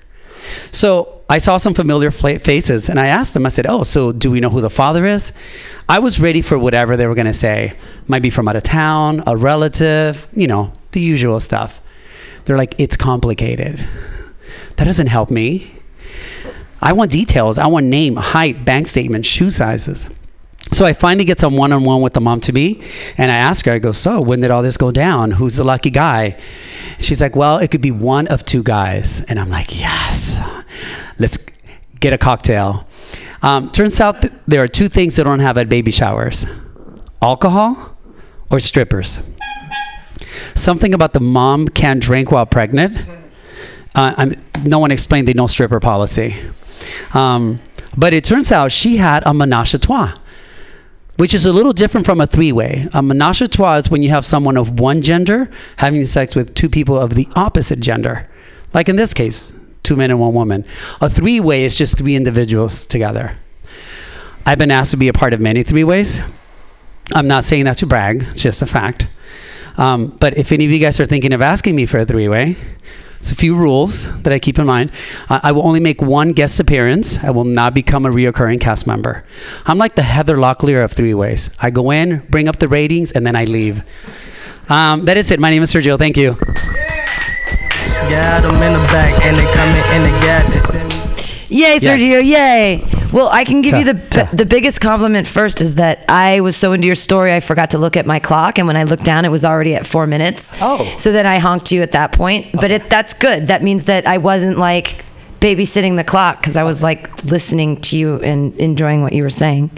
So 0.71 1.21
I 1.29 1.37
saw 1.37 1.57
some 1.57 1.73
familiar 1.73 2.11
faces 2.11 2.89
and 2.89 2.99
I 2.99 3.07
asked 3.07 3.33
them, 3.33 3.45
I 3.45 3.49
said, 3.49 3.65
Oh, 3.67 3.83
so 3.83 4.11
do 4.11 4.31
we 4.31 4.39
know 4.39 4.49
who 4.49 4.61
the 4.61 4.69
father 4.69 5.05
is? 5.05 5.37
I 5.87 5.99
was 5.99 6.19
ready 6.19 6.41
for 6.41 6.57
whatever 6.57 6.97
they 6.97 7.07
were 7.07 7.15
going 7.15 7.27
to 7.27 7.33
say. 7.33 7.73
Might 8.07 8.21
be 8.21 8.29
from 8.29 8.47
out 8.47 8.55
of 8.55 8.63
town, 8.63 9.23
a 9.27 9.35
relative, 9.37 10.27
you 10.35 10.47
know, 10.47 10.73
the 10.91 11.01
usual 11.01 11.39
stuff. 11.39 11.81
They're 12.45 12.57
like, 12.57 12.75
It's 12.79 12.97
complicated. 12.97 13.85
That 14.77 14.85
doesn't 14.85 15.07
help 15.07 15.29
me. 15.29 15.71
I 16.81 16.93
want 16.93 17.11
details. 17.11 17.57
I 17.57 17.67
want 17.67 17.87
name, 17.87 18.15
height, 18.15 18.63
bank 18.63 18.87
statement, 18.87 19.25
shoe 19.25 19.51
sizes. 19.51 20.15
So 20.71 20.85
I 20.85 20.93
finally 20.93 21.25
get 21.25 21.39
some 21.39 21.55
one 21.57 21.73
on 21.73 21.83
one 21.83 22.01
with 22.01 22.13
the 22.13 22.21
mom 22.21 22.41
to 22.41 22.51
be, 22.51 22.81
and 23.17 23.31
I 23.31 23.35
ask 23.35 23.65
her, 23.65 23.73
I 23.73 23.79
go, 23.79 23.91
So 23.91 24.21
when 24.21 24.39
did 24.41 24.51
all 24.51 24.61
this 24.61 24.77
go 24.77 24.91
down? 24.91 25.31
Who's 25.31 25.55
the 25.55 25.63
lucky 25.63 25.89
guy? 25.89 26.37
She's 26.99 27.21
like, 27.21 27.35
Well, 27.35 27.57
it 27.57 27.71
could 27.71 27.81
be 27.81 27.91
one 27.91 28.27
of 28.27 28.45
two 28.45 28.61
guys. 28.61 29.23
And 29.23 29.39
I'm 29.39 29.49
like, 29.49 29.77
Yes, 29.77 30.39
let's 31.17 31.45
get 31.99 32.13
a 32.13 32.17
cocktail. 32.17 32.87
Um, 33.41 33.71
turns 33.71 33.99
out 33.99 34.23
there 34.47 34.61
are 34.61 34.67
two 34.67 34.89
things 34.89 35.15
that 35.15 35.23
don't 35.23 35.39
have 35.39 35.57
at 35.57 35.69
baby 35.69 35.91
showers 35.91 36.45
alcohol 37.21 37.97
or 38.51 38.59
strippers. 38.59 39.29
Something 40.55 40.93
about 40.93 41.13
the 41.13 41.19
mom 41.19 41.67
can't 41.67 42.01
drink 42.01 42.31
while 42.31 42.45
pregnant. 42.45 42.97
Uh, 43.95 44.33
no 44.63 44.79
one 44.79 44.91
explained 44.91 45.27
the 45.27 45.33
no 45.33 45.47
stripper 45.47 45.79
policy. 45.79 46.35
Um, 47.13 47.59
but 47.97 48.13
it 48.13 48.23
turns 48.23 48.51
out 48.51 48.71
she 48.71 48.97
had 48.97 49.23
a 49.25 49.33
menage 49.33 49.73
a 49.73 49.79
trois 49.79 50.13
which 51.19 51.33
is 51.33 51.45
a 51.45 51.51
little 51.51 51.73
different 51.73 52.05
from 52.05 52.21
a 52.21 52.25
three-way. 52.25 52.87
A 52.93 53.01
menage 53.01 53.41
a 53.41 53.47
trois 53.49 53.75
is 53.75 53.91
when 53.91 54.01
you 54.01 54.07
have 54.07 54.23
someone 54.23 54.55
of 54.55 54.79
one 54.79 55.01
gender 55.01 55.51
having 55.75 56.05
sex 56.05 56.33
with 56.33 56.53
two 56.53 56.69
people 56.69 56.97
of 56.97 57.13
the 57.13 57.27
opposite 57.35 57.81
gender. 57.81 58.29
Like 58.73 58.87
in 58.87 58.95
this 58.95 59.13
case, 59.13 59.59
two 59.83 59.97
men 59.97 60.11
and 60.11 60.21
one 60.21 60.33
woman. 60.33 60.63
A 61.01 61.09
three-way 61.09 61.65
is 61.65 61.77
just 61.77 61.97
three 61.97 62.15
individuals 62.15 62.87
together. 62.87 63.35
I've 64.45 64.59
been 64.59 64.71
asked 64.71 64.91
to 64.91 64.97
be 64.97 65.09
a 65.09 65.13
part 65.13 65.33
of 65.33 65.41
many 65.41 65.61
three-ways. 65.61 66.21
I'm 67.13 67.27
not 67.27 67.43
saying 67.43 67.65
that 67.65 67.79
to 67.79 67.85
brag, 67.85 68.21
it's 68.21 68.41
just 68.41 68.61
a 68.61 68.65
fact. 68.65 69.05
Um, 69.77 70.15
but 70.21 70.37
if 70.37 70.53
any 70.53 70.63
of 70.63 70.71
you 70.71 70.79
guys 70.79 71.01
are 71.01 71.05
thinking 71.05 71.33
of 71.33 71.41
asking 71.41 71.75
me 71.75 71.85
for 71.85 71.99
a 71.99 72.05
three-way, 72.05 72.55
it's 73.19 73.31
a 73.31 73.35
few 73.35 73.55
rules 73.55 74.03
that 74.23 74.31
I 74.33 74.39
keep 74.39 74.57
in 74.59 74.65
mind. 74.65 74.91
I, 75.29 75.39
I 75.43 75.51
will 75.51 75.67
only 75.67 75.79
make 75.79 76.01
one 76.01 76.31
guest 76.33 76.59
appearance. 76.59 77.21
I 77.23 77.29
will 77.31 77.43
not 77.43 77.73
become 77.73 78.05
a 78.05 78.09
reoccurring 78.09 78.61
cast 78.61 78.87
member. 78.87 79.25
I'm 79.65 79.77
like 79.77 79.95
the 79.95 80.01
Heather 80.03 80.37
Locklear 80.37 80.83
of 80.83 80.91
three 80.93 81.13
ways. 81.13 81.55
I 81.61 81.69
go 81.69 81.91
in, 81.91 82.19
bring 82.29 82.47
up 82.47 82.57
the 82.59 82.67
ratings, 82.67 83.11
and 83.11 83.25
then 83.27 83.35
I 83.35 83.43
leave. 83.45 83.83
Um, 84.69 85.05
that 85.05 85.17
is 85.17 85.31
it. 85.31 85.39
My 85.39 85.49
name 85.49 85.63
is 85.63 85.73
Sergio. 85.73 85.97
Thank 85.97 86.15
you. 86.15 86.35
Got 88.09 88.41
them 88.41 88.55
in 88.63 88.73
the 88.73 88.87
back 88.91 89.23
and 89.25 89.37
they 89.37 89.45
coming 89.53 89.83
in 89.93 90.03
the 90.03 90.09
gap. 90.25 90.51
They 90.51 90.59
send 90.59 90.89
me. 90.89 90.95
Yay, 91.49 91.79
Yes. 91.79 91.83
Sergio! 91.83 92.23
Yay. 92.23 92.98
Well, 93.11 93.29
I 93.29 93.43
can 93.43 93.61
give 93.61 93.75
you 93.75 93.85
the 93.85 94.29
the 94.33 94.45
biggest 94.45 94.81
compliment 94.81 95.27
first 95.27 95.61
is 95.61 95.75
that 95.75 96.05
I 96.07 96.41
was 96.41 96.55
so 96.55 96.73
into 96.73 96.85
your 96.85 96.95
story 96.95 97.33
I 97.33 97.39
forgot 97.39 97.71
to 97.71 97.77
look 97.77 97.97
at 97.97 98.05
my 98.05 98.19
clock, 98.19 98.57
and 98.57 98.67
when 98.67 98.77
I 98.77 98.83
looked 98.83 99.03
down, 99.03 99.25
it 99.25 99.29
was 99.29 99.43
already 99.43 99.75
at 99.75 99.85
four 99.85 100.05
minutes. 100.05 100.51
Oh. 100.61 100.83
So 100.97 101.11
then 101.11 101.25
I 101.25 101.39
honked 101.39 101.71
you 101.71 101.81
at 101.81 101.91
that 101.93 102.11
point, 102.11 102.51
but 102.53 102.71
it 102.71 102.89
that's 102.89 103.13
good. 103.13 103.47
That 103.47 103.63
means 103.63 103.85
that 103.85 104.05
I 104.05 104.17
wasn't 104.17 104.57
like 104.57 105.03
babysitting 105.39 105.95
the 105.95 106.03
clock 106.03 106.39
because 106.39 106.57
I 106.57 106.63
was 106.63 106.83
like 106.83 107.23
listening 107.23 107.77
to 107.81 107.97
you 107.97 108.19
and 108.21 108.55
enjoying 108.57 109.01
what 109.01 109.13
you 109.13 109.23
were 109.23 109.29
saying. 109.29 109.71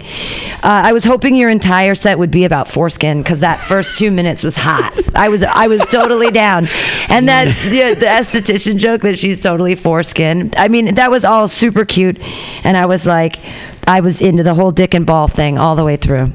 Uh, 0.62 0.82
I 0.84 0.92
was 0.92 1.04
hoping 1.04 1.34
your 1.34 1.50
entire 1.50 1.94
set 1.94 2.18
would 2.18 2.30
be 2.30 2.44
about 2.44 2.68
foreskin 2.68 3.22
because 3.22 3.40
that 3.40 3.60
first 3.60 3.98
two 3.98 4.10
minutes 4.10 4.42
was 4.42 4.56
hot. 4.56 4.92
I 5.14 5.28
was 5.28 5.42
I 5.42 5.68
was 5.68 5.80
totally 5.86 6.30
down, 6.30 6.68
and 7.08 7.28
that 7.28 7.46
the, 7.64 7.94
the 7.98 8.06
esthetician 8.06 8.78
joke 8.78 9.02
that 9.02 9.18
she's 9.18 9.40
totally 9.40 9.74
foreskin. 9.74 10.52
I 10.56 10.68
mean, 10.68 10.94
that 10.94 11.10
was 11.10 11.24
all 11.24 11.48
super 11.48 11.84
cute, 11.84 12.20
and 12.64 12.76
I 12.76 12.86
was 12.86 13.06
like. 13.06 13.38
I 13.84 13.98
was 13.98 14.22
into 14.22 14.44
the 14.44 14.54
whole 14.54 14.70
dick 14.70 14.94
and 14.94 15.04
ball 15.04 15.26
thing 15.26 15.58
all 15.58 15.74
the 15.74 15.84
way 15.84 15.96
through. 15.96 16.32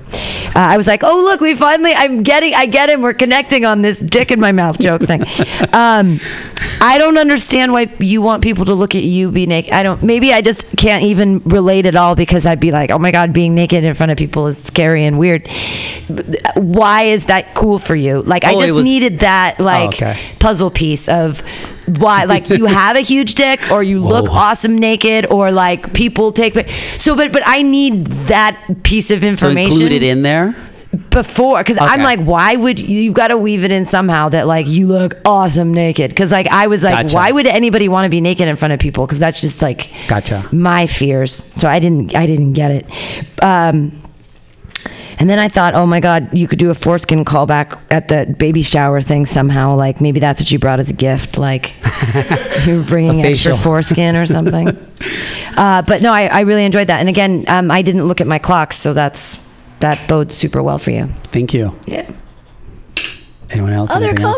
Uh, 0.47 0.51
I 0.55 0.75
was 0.75 0.85
like, 0.85 1.01
"Oh, 1.05 1.23
look, 1.23 1.39
we 1.39 1.55
finally! 1.55 1.93
I'm 1.93 2.21
getting, 2.21 2.53
I 2.53 2.65
get 2.65 2.89
him. 2.89 3.01
We're 3.01 3.13
connecting 3.13 3.63
on 3.63 3.81
this 3.81 3.99
dick 3.99 4.31
in 4.31 4.39
my 4.41 4.51
mouth 4.51 4.77
joke 4.79 5.03
thing." 5.03 5.23
Um, 5.71 6.19
I 6.79 6.97
don't 6.97 7.17
understand 7.17 7.71
why 7.71 7.91
you 7.99 8.21
want 8.21 8.43
people 8.43 8.65
to 8.65 8.73
look 8.73 8.93
at 8.95 9.03
you 9.03 9.31
be 9.31 9.45
naked. 9.47 9.73
I 9.73 9.83
don't. 9.83 10.01
Maybe 10.03 10.31
I 10.33 10.41
just 10.41 10.77
can't 10.77 11.03
even 11.03 11.39
relate 11.39 11.85
at 11.85 11.95
all 11.95 12.15
because 12.15 12.45
I'd 12.45 12.59
be 12.59 12.71
like, 12.71 12.91
"Oh 12.91 12.99
my 12.99 13.11
god, 13.11 13.33
being 13.33 13.55
naked 13.55 13.83
in 13.83 13.93
front 13.93 14.11
of 14.11 14.17
people 14.17 14.47
is 14.47 14.61
scary 14.63 15.03
and 15.05 15.17
weird." 15.17 15.47
Why 16.55 17.03
is 17.03 17.25
that 17.25 17.53
cool 17.55 17.79
for 17.79 17.95
you? 17.95 18.21
Like, 18.21 18.43
I 18.45 18.53
Oh, 18.53 18.59
it 18.59 18.65
just 18.67 18.75
was- 18.75 18.83
needed 18.85 19.19
that 19.19 19.55
oh, 19.59 19.63
like 19.63 19.89
okay. 19.95 20.17
puzzle 20.39 20.69
piece 20.71 21.07
of 21.09 21.41
why 21.99 22.25
like 22.25 22.49
you 22.49 22.65
have 22.81 22.95
a 22.97 22.99
huge 23.01 23.35
dick 23.35 23.71
or 23.71 23.81
you 23.81 23.99
look 23.99 24.29
awesome 24.29 24.75
naked 24.77 25.25
or 25.31 25.51
like 25.53 25.93
people 25.93 26.33
take 26.33 26.69
so 26.97 27.15
but 27.15 27.31
but 27.31 27.41
I 27.45 27.61
need 27.61 28.05
that 28.27 28.59
piece 28.83 29.09
of 29.09 29.23
information 29.23 29.71
include 29.71 29.93
it 29.93 30.03
in 30.03 30.21
there. 30.21 30.53
Before 31.17 31.57
because 31.57 31.77
I'm 31.79 32.03
like 32.03 32.19
why 32.19 32.55
would 32.55 32.79
you 32.79 33.01
you've 33.01 33.15
got 33.15 33.29
to 33.29 33.37
weave 33.37 33.63
it 33.63 33.71
in 33.71 33.85
somehow 33.85 34.29
that 34.29 34.45
like 34.45 34.67
you 34.67 34.85
look 34.85 35.17
awesome 35.25 35.73
naked 35.73 36.11
because 36.11 36.31
like 36.31 36.47
I 36.47 36.67
was 36.67 36.83
like 36.83 36.93
Gotcha. 36.93 37.15
why 37.15 37.31
would 37.31 37.47
anybody 37.47 37.89
want 37.89 38.05
to 38.05 38.09
be 38.09 38.21
naked 38.21 38.47
in 38.47 38.55
front 38.55 38.73
of 38.73 38.79
people 38.79 39.05
because 39.05 39.19
that's 39.19 39.41
just 39.41 39.61
like 39.61 39.89
Gotcha. 40.07 40.47
my 40.51 40.85
fears 40.85 41.33
so 41.33 41.67
I 41.67 41.79
didn't 41.79 42.15
I 42.15 42.27
didn't 42.27 42.53
get 42.53 42.71
it 42.71 43.43
um 43.43 44.01
and 45.19 45.27
then 45.27 45.39
I 45.39 45.49
thought, 45.49 45.73
oh 45.73 45.87
my 45.87 45.99
God, 45.99 46.37
you 46.37 46.47
could 46.47 46.59
do 46.59 46.69
a 46.69 46.75
foreskin 46.75 47.25
callback 47.25 47.79
at 47.89 48.07
the 48.07 48.31
baby 48.37 48.61
shower 48.61 49.01
thing 49.01 49.25
somehow. 49.25 49.75
Like 49.75 49.99
maybe 49.99 50.19
that's 50.19 50.39
what 50.39 50.51
you 50.51 50.59
brought 50.59 50.79
as 50.79 50.91
a 50.91 50.93
gift. 50.93 51.39
Like 51.39 51.73
you 52.67 52.77
were 52.77 52.83
bringing 52.83 53.25
extra 53.25 53.57
foreskin 53.57 54.15
or 54.15 54.27
something. 54.27 54.67
uh, 55.57 55.81
but 55.81 56.03
no, 56.03 56.13
I, 56.13 56.27
I 56.27 56.41
really 56.41 56.65
enjoyed 56.65 56.87
that. 56.89 56.99
And 56.99 57.09
again, 57.09 57.45
um, 57.47 57.71
I 57.71 57.81
didn't 57.81 58.05
look 58.05 58.21
at 58.21 58.27
my 58.27 58.37
clocks, 58.37 58.75
so 58.75 58.93
that's 58.93 59.46
that 59.79 60.07
bodes 60.07 60.35
super 60.35 60.61
well 60.63 60.79
for 60.79 60.91
you. 60.91 61.07
Thank 61.25 61.53
you. 61.53 61.75
Yeah. 61.85 62.09
Anyone 63.49 63.71
else? 63.73 63.91
Other 63.91 64.07
Anything 64.07 64.25
else? 64.25 64.37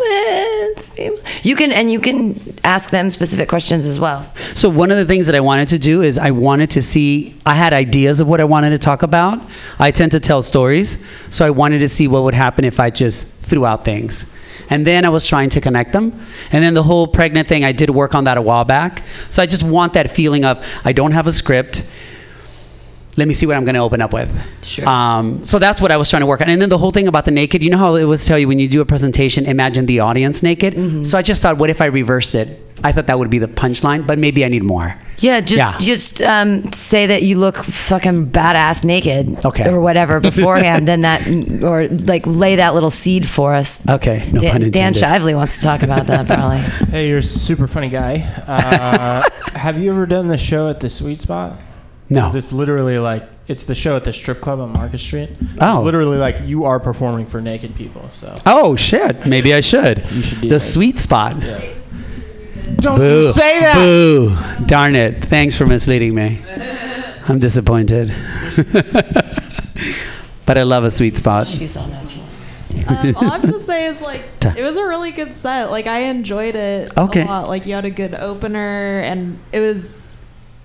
comments. 0.95 1.45
You 1.45 1.55
can 1.55 1.71
and 1.71 1.89
you 1.91 1.99
can 1.99 2.39
ask 2.63 2.89
them 2.89 3.09
specific 3.09 3.49
questions 3.49 3.87
as 3.87 3.99
well. 3.99 4.29
So 4.53 4.69
one 4.69 4.91
of 4.91 4.97
the 4.97 5.05
things 5.05 5.25
that 5.25 5.35
I 5.35 5.39
wanted 5.39 5.67
to 5.69 5.79
do 5.79 6.01
is 6.01 6.17
I 6.17 6.31
wanted 6.31 6.69
to 6.71 6.81
see 6.81 7.35
I 7.45 7.55
had 7.55 7.73
ideas 7.73 8.19
of 8.19 8.27
what 8.27 8.39
I 8.39 8.43
wanted 8.43 8.69
to 8.71 8.77
talk 8.77 9.01
about. 9.01 9.39
I 9.79 9.91
tend 9.91 10.11
to 10.11 10.19
tell 10.19 10.41
stories, 10.41 11.05
so 11.33 11.45
I 11.45 11.49
wanted 11.49 11.79
to 11.79 11.89
see 11.89 12.07
what 12.07 12.23
would 12.23 12.33
happen 12.35 12.65
if 12.65 12.79
I 12.79 12.89
just 12.89 13.41
threw 13.43 13.65
out 13.65 13.83
things. 13.85 14.37
And 14.69 14.85
then 14.85 15.03
I 15.05 15.09
was 15.09 15.25
trying 15.25 15.49
to 15.51 15.61
connect 15.61 15.93
them. 15.93 16.11
And 16.51 16.63
then 16.63 16.75
the 16.75 16.83
whole 16.83 17.07
pregnant 17.07 17.47
thing, 17.47 17.63
I 17.65 17.71
did 17.71 17.89
work 17.89 18.13
on 18.13 18.25
that 18.25 18.37
a 18.37 18.41
while 18.41 18.65
back. 18.65 19.01
So 19.29 19.41
I 19.41 19.47
just 19.47 19.63
want 19.63 19.93
that 19.93 20.11
feeling 20.11 20.45
of 20.45 20.63
I 20.85 20.91
don't 20.91 21.11
have 21.11 21.25
a 21.25 21.31
script. 21.31 21.91
Let 23.19 23.27
me 23.27 23.33
see 23.35 23.45
what 23.45 23.55
I'm 23.57 23.65
going 23.65 23.75
to 23.75 23.81
open 23.81 24.01
up 24.01 24.13
with. 24.13 24.29
Sure. 24.65 24.87
Um, 24.87 25.43
so 25.45 25.59
that's 25.59 25.79
what 25.81 25.91
I 25.91 25.97
was 25.97 26.09
trying 26.09 26.21
to 26.21 26.25
work 26.25 26.41
on. 26.41 26.49
And 26.49 26.59
then 26.61 26.69
the 26.69 26.77
whole 26.77 26.91
thing 26.91 27.07
about 27.07 27.25
the 27.25 27.31
naked, 27.31 27.61
you 27.61 27.69
know 27.69 27.77
how 27.77 27.95
it 27.95 28.05
was 28.05 28.25
tell 28.25 28.39
you 28.39 28.47
when 28.47 28.59
you 28.59 28.67
do 28.67 28.81
a 28.81 28.85
presentation, 28.85 29.45
imagine 29.45 29.85
the 29.85 29.99
audience 29.99 30.41
naked? 30.41 31.05
So 31.05 31.17
I 31.17 31.21
just 31.21 31.41
thought, 31.41 31.57
what 31.57 31.69
if 31.69 31.81
I 31.81 31.85
reversed 31.85 32.33
it? 32.33 32.47
I 32.81 32.93
thought 32.93 33.07
that 33.07 33.19
would 33.19 33.29
be 33.29 33.39
the 33.39 33.47
punchline, 33.49 34.07
but 34.07 34.17
maybe 34.17 34.45
I 34.45 34.47
need 34.47 34.63
more. 34.63 34.95
Yeah, 35.17 35.41
just 35.41 35.57
Yeah. 35.57 35.77
just 35.79 36.21
um, 36.21 36.71
say 36.71 37.07
that 37.07 37.23
you 37.23 37.37
look 37.37 37.57
fucking 37.57 38.27
badass 38.31 38.85
naked, 38.85 39.43
Okay. 39.43 39.67
or 39.69 39.81
whatever 39.81 40.19
beforehand. 40.31 40.87
then 40.87 41.01
that, 41.01 41.27
or 41.61 41.89
like 41.89 42.25
lay 42.25 42.55
that 42.55 42.73
little 42.73 42.89
seed 42.89 43.27
for 43.27 43.53
us. 43.53 43.85
Okay, 43.89 44.29
no 44.31 44.39
Dan, 44.39 44.51
pun 44.61 44.69
Dan. 44.71 44.93
Shively 44.93 45.35
wants 45.35 45.57
to 45.57 45.63
talk 45.65 45.83
about 45.83 46.07
that 46.07 46.25
probably. 46.25 46.59
Hey, 46.89 47.09
you're 47.09 47.17
a 47.17 47.23
super 47.23 47.67
funny 47.67 47.89
guy. 47.89 48.21
Uh, 48.47 49.23
have 49.59 49.77
you 49.77 49.91
ever 49.91 50.05
done 50.05 50.29
the 50.29 50.37
show 50.37 50.69
at 50.69 50.79
the 50.79 50.87
Sweet 50.89 51.19
Spot? 51.19 51.57
No. 52.09 52.21
'Cause 52.21 52.35
it's 52.35 52.51
literally 52.51 52.97
like 52.99 53.23
it's 53.47 53.65
the 53.65 53.75
show 53.75 53.95
at 53.95 54.03
the 54.03 54.13
strip 54.13 54.41
club 54.41 54.59
on 54.59 54.71
Market 54.73 54.99
Street. 54.99 55.29
Oh. 55.61 55.77
It's 55.79 55.85
literally 55.85 56.17
like 56.17 56.37
you 56.45 56.65
are 56.65 56.79
performing 56.79 57.25
for 57.27 57.39
naked 57.41 57.75
people. 57.75 58.09
So 58.13 58.33
Oh 58.45 58.75
shit! 58.75 59.25
Maybe 59.25 59.53
I 59.53 59.61
should. 59.61 60.03
You 60.11 60.21
should 60.21 60.41
do 60.41 60.49
the 60.49 60.55
that. 60.55 60.59
sweet 60.59 60.97
spot. 60.99 61.39
don't 62.79 62.97
Boo. 62.97 63.31
say 63.31 63.59
that. 63.59 63.75
Boo! 63.75 64.35
Darn 64.65 64.95
it! 64.95 65.23
Thanks 65.25 65.55
for 65.57 65.65
misleading 65.65 66.15
me. 66.15 66.39
I'm 67.27 67.37
disappointed. 67.39 68.11
but 70.45 70.57
I 70.57 70.63
love 70.63 70.83
a 70.83 70.91
sweet 70.91 71.17
spot. 71.17 71.47
She's 71.47 71.77
on 71.77 71.89
this 71.91 72.15
one. 72.15 72.25
Um, 72.89 73.15
all 73.17 73.25
I 73.31 73.37
have 73.37 73.41
to 73.51 73.59
say 73.59 73.85
is 73.87 74.01
like 74.01 74.21
it 74.57 74.63
was 74.63 74.77
a 74.77 74.83
really 74.83 75.11
good 75.11 75.33
set. 75.33 75.69
Like 75.69 75.85
I 75.85 75.99
enjoyed 76.05 76.55
it 76.55 76.91
Okay. 76.97 77.21
a 77.21 77.25
lot. 77.25 77.47
Like 77.47 77.65
you 77.67 77.75
had 77.75 77.85
a 77.85 77.89
good 77.91 78.15
opener, 78.15 78.99
and 79.01 79.37
it 79.51 79.59
was. 79.59 80.08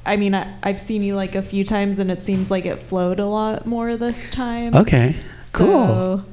I 0.07 0.17
mean, 0.17 0.35
I, 0.35 0.55
I've 0.63 0.81
seen 0.81 1.03
you 1.03 1.17
like 1.17 1.35
a 1.35 1.43
few 1.43 1.65
times, 1.65 1.99
and 1.99 2.11
it 2.11 2.23
seems 2.23 2.51
like 2.51 2.67
it 2.67 2.79
flowed 2.79 3.21
a 3.21 3.27
lot 3.27 3.67
more 3.67 3.97
this 3.97 4.31
time. 4.31 4.75
Okay. 4.75 5.17
Cool. 5.53 6.25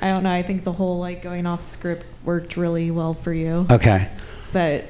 I 0.00 0.12
don't 0.12 0.22
know. 0.22 0.30
I 0.30 0.42
think 0.42 0.64
the 0.64 0.72
whole 0.72 0.98
like 0.98 1.22
going 1.22 1.46
off 1.46 1.62
script 1.62 2.04
worked 2.24 2.56
really 2.56 2.90
well 2.90 3.14
for 3.14 3.32
you. 3.32 3.66
Okay. 3.70 4.08
But 4.52 4.84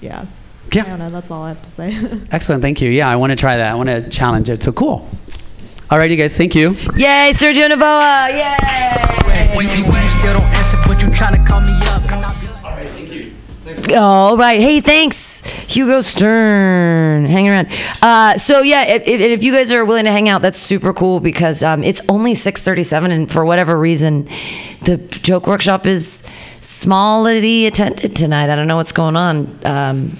yeah. 0.00 0.26
Yeah. 0.72 0.84
I 0.84 0.88
don't 0.88 0.98
know. 1.00 1.10
That's 1.10 1.30
all 1.30 1.42
I 1.42 1.48
have 1.48 1.62
to 1.62 1.70
say. 1.70 2.20
Excellent. 2.30 2.62
Thank 2.62 2.80
you. 2.80 2.88
Yeah, 2.90 3.08
I 3.08 3.16
want 3.16 3.30
to 3.30 3.36
try 3.36 3.56
that. 3.56 3.72
I 3.72 3.74
want 3.74 3.88
to 3.88 4.08
challenge 4.08 4.48
it. 4.48 4.62
So 4.62 4.72
cool. 4.72 5.08
All 5.90 5.98
right, 5.98 6.10
you 6.10 6.16
guys. 6.16 6.36
Thank 6.36 6.54
you. 6.54 6.70
Yay, 6.96 7.32
Sergio 7.34 7.68
Novoa! 7.68 8.30
Yay! 8.30 8.62
All 13.94 14.36
right. 14.36 14.60
Hey, 14.60 14.80
thanks, 14.80 15.44
Hugo 15.72 16.02
Stern. 16.02 17.26
Hang 17.26 17.48
around. 17.48 17.68
Uh, 18.00 18.36
so 18.36 18.62
yeah, 18.62 18.84
if, 18.84 19.02
if, 19.06 19.20
if 19.20 19.42
you 19.42 19.52
guys 19.52 19.70
are 19.72 19.84
willing 19.84 20.04
to 20.04 20.10
hang 20.10 20.28
out, 20.28 20.42
that's 20.42 20.58
super 20.58 20.92
cool 20.92 21.20
because 21.20 21.62
um, 21.62 21.82
it's 21.82 22.00
only 22.08 22.34
six 22.34 22.62
thirty-seven, 22.62 23.10
and 23.10 23.30
for 23.30 23.44
whatever 23.44 23.78
reason, 23.78 24.28
the 24.82 24.96
joke 25.22 25.46
workshop 25.46 25.86
is 25.86 26.26
smallly 26.60 27.66
attended 27.66 28.16
tonight. 28.16 28.50
I 28.50 28.56
don't 28.56 28.68
know 28.68 28.76
what's 28.76 28.92
going 28.92 29.16
on. 29.16 29.58
Um, 29.64 30.18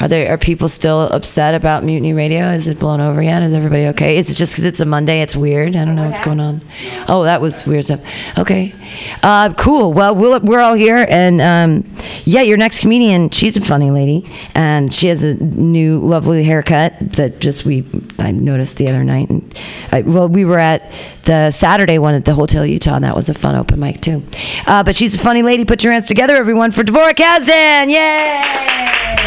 are 0.00 0.08
there 0.08 0.32
are 0.32 0.38
people 0.38 0.68
still 0.68 1.02
upset 1.02 1.54
about 1.54 1.84
Mutiny 1.84 2.14
Radio? 2.14 2.50
Is 2.50 2.68
it 2.68 2.78
blown 2.78 3.00
over 3.00 3.22
yet? 3.22 3.42
Is 3.42 3.52
everybody 3.52 3.86
okay? 3.88 4.16
Is 4.16 4.30
it 4.30 4.34
just 4.34 4.54
because 4.54 4.64
it's 4.64 4.80
a 4.80 4.86
Monday? 4.86 5.20
It's 5.20 5.36
weird. 5.36 5.76
I 5.76 5.84
don't 5.84 5.94
know 5.94 6.06
what's 6.06 6.24
going 6.24 6.40
on. 6.40 6.62
Oh, 7.06 7.24
that 7.24 7.42
was 7.42 7.66
weird 7.66 7.84
stuff. 7.84 8.02
Okay, 8.38 8.74
uh, 9.22 9.52
cool. 9.54 9.92
Well, 9.92 10.14
we'll 10.14 10.40
we're 10.40 10.60
all 10.60 10.72
here, 10.72 11.04
and 11.08 11.40
um, 11.42 11.94
yeah, 12.24 12.40
your 12.40 12.56
next 12.56 12.80
comedian. 12.80 13.28
She's 13.28 13.58
a 13.58 13.60
funny 13.60 13.90
lady, 13.90 14.26
and 14.54 14.92
she 14.92 15.08
has 15.08 15.22
a 15.22 15.34
new 15.34 15.98
lovely 15.98 16.44
haircut 16.44 16.94
that 17.12 17.38
just 17.38 17.66
we 17.66 17.84
I 18.18 18.30
noticed 18.30 18.78
the 18.78 18.88
other 18.88 19.04
night. 19.04 19.28
And 19.28 19.54
I, 19.92 20.00
well, 20.00 20.28
we 20.28 20.46
were 20.46 20.58
at 20.58 20.90
the 21.24 21.50
Saturday 21.50 21.98
one 21.98 22.14
at 22.14 22.24
the 22.24 22.34
Hotel 22.34 22.64
Utah, 22.64 22.94
and 22.94 23.04
that 23.04 23.14
was 23.14 23.28
a 23.28 23.34
fun 23.34 23.54
open 23.54 23.78
mic 23.78 24.00
too. 24.00 24.22
Uh, 24.66 24.82
but 24.82 24.96
she's 24.96 25.14
a 25.14 25.18
funny 25.18 25.42
lady. 25.42 25.66
Put 25.66 25.84
your 25.84 25.92
hands 25.92 26.06
together, 26.06 26.36
everyone, 26.36 26.72
for 26.72 26.84
Devora 26.84 27.12
Kazdan. 27.12 27.90
Yay! 27.90 29.19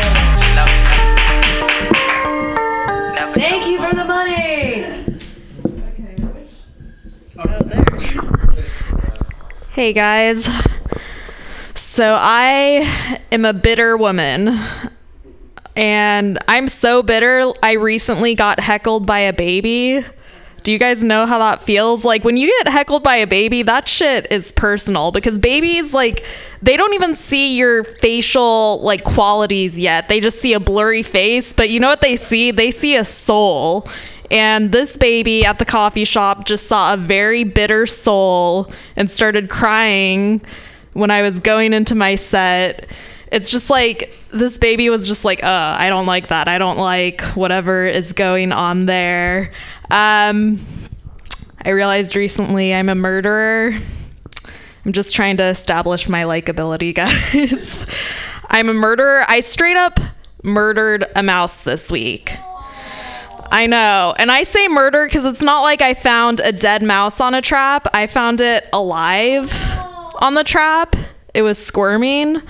Thank 3.34 3.66
you 3.66 3.82
for 3.82 3.96
the 3.96 4.06
money. 4.06 5.04
Hey 9.72 9.92
guys. 9.92 10.48
So 11.74 12.16
I 12.20 13.18
am 13.32 13.46
a 13.46 13.54
bitter 13.54 13.98
woman. 13.98 14.60
And 15.76 16.38
I'm 16.48 16.68
so 16.68 17.02
bitter. 17.02 17.52
I 17.64 17.72
recently 17.72 18.36
got 18.36 18.60
heckled 18.60 19.08
by 19.08 19.22
a 19.22 19.34
baby. 19.34 20.06
Do 20.64 20.72
you 20.72 20.80
guys 20.80 21.04
know 21.04 21.26
how 21.26 21.40
that 21.40 21.62
feels? 21.62 22.06
Like 22.06 22.24
when 22.24 22.38
you 22.38 22.48
get 22.48 22.72
heckled 22.72 23.04
by 23.04 23.18
a 23.18 23.28
baby, 23.28 23.64
that 23.64 23.88
shit 23.88 24.32
is 24.32 24.52
personal 24.54 25.12
because 25.12 25.38
babies 25.38 25.94
like 25.94 26.26
they 26.62 26.78
don't 26.78 26.94
even 26.94 27.16
see 27.16 27.58
your 27.58 27.84
facial 27.84 28.82
like 28.82 29.04
qualities 29.04 29.78
yet. 29.78 30.08
They 30.08 30.22
just 30.22 30.40
see 30.40 30.54
a 30.54 30.62
blurry 30.62 31.04
face, 31.04 31.52
but 31.52 31.70
you 31.70 31.82
know 31.82 31.90
what 31.90 32.00
they 32.00 32.16
see? 32.16 32.52
They 32.52 32.72
see 32.72 32.96
a 32.96 33.04
soul. 33.04 33.88
And 34.32 34.72
this 34.72 34.96
baby 34.96 35.46
at 35.46 35.60
the 35.60 35.66
coffee 35.66 36.06
shop 36.06 36.46
just 36.46 36.68
saw 36.68 36.94
a 36.94 36.98
very 36.98 37.44
bitter 37.44 37.86
soul 37.86 38.72
and 38.96 39.12
started 39.12 39.50
crying 39.50 40.42
when 40.94 41.12
I 41.12 41.24
was 41.24 41.40
going 41.42 41.74
into 41.74 41.94
my 41.94 42.16
set. 42.16 42.90
It's 43.32 43.50
just 43.50 43.70
like 43.70 44.16
this 44.32 44.58
baby 44.58 44.90
was 44.90 45.08
just 45.08 45.26
like, 45.26 45.44
uh, 45.44 45.76
I 45.78 45.90
don't 45.90 46.06
like 46.06 46.28
that. 46.28 46.48
I 46.48 46.58
don't 46.58 46.78
like 46.78 47.22
whatever 47.36 47.86
is 47.86 48.14
going 48.14 48.52
on 48.52 48.86
there. 48.86 49.52
Um, 49.94 50.60
I 51.64 51.70
realized 51.70 52.16
recently 52.16 52.74
I'm 52.74 52.90
a 52.90 52.96
murderer. 52.96 53.78
I'm 54.84 54.92
just 54.92 55.14
trying 55.14 55.38
to 55.38 55.44
establish 55.44 56.10
my 56.10 56.24
likability, 56.24 56.96
guys. 56.96 57.86
I'm 58.50 58.70
a 58.70 58.74
murderer. 58.74 59.24
I 59.28 59.42
straight 59.42 59.78
up 59.78 60.00
murdered 60.42 61.06
a 61.16 61.22
mouse 61.22 61.58
this 61.58 61.92
week. 61.92 62.32
I 63.52 63.68
know. 63.68 64.16
And 64.18 64.32
I 64.32 64.44
say 64.44 64.68
murder 64.68 65.06
because 65.06 65.26
it's 65.26 65.44
not 65.44 65.62
like 65.62 65.84
I 65.84 65.94
found 65.94 66.40
a 66.40 66.52
dead 66.52 66.82
mouse 66.82 67.22
on 67.22 67.36
a 67.36 67.42
trap. 67.44 67.88
I 67.94 68.08
found 68.08 68.42
it 68.42 68.68
alive 68.74 69.54
on 70.22 70.34
the 70.34 70.44
trap. 70.44 70.96
It 71.36 71.44
was 71.44 71.64
squirming. 71.64 72.42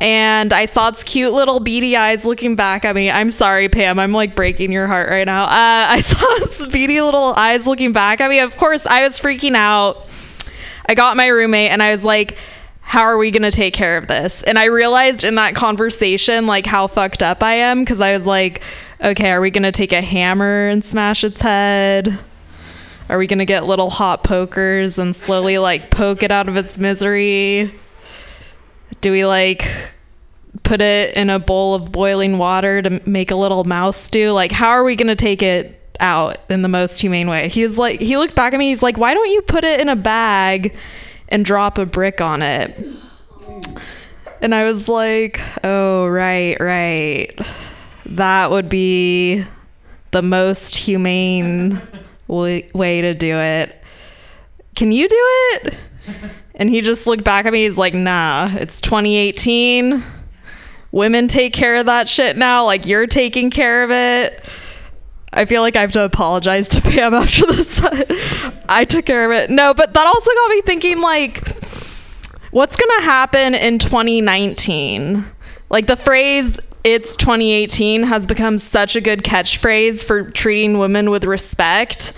And 0.00 0.52
I 0.52 0.66
saw 0.66 0.88
its 0.88 1.02
cute 1.02 1.32
little 1.32 1.60
beady 1.60 1.96
eyes 1.96 2.24
looking 2.24 2.56
back 2.56 2.84
at 2.84 2.94
me. 2.94 3.10
I'm 3.10 3.30
sorry, 3.30 3.68
Pam. 3.68 3.98
I'm 3.98 4.12
like 4.12 4.34
breaking 4.34 4.72
your 4.72 4.86
heart 4.86 5.08
right 5.08 5.24
now. 5.24 5.44
Uh, 5.44 5.48
I 5.50 6.00
saw 6.04 6.44
its 6.44 6.66
beady 6.66 7.00
little 7.00 7.34
eyes 7.36 7.66
looking 7.66 7.92
back 7.92 8.20
at 8.20 8.28
me. 8.28 8.40
Of 8.40 8.56
course, 8.56 8.86
I 8.86 9.04
was 9.04 9.18
freaking 9.18 9.54
out. 9.54 10.08
I 10.86 10.94
got 10.94 11.16
my 11.16 11.26
roommate 11.26 11.70
and 11.70 11.82
I 11.82 11.92
was 11.92 12.04
like, 12.04 12.36
how 12.80 13.02
are 13.02 13.16
we 13.16 13.30
going 13.30 13.42
to 13.42 13.50
take 13.50 13.72
care 13.72 13.96
of 13.96 14.06
this? 14.06 14.42
And 14.42 14.58
I 14.58 14.66
realized 14.66 15.24
in 15.24 15.36
that 15.36 15.54
conversation, 15.54 16.46
like, 16.46 16.66
how 16.66 16.86
fucked 16.86 17.22
up 17.22 17.42
I 17.42 17.54
am 17.54 17.80
because 17.80 18.00
I 18.00 18.16
was 18.16 18.26
like, 18.26 18.62
okay, 19.00 19.30
are 19.30 19.40
we 19.40 19.50
going 19.50 19.62
to 19.62 19.72
take 19.72 19.92
a 19.92 20.02
hammer 20.02 20.68
and 20.68 20.84
smash 20.84 21.24
its 21.24 21.40
head? 21.40 22.18
Are 23.08 23.18
we 23.18 23.26
going 23.26 23.38
to 23.38 23.46
get 23.46 23.64
little 23.64 23.90
hot 23.90 24.22
pokers 24.22 24.98
and 24.98 25.16
slowly, 25.16 25.58
like, 25.58 25.90
poke 25.90 26.22
it 26.22 26.30
out 26.30 26.48
of 26.48 26.56
its 26.56 26.78
misery? 26.78 27.74
Do 29.00 29.12
we, 29.12 29.24
like, 29.24 29.70
put 30.62 30.80
it 30.80 31.16
in 31.16 31.30
a 31.30 31.38
bowl 31.38 31.74
of 31.74 31.92
boiling 31.92 32.38
water 32.38 32.82
to 32.82 33.00
make 33.08 33.30
a 33.30 33.36
little 33.36 33.64
mouse 33.64 33.96
stew? 33.96 34.32
Like, 34.32 34.52
how 34.52 34.70
are 34.70 34.84
we 34.84 34.96
going 34.96 35.08
to 35.08 35.16
take 35.16 35.42
it 35.42 35.80
out 36.00 36.38
in 36.48 36.62
the 36.62 36.68
most 36.68 37.00
humane 37.00 37.28
way? 37.28 37.48
He 37.48 37.62
was 37.62 37.78
like, 37.78 38.00
he 38.00 38.16
looked 38.16 38.34
back 38.34 38.52
at 38.52 38.58
me, 38.58 38.68
he's 38.68 38.82
like, 38.82 38.98
why 38.98 39.14
don't 39.14 39.30
you 39.30 39.42
put 39.42 39.64
it 39.64 39.80
in 39.80 39.88
a 39.88 39.96
bag? 39.96 40.76
and 41.28 41.44
drop 41.44 41.78
a 41.78 41.86
brick 41.86 42.20
on 42.20 42.42
it. 42.42 42.76
And 44.40 44.54
I 44.54 44.64
was 44.64 44.88
like, 44.88 45.40
oh, 45.62 46.06
right, 46.06 46.56
right. 46.60 47.30
That 48.06 48.50
would 48.50 48.68
be 48.68 49.44
the 50.10 50.22
most 50.22 50.76
humane 50.76 51.80
way 52.28 53.00
to 53.00 53.14
do 53.14 53.36
it. 53.36 53.82
Can 54.74 54.92
you 54.92 55.08
do 55.08 55.16
it? 55.18 55.74
And 56.54 56.70
he 56.70 56.80
just 56.80 57.06
looked 57.06 57.24
back 57.24 57.46
at 57.46 57.52
me. 57.52 57.64
He's 57.64 57.76
like, 57.76 57.94
nah, 57.94 58.50
it's 58.54 58.80
2018. 58.80 60.02
Women 60.92 61.26
take 61.26 61.52
care 61.52 61.76
of 61.76 61.86
that 61.86 62.08
shit 62.08 62.36
now. 62.36 62.64
Like, 62.64 62.86
you're 62.86 63.08
taking 63.08 63.50
care 63.50 63.82
of 63.82 63.90
it. 63.90 64.44
I 65.32 65.46
feel 65.46 65.62
like 65.62 65.74
I 65.74 65.80
have 65.80 65.92
to 65.92 66.04
apologize 66.04 66.68
to 66.70 66.80
Pam 66.82 67.12
after 67.12 67.44
this. 67.46 67.80
I 68.68 68.84
took 68.84 69.04
care 69.04 69.30
of 69.30 69.36
it. 69.36 69.50
No, 69.50 69.74
but 69.74 69.92
that 69.92 70.06
also 70.06 70.30
got 70.30 70.50
me 70.50 70.62
thinking 70.62 71.00
like 71.00 71.46
what's 72.52 72.76
going 72.76 73.00
to 73.00 73.04
happen 73.04 73.54
in 73.54 73.80
2019? 73.80 75.24
Like 75.70 75.86
the 75.86 75.96
phrase 75.96 76.60
it's 76.84 77.16
2018 77.16 78.04
has 78.04 78.26
become 78.26 78.58
such 78.58 78.94
a 78.94 79.00
good 79.00 79.24
catchphrase 79.24 80.04
for 80.04 80.30
treating 80.30 80.78
women 80.78 81.10
with 81.10 81.24
respect. 81.24 82.16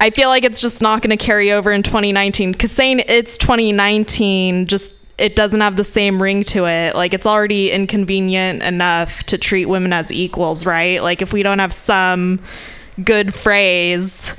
I 0.00 0.10
feel 0.10 0.30
like 0.30 0.44
it's 0.44 0.60
just 0.62 0.80
not 0.80 1.02
going 1.02 1.16
to 1.16 1.22
carry 1.22 1.52
over 1.52 1.70
in 1.70 1.82
2019 1.82 2.54
cuz 2.54 2.72
saying 2.72 3.02
it's 3.06 3.36
2019 3.36 4.66
just 4.66 4.96
it 5.18 5.36
doesn't 5.36 5.60
have 5.60 5.76
the 5.76 5.84
same 5.84 6.20
ring 6.20 6.42
to 6.44 6.66
it. 6.66 6.96
Like 6.96 7.12
it's 7.12 7.26
already 7.26 7.70
inconvenient 7.70 8.62
enough 8.62 9.22
to 9.24 9.36
treat 9.36 9.66
women 9.66 9.92
as 9.92 10.10
equals, 10.10 10.64
right? 10.64 11.02
Like 11.02 11.20
if 11.20 11.34
we 11.34 11.42
don't 11.42 11.58
have 11.58 11.74
some 11.74 12.40
good 13.04 13.34
phrase, 13.34 14.34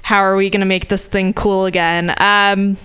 how 0.00 0.20
are 0.20 0.34
we 0.34 0.48
going 0.48 0.60
to 0.60 0.66
make 0.66 0.88
this 0.88 1.06
thing 1.06 1.34
cool 1.34 1.66
again? 1.66 2.14
Um 2.18 2.78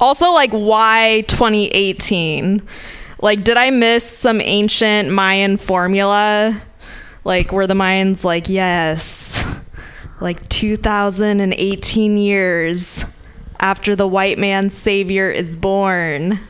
also 0.00 0.32
like 0.32 0.50
why 0.50 1.22
2018? 1.28 2.62
Like 3.20 3.44
did 3.44 3.56
I 3.56 3.70
miss 3.70 4.04
some 4.04 4.40
ancient 4.40 5.10
Mayan 5.10 5.56
formula? 5.56 6.60
Like 7.22 7.52
were 7.52 7.66
the 7.66 7.74
Mayans 7.74 8.24
like, 8.24 8.48
"Yes, 8.48 9.13
like 10.24 10.48
2018 10.48 12.16
years 12.16 13.04
after 13.60 13.94
the 13.94 14.08
white 14.08 14.38
man's 14.38 14.72
savior 14.72 15.30
is 15.30 15.54
born, 15.54 16.40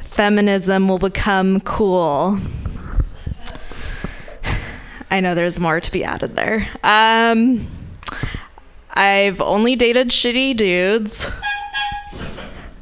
feminism 0.00 0.88
will 0.88 0.98
become 0.98 1.60
cool. 1.60 2.38
I 5.10 5.20
know 5.20 5.34
there's 5.34 5.60
more 5.60 5.80
to 5.80 5.92
be 5.92 6.02
added 6.02 6.34
there. 6.34 6.66
Um, 6.82 7.66
I've 8.94 9.42
only 9.42 9.76
dated 9.76 10.08
shitty 10.08 10.56
dudes. 10.56 11.30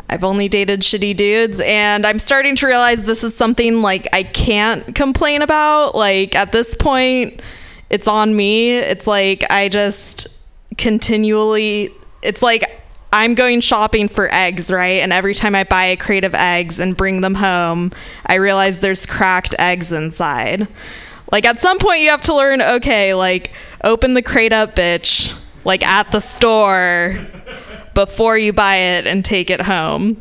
I've 0.08 0.22
only 0.22 0.48
dated 0.48 0.82
shitty 0.82 1.16
dudes, 1.16 1.58
and 1.58 2.06
I'm 2.06 2.20
starting 2.20 2.54
to 2.56 2.66
realize 2.68 3.06
this 3.06 3.24
is 3.24 3.36
something 3.36 3.82
like 3.82 4.06
I 4.12 4.22
can't 4.22 4.94
complain 4.94 5.42
about. 5.42 5.96
Like, 5.96 6.36
at 6.36 6.52
this 6.52 6.76
point, 6.76 7.42
it's 7.90 8.08
on 8.08 8.34
me. 8.34 8.76
It's 8.78 9.06
like 9.06 9.44
I 9.50 9.68
just 9.68 10.28
continually, 10.76 11.92
it's 12.22 12.42
like 12.42 12.82
I'm 13.12 13.34
going 13.34 13.60
shopping 13.60 14.08
for 14.08 14.28
eggs, 14.32 14.70
right? 14.70 15.00
And 15.00 15.12
every 15.12 15.34
time 15.34 15.54
I 15.54 15.64
buy 15.64 15.86
a 15.86 15.96
crate 15.96 16.24
of 16.24 16.34
eggs 16.34 16.78
and 16.78 16.96
bring 16.96 17.20
them 17.20 17.34
home, 17.34 17.92
I 18.26 18.34
realize 18.34 18.80
there's 18.80 19.06
cracked 19.06 19.54
eggs 19.58 19.92
inside. 19.92 20.68
Like 21.32 21.44
at 21.44 21.58
some 21.58 21.78
point 21.78 22.02
you 22.02 22.10
have 22.10 22.22
to 22.22 22.34
learn, 22.34 22.60
okay, 22.60 23.14
like 23.14 23.52
open 23.84 24.14
the 24.14 24.22
crate 24.22 24.52
up, 24.52 24.76
bitch, 24.76 25.38
like 25.64 25.84
at 25.84 26.12
the 26.12 26.20
store 26.20 27.26
before 27.94 28.36
you 28.36 28.52
buy 28.52 28.76
it 28.76 29.06
and 29.06 29.24
take 29.24 29.50
it 29.50 29.60
home. 29.60 30.20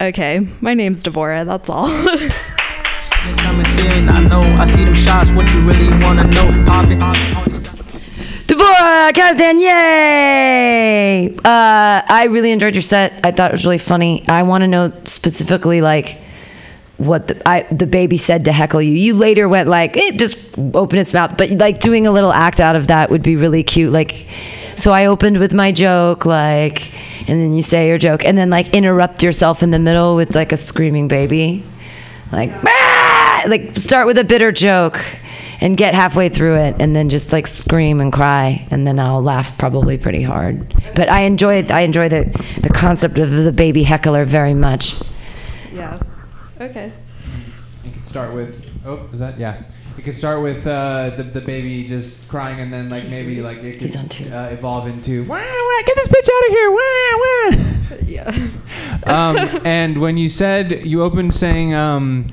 Okay, 0.00 0.46
my 0.60 0.74
name's 0.74 1.02
Devora, 1.02 1.44
that's 1.44 1.68
all. 1.68 1.88
Devora 8.46 9.12
Kazdan, 9.12 9.60
yay! 9.60 11.36
Uh, 11.36 12.02
I 12.08 12.28
really 12.30 12.50
enjoyed 12.52 12.74
your 12.74 12.82
set. 12.82 13.20
I 13.24 13.30
thought 13.30 13.50
it 13.50 13.52
was 13.52 13.64
really 13.64 13.78
funny. 13.78 14.26
I 14.28 14.42
want 14.42 14.62
to 14.62 14.68
know 14.68 14.92
specifically, 15.04 15.80
like, 15.80 16.16
what 16.96 17.28
the, 17.28 17.48
I, 17.48 17.62
the 17.70 17.86
baby 17.86 18.16
said 18.16 18.44
to 18.46 18.52
heckle 18.52 18.80
you. 18.82 18.92
You 18.92 19.14
later 19.14 19.48
went 19.48 19.68
like, 19.68 19.96
it 19.96 20.18
just 20.18 20.58
opened 20.58 21.00
its 21.00 21.14
mouth, 21.14 21.36
but 21.36 21.50
like 21.50 21.80
doing 21.80 22.06
a 22.06 22.10
little 22.10 22.32
act 22.32 22.58
out 22.60 22.74
of 22.74 22.88
that 22.88 23.10
would 23.10 23.22
be 23.22 23.36
really 23.36 23.62
cute. 23.62 23.92
Like, 23.92 24.12
so 24.76 24.92
I 24.92 25.06
opened 25.06 25.38
with 25.38 25.54
my 25.54 25.70
joke, 25.70 26.24
like, 26.26 26.92
and 27.28 27.40
then 27.40 27.54
you 27.54 27.62
say 27.62 27.88
your 27.88 27.98
joke, 27.98 28.24
and 28.24 28.36
then 28.36 28.50
like 28.50 28.74
interrupt 28.74 29.22
yourself 29.22 29.62
in 29.62 29.70
the 29.70 29.78
middle 29.78 30.16
with 30.16 30.34
like 30.34 30.52
a 30.52 30.56
screaming 30.56 31.06
baby, 31.08 31.64
like, 32.32 32.50
"Ah!" 32.66 32.97
Like 33.48 33.76
start 33.76 34.06
with 34.06 34.18
a 34.18 34.24
bitter 34.24 34.52
joke 34.52 35.04
and 35.60 35.76
get 35.76 35.94
halfway 35.94 36.28
through 36.28 36.56
it 36.56 36.76
and 36.78 36.94
then 36.94 37.08
just 37.08 37.32
like 37.32 37.46
scream 37.46 38.00
and 38.00 38.12
cry 38.12 38.66
and 38.70 38.86
then 38.86 38.98
I'll 39.00 39.22
laugh 39.22 39.56
probably 39.58 39.98
pretty 39.98 40.22
hard. 40.22 40.72
But 40.94 41.08
I 41.08 41.22
enjoy 41.22 41.64
I 41.64 41.80
enjoy 41.80 42.08
the 42.08 42.24
the 42.62 42.70
concept 42.70 43.18
of 43.18 43.30
the 43.30 43.52
baby 43.52 43.82
heckler 43.82 44.24
very 44.24 44.54
much. 44.54 44.94
yeah. 45.72 46.00
Okay. 46.60 46.92
You 47.84 47.90
can 47.92 48.04
start 48.04 48.34
with. 48.34 48.64
Oh, 48.84 49.08
is 49.12 49.20
that 49.20 49.38
yeah? 49.38 49.62
You 49.96 50.04
could 50.04 50.14
start 50.14 50.42
with 50.42 50.64
uh, 50.66 51.10
the 51.16 51.24
the 51.24 51.40
baby 51.40 51.84
just 51.86 52.28
crying, 52.28 52.60
and 52.60 52.72
then 52.72 52.88
like 52.88 53.08
maybe 53.08 53.40
like 53.40 53.58
it 53.58 53.78
could 53.80 53.96
uh, 54.32 54.48
evolve 54.50 54.86
into 54.86 55.24
wah, 55.24 55.36
wah, 55.36 55.82
get 55.86 55.96
this 55.96 56.08
bitch 56.08 56.28
out 56.34 56.46
of 56.46 56.52
here, 56.54 56.70
wah, 56.70 57.18
wah. 57.18 57.64
Yeah. 58.08 58.30
um, 59.06 59.60
and 59.66 59.98
when 59.98 60.16
you 60.16 60.28
said 60.28 60.86
you 60.86 61.02
opened 61.02 61.34
saying 61.34 61.74
um, 61.74 62.28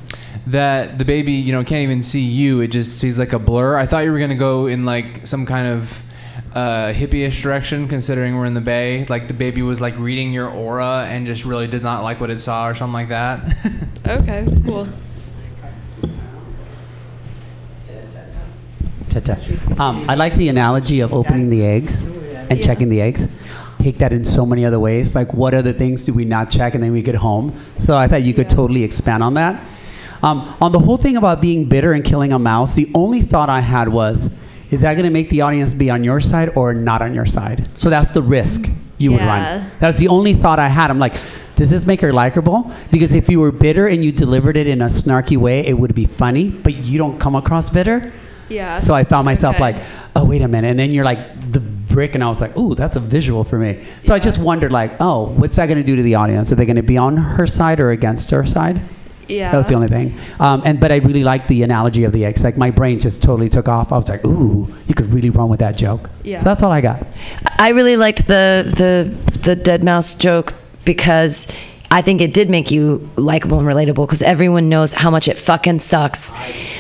that 0.47 0.97
the 0.97 1.05
baby, 1.05 1.33
you 1.33 1.51
know, 1.51 1.63
can't 1.63 1.83
even 1.83 2.01
see 2.01 2.21
you, 2.21 2.61
it 2.61 2.67
just 2.67 2.99
sees 2.99 3.17
like 3.17 3.33
a 3.33 3.39
blur. 3.39 3.77
I 3.77 3.85
thought 3.85 4.03
you 4.03 4.11
were 4.11 4.19
gonna 4.19 4.35
go 4.35 4.67
in 4.67 4.85
like 4.85 5.25
some 5.25 5.45
kind 5.45 5.67
of 5.67 6.05
uh, 6.55 6.93
hippie-ish 6.93 7.41
direction, 7.41 7.87
considering 7.87 8.35
we're 8.35 8.45
in 8.45 8.53
the 8.53 8.61
Bay. 8.61 9.05
Like 9.09 9.27
the 9.27 9.33
baby 9.33 9.61
was 9.61 9.81
like 9.81 9.97
reading 9.97 10.31
your 10.31 10.49
aura 10.49 11.05
and 11.09 11.27
just 11.27 11.43
really 11.45 11.67
did 11.67 11.83
not 11.83 12.01
like 12.01 12.21
what 12.21 12.29
it 12.29 12.39
saw 12.39 12.67
or 12.67 12.73
something 12.73 12.93
like 12.93 13.09
that. 13.09 13.41
Okay, 14.07 14.45
cool. 14.63 14.87
Ta-ta. 19.09 19.35
Um, 19.81 20.07
I 20.07 20.13
like 20.13 20.35
the 20.35 20.47
analogy 20.49 20.99
of 20.99 21.11
opening 21.11 21.49
the 21.49 21.65
eggs 21.65 22.05
and 22.51 22.61
checking 22.61 22.89
the 22.89 23.01
eggs. 23.01 23.27
Take 23.79 23.97
that 23.97 24.13
in 24.13 24.23
so 24.25 24.45
many 24.45 24.63
other 24.63 24.79
ways. 24.79 25.15
Like, 25.15 25.33
what 25.33 25.55
other 25.55 25.73
things 25.73 26.05
do 26.05 26.13
we 26.13 26.23
not 26.23 26.51
check 26.51 26.75
and 26.75 26.83
then 26.83 26.91
we 26.91 27.01
get 27.01 27.15
home? 27.15 27.59
So 27.79 27.97
I 27.97 28.07
thought 28.07 28.21
you 28.21 28.35
could 28.35 28.47
totally 28.47 28.83
expand 28.83 29.23
on 29.23 29.33
that. 29.33 29.59
Um, 30.25 30.55
on 30.59 30.71
the 30.71 30.79
whole 30.79 30.97
thing 30.97 31.17
about 31.17 31.39
being 31.39 31.65
bitter 31.65 31.93
and 31.93 32.03
killing 32.03 32.33
a 32.33 32.39
mouse, 32.39 32.73
the 32.73 32.89
only 32.95 33.21
thought 33.21 33.47
I 33.47 33.61
had 33.61 33.87
was, 33.87 34.35
is 34.71 34.81
that 34.81 34.93
going 34.93 35.03
to 35.05 35.11
make 35.11 35.29
the 35.29 35.41
audience 35.41 35.75
be 35.75 35.91
on 35.91 36.03
your 36.03 36.19
side 36.19 36.49
or 36.55 36.73
not 36.73 37.03
on 37.03 37.13
your 37.13 37.27
side? 37.27 37.67
So 37.79 37.91
that's 37.91 38.09
the 38.09 38.23
risk 38.23 38.67
you 38.97 39.11
would 39.11 39.21
Yeah. 39.21 39.57
run. 39.57 39.65
That's 39.79 39.99
the 39.99 40.07
only 40.07 40.33
thought 40.33 40.57
I 40.57 40.67
had. 40.67 40.89
I'm 40.89 40.97
like, 40.97 41.13
does 41.55 41.69
this 41.69 41.85
make 41.85 42.01
her 42.01 42.11
likable? 42.11 42.71
Because 42.91 43.13
if 43.13 43.29
you 43.29 43.39
were 43.39 43.51
bitter 43.51 43.87
and 43.87 44.03
you 44.03 44.11
delivered 44.11 44.57
it 44.57 44.65
in 44.67 44.81
a 44.81 44.87
snarky 44.87 45.37
way, 45.37 45.59
it 45.65 45.77
would 45.77 45.93
be 45.93 46.05
funny, 46.05 46.49
but 46.49 46.73
you 46.75 46.97
don't 46.97 47.19
come 47.19 47.35
across 47.35 47.69
bitter. 47.69 48.11
Yeah. 48.49 48.79
So 48.79 48.95
I 48.95 49.03
found 49.03 49.25
myself 49.25 49.55
Okay. 49.57 49.63
like, 49.63 49.77
oh, 50.15 50.25
wait 50.25 50.41
a 50.41 50.47
minute. 50.47 50.69
And 50.69 50.79
then 50.79 50.89
you're 50.91 51.05
like, 51.05 51.51
the 51.51 51.59
brick. 51.59 52.15
And 52.15 52.23
I 52.23 52.27
was 52.29 52.41
like, 52.41 52.57
ooh, 52.57 52.73
that's 52.73 52.95
a 52.95 52.99
visual 52.99 53.43
for 53.43 53.59
me. 53.59 53.79
So 54.01 54.13
I 54.15 54.19
just 54.19 54.39
wondered, 54.39 54.71
like, 54.71 54.93
oh, 54.99 55.27
what's 55.37 55.55
that 55.57 55.67
going 55.67 55.77
to 55.77 55.83
do 55.83 55.95
to 55.95 56.03
the 56.03 56.15
audience? 56.15 56.51
Are 56.51 56.55
they 56.55 56.65
going 56.65 56.75
to 56.77 56.83
be 56.83 56.97
on 56.97 57.15
her 57.15 57.45
side 57.47 57.79
or 57.79 57.91
against 57.91 58.31
her 58.31 58.45
side? 58.45 58.81
Yeah. 59.27 59.51
That 59.51 59.57
was 59.57 59.67
the 59.67 59.75
only 59.75 59.87
thing. 59.87 60.17
Um, 60.39 60.61
and 60.65 60.79
but 60.79 60.91
I 60.91 60.97
really 60.97 61.23
liked 61.23 61.47
the 61.47 61.63
analogy 61.63 62.03
of 62.03 62.11
the 62.11 62.25
eggs. 62.25 62.43
Like 62.43 62.57
my 62.57 62.71
brain 62.71 62.99
just 62.99 63.23
totally 63.23 63.49
took 63.49 63.67
off. 63.67 63.91
I 63.91 63.97
was 63.97 64.07
like, 64.07 64.23
ooh, 64.25 64.73
you 64.87 64.93
could 64.95 65.07
really 65.13 65.29
run 65.29 65.49
with 65.49 65.59
that 65.59 65.75
joke. 65.77 66.09
Yeah. 66.23 66.37
So 66.37 66.45
that's 66.45 66.63
all 66.63 66.71
I 66.71 66.81
got. 66.81 67.05
I 67.57 67.69
really 67.69 67.97
liked 67.97 68.27
the 68.27 68.71
the 68.77 69.39
the 69.39 69.55
dead 69.55 69.83
mouse 69.83 70.15
joke 70.15 70.53
because 70.83 71.47
I 71.91 72.01
think 72.01 72.21
it 72.21 72.33
did 72.33 72.49
make 72.49 72.71
you 72.71 73.09
likable 73.15 73.59
and 73.59 73.67
relatable 73.67 74.05
because 74.05 74.21
everyone 74.21 74.69
knows 74.69 74.93
how 74.93 75.09
much 75.09 75.27
it 75.27 75.37
fucking 75.37 75.79
sucks. 75.79 76.33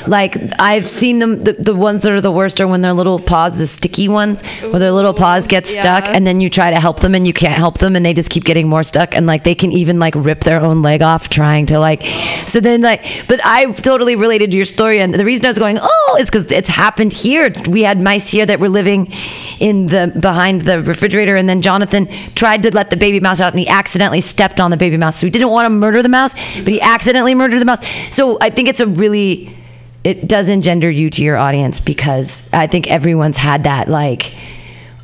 Like 0.07 0.35
I've 0.59 0.87
seen 0.87 1.19
them, 1.19 1.41
the, 1.41 1.53
the 1.53 1.75
ones 1.75 2.01
that 2.01 2.11
are 2.11 2.21
the 2.21 2.31
worst 2.31 2.59
are 2.59 2.67
when 2.67 2.81
their 2.81 2.93
little 2.93 3.19
paws, 3.19 3.57
the 3.57 3.67
sticky 3.67 4.09
ones, 4.09 4.45
where 4.61 4.79
their 4.79 4.91
little 4.91 5.13
paws 5.13 5.47
get 5.47 5.67
stuck, 5.67 6.05
yeah. 6.05 6.11
and 6.11 6.27
then 6.27 6.41
you 6.41 6.49
try 6.49 6.69
to 6.71 6.79
help 6.79 6.99
them 6.99 7.15
and 7.15 7.25
you 7.25 7.33
can't 7.33 7.53
help 7.57 7.77
them, 7.77 7.95
and 7.95 8.05
they 8.05 8.13
just 8.13 8.29
keep 8.29 8.43
getting 8.43 8.67
more 8.67 8.83
stuck, 8.83 9.15
and 9.15 9.25
like 9.25 9.43
they 9.43 9.55
can 9.55 9.71
even 9.71 9.99
like 9.99 10.15
rip 10.15 10.43
their 10.43 10.61
own 10.61 10.81
leg 10.81 11.01
off 11.01 11.29
trying 11.29 11.65
to 11.67 11.79
like. 11.79 12.01
So 12.45 12.59
then 12.59 12.81
like, 12.81 13.05
but 13.27 13.39
I 13.45 13.71
totally 13.71 14.15
related 14.15 14.51
to 14.51 14.57
your 14.57 14.65
story, 14.65 14.99
and 14.99 15.13
the 15.13 15.25
reason 15.25 15.45
I 15.45 15.49
was 15.49 15.59
going, 15.59 15.77
oh, 15.81 16.17
is 16.19 16.29
because 16.29 16.51
it's 16.51 16.69
happened 16.69 17.13
here. 17.13 17.53
We 17.69 17.83
had 17.83 18.01
mice 18.01 18.29
here 18.29 18.45
that 18.45 18.59
were 18.59 18.69
living 18.69 19.13
in 19.59 19.85
the 19.85 20.13
behind 20.19 20.61
the 20.61 20.81
refrigerator, 20.83 21.35
and 21.35 21.47
then 21.47 21.61
Jonathan 21.61 22.07
tried 22.35 22.63
to 22.63 22.71
let 22.71 22.89
the 22.89 22.97
baby 22.97 23.19
mouse 23.19 23.39
out, 23.39 23.53
and 23.53 23.59
he 23.59 23.67
accidentally 23.67 24.21
stepped 24.21 24.59
on 24.59 24.71
the 24.71 24.77
baby 24.77 24.97
mouse. 24.97 25.04
So 25.11 25.27
he 25.27 25.31
didn't 25.31 25.49
want 25.49 25.65
to 25.65 25.69
murder 25.69 26.01
the 26.01 26.09
mouse, 26.09 26.33
but 26.59 26.67
he 26.67 26.81
accidentally 26.81 27.35
murdered 27.35 27.59
the 27.59 27.65
mouse. 27.65 27.85
So 28.13 28.37
I 28.41 28.49
think 28.49 28.67
it's 28.69 28.79
a 28.79 28.87
really 28.87 29.55
it 30.03 30.27
does 30.27 30.49
engender 30.49 30.89
you 30.89 31.09
to 31.09 31.23
your 31.23 31.35
audience 31.35 31.79
because 31.79 32.47
I 32.53 32.67
think 32.67 32.87
everyone's 32.87 33.37
had 33.37 33.63
that 33.63 33.87
like, 33.87 34.35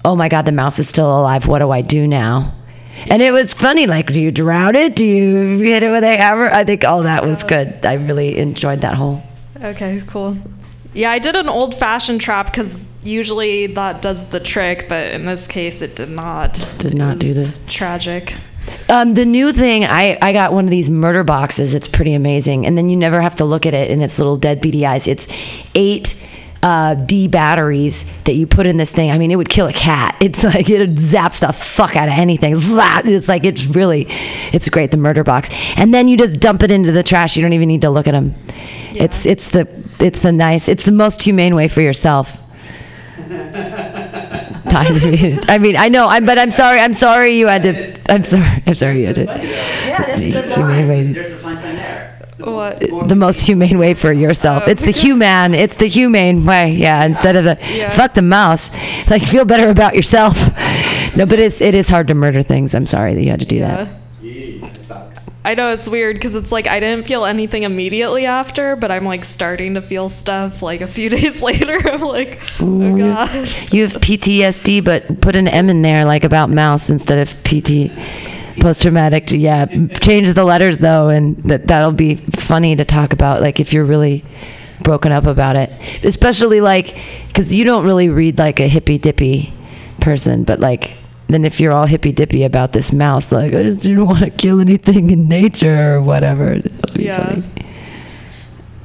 oh 0.05 0.15
my 0.15 0.29
god, 0.29 0.43
the 0.43 0.51
mouse 0.51 0.77
is 0.77 0.87
still 0.87 1.19
alive. 1.19 1.47
What 1.47 1.59
do 1.59 1.71
I 1.71 1.81
do 1.81 2.07
now? 2.07 2.53
And 3.09 3.21
it 3.21 3.31
was 3.31 3.51
funny. 3.51 3.87
Like, 3.87 4.13
do 4.13 4.21
you 4.21 4.31
drown 4.31 4.75
it? 4.75 4.95
Do 4.95 5.05
you 5.05 5.57
hit 5.57 5.81
it 5.81 5.89
with 5.89 6.03
a 6.03 6.17
hammer? 6.17 6.49
I 6.51 6.63
think 6.63 6.85
all 6.85 7.01
that 7.03 7.23
was 7.23 7.43
good. 7.43 7.83
I 7.83 7.93
really 7.93 8.37
enjoyed 8.37 8.81
that 8.81 8.93
whole. 8.93 9.23
Okay, 9.63 10.03
cool. 10.05 10.37
Yeah, 10.93 11.09
I 11.09 11.17
did 11.17 11.35
an 11.35 11.49
old 11.49 11.73
fashioned 11.75 12.21
trap 12.21 12.47
because 12.47 12.85
usually 13.03 13.67
that 13.67 14.03
does 14.03 14.29
the 14.29 14.39
trick, 14.39 14.85
but 14.87 15.07
in 15.13 15.25
this 15.25 15.47
case 15.47 15.81
it 15.81 15.95
did 15.95 16.09
not. 16.09 16.53
Did 16.77 16.93
not 16.93 17.17
do 17.17 17.33
the 17.33 17.53
Tragic. 17.67 18.35
Um, 18.89 19.13
the 19.13 19.25
new 19.25 19.53
thing, 19.53 19.85
I, 19.85 20.17
I 20.21 20.33
got 20.33 20.53
one 20.53 20.65
of 20.65 20.71
these 20.71 20.89
murder 20.89 21.23
boxes. 21.23 21.73
It's 21.73 21.87
pretty 21.87 22.13
amazing. 22.13 22.65
And 22.65 22.77
then 22.77 22.89
you 22.89 22.97
never 22.97 23.21
have 23.21 23.35
to 23.35 23.45
look 23.45 23.65
at 23.65 23.73
it 23.73 23.89
in 23.89 24.01
its 24.01 24.17
little 24.17 24.35
dead 24.35 24.61
beady 24.61 24.85
eyes. 24.85 25.07
It's 25.07 25.27
eight 25.75 26.17
uh, 26.63 26.93
D 26.95 27.27
batteries 27.27 28.11
that 28.23 28.35
you 28.35 28.45
put 28.45 28.67
in 28.67 28.77
this 28.77 28.91
thing. 28.91 29.09
I 29.09 29.17
mean, 29.17 29.31
it 29.31 29.35
would 29.35 29.49
kill 29.49 29.67
a 29.67 29.73
cat. 29.73 30.17
It's 30.31 30.43
like 30.43 30.69
it 30.69 30.91
zaps 30.91 31.39
the 31.39 31.51
fuck 31.51 31.95
out 31.95 32.07
of 32.07 32.13
anything. 32.13 32.53
It's 32.55 33.27
like 33.27 33.43
it's 33.43 33.65
really, 33.65 34.05
it's 34.53 34.69
great. 34.69 34.91
The 34.91 34.97
murder 34.97 35.23
box, 35.23 35.49
and 35.75 35.93
then 35.93 36.07
you 36.07 36.15
just 36.15 36.39
dump 36.39 36.61
it 36.63 36.71
into 36.71 36.91
the 36.91 37.01
trash. 37.01 37.35
You 37.35 37.41
don't 37.41 37.53
even 37.53 37.67
need 37.67 37.81
to 37.81 37.89
look 37.89 38.07
at 38.07 38.11
them. 38.11 38.35
It's 38.93 39.25
it's 39.25 39.49
the 39.49 39.67
it's 39.99 40.21
the 40.21 40.31
nice. 40.31 40.67
It's 40.67 40.85
the 40.85 40.91
most 40.91 41.23
humane 41.23 41.55
way 41.55 41.67
for 41.67 41.81
yourself. 41.81 42.37
Time 44.69 44.99
to 44.99 45.09
read 45.09 45.21
it. 45.21 45.49
I 45.49 45.57
mean, 45.57 45.75
I 45.75 45.89
know, 45.89 46.07
I'm, 46.07 46.25
but 46.25 46.37
I'm 46.37 46.51
sorry. 46.51 46.79
I'm 46.79 46.93
sorry 46.93 47.37
you 47.37 47.47
had 47.47 47.63
to. 47.63 47.99
I'm 48.11 48.23
sorry. 48.23 48.63
I'm 48.65 48.75
sorry 48.75 49.01
you 49.01 49.07
had 49.07 49.15
to. 49.15 49.25
Yeah, 49.25 50.15
humane 50.15 50.87
way. 50.87 51.11
There's 51.11 51.31
the 51.31 51.37
punchline 51.37 51.75
there. 51.75 52.07
What? 52.39 52.79
The 53.07 53.15
most 53.15 53.45
humane 53.45 53.77
way 53.77 53.93
for 53.93 54.11
yourself. 54.11 54.67
It's 54.67 54.81
the 54.81 54.91
human. 54.91 55.53
It's 55.53 55.75
the 55.75 55.87
humane 55.87 56.45
way. 56.45 56.71
Yeah, 56.71 57.03
instead 57.05 57.35
of 57.35 57.43
the 57.43 57.55
fuck 57.91 58.13
the 58.13 58.21
mouse. 58.21 58.73
Like 59.09 59.23
feel 59.23 59.45
better 59.45 59.69
about 59.69 59.95
yourself. 59.95 60.35
No, 61.15 61.25
but 61.25 61.39
it's 61.39 61.61
it 61.61 61.75
is 61.75 61.89
hard 61.89 62.07
to 62.07 62.15
murder 62.15 62.41
things. 62.41 62.73
I'm 62.73 62.87
sorry 62.87 63.13
that 63.13 63.21
you 63.21 63.29
had 63.29 63.41
to 63.41 63.45
do 63.45 63.59
that. 63.59 63.87
I 65.43 65.55
know 65.55 65.73
it's 65.73 65.87
weird 65.87 66.17
because 66.17 66.35
it's 66.35 66.51
like 66.51 66.67
I 66.67 66.79
didn't 66.79 67.07
feel 67.07 67.25
anything 67.25 67.63
immediately 67.63 68.27
after, 68.27 68.75
but 68.75 68.91
I'm 68.91 69.05
like 69.05 69.25
starting 69.25 69.73
to 69.73 69.81
feel 69.81 70.07
stuff 70.07 70.61
like 70.61 70.81
a 70.81 70.87
few 70.87 71.09
days 71.17 71.41
later. 71.41 71.79
I'm 71.89 72.01
like, 72.01 72.39
oh 72.59 72.97
god. 72.97 73.49
You 73.73 73.81
have 73.81 73.93
PTSD, 73.93 74.83
but 74.83 75.21
put 75.21 75.35
an 75.35 75.47
M 75.47 75.69
in 75.69 75.81
there, 75.81 76.05
like 76.05 76.23
about 76.23 76.49
mouse 76.49 76.89
instead 76.89 77.17
of 77.17 77.43
PT. 77.43 77.91
Post 78.59 78.83
traumatic. 78.83 79.31
Yeah, 79.31 79.65
change 79.87 80.33
the 80.33 80.43
letters 80.43 80.77
though, 80.77 81.09
and 81.09 81.37
that 81.43 81.67
that'll 81.67 81.93
be 81.93 82.15
funny 82.15 82.75
to 82.75 82.85
talk 82.85 83.11
about. 83.13 83.41
Like 83.41 83.59
if 83.59 83.73
you're 83.73 83.85
really 83.85 84.23
broken 84.83 85.11
up 85.11 85.25
about 85.25 85.55
it, 85.55 85.71
especially 86.03 86.61
like 86.61 86.95
because 87.27 87.55
you 87.55 87.63
don't 87.63 87.85
really 87.85 88.09
read 88.09 88.37
like 88.37 88.59
a 88.59 88.67
hippy 88.67 88.99
dippy 88.99 89.53
person, 90.01 90.43
but 90.43 90.59
like 90.59 90.97
then 91.33 91.45
if 91.45 91.59
you're 91.59 91.71
all 91.71 91.85
hippy 91.85 92.11
dippy 92.11 92.43
about 92.43 92.73
this 92.73 92.91
mouse, 92.93 93.31
like 93.31 93.53
I 93.53 93.63
just 93.63 93.83
didn't 93.83 94.05
want 94.05 94.19
to 94.23 94.29
kill 94.29 94.59
anything 94.59 95.09
in 95.11 95.27
nature 95.27 95.95
or 95.95 96.01
whatever. 96.01 96.59
Be 96.95 97.05
Yeah. 97.05 97.23
funny. 97.25 97.43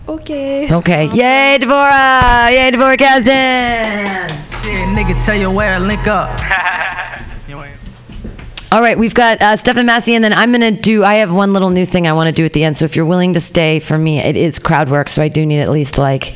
Okay. 0.09 0.73
Okay. 0.73 1.09
Um, 1.09 1.17
Yay, 1.17 1.59
Devorah! 1.61 2.51
Yay, 2.53 2.71
Devorah 2.71 2.97
Kasdan! 2.97 4.29
Shit, 4.63 4.89
nigga, 4.95 5.25
tell 5.27 5.37
you 5.37 5.51
where 5.51 5.75
I 5.75 5.79
link 5.79 6.07
up. 6.07 6.31
All 8.73 8.81
right, 8.81 8.99
we've 8.99 9.15
got 9.15 9.41
uh, 9.41 9.57
Stefan 9.57 9.87
Massey, 9.87 10.17
and 10.17 10.25
then 10.25 10.33
I'm 10.33 10.51
going 10.51 10.75
to 10.75 10.81
do. 10.81 11.05
I 11.05 11.15
have 11.17 11.33
one 11.33 11.53
little 11.53 11.71
new 11.71 11.87
thing 11.87 12.09
I 12.09 12.13
want 12.15 12.27
to 12.27 12.33
do 12.33 12.45
at 12.45 12.53
the 12.53 12.65
end. 12.65 12.77
So 12.77 12.85
if 12.85 12.97
you're 12.97 13.07
willing 13.07 13.35
to 13.35 13.41
stay 13.41 13.79
for 13.79 13.97
me, 13.97 14.19
it 14.19 14.37
is 14.37 14.59
crowd 14.59 14.91
work. 14.91 15.09
So 15.09 15.23
I 15.23 15.29
do 15.29 15.47
need 15.47 15.61
at 15.61 15.71
least 15.71 15.99
like 15.99 16.35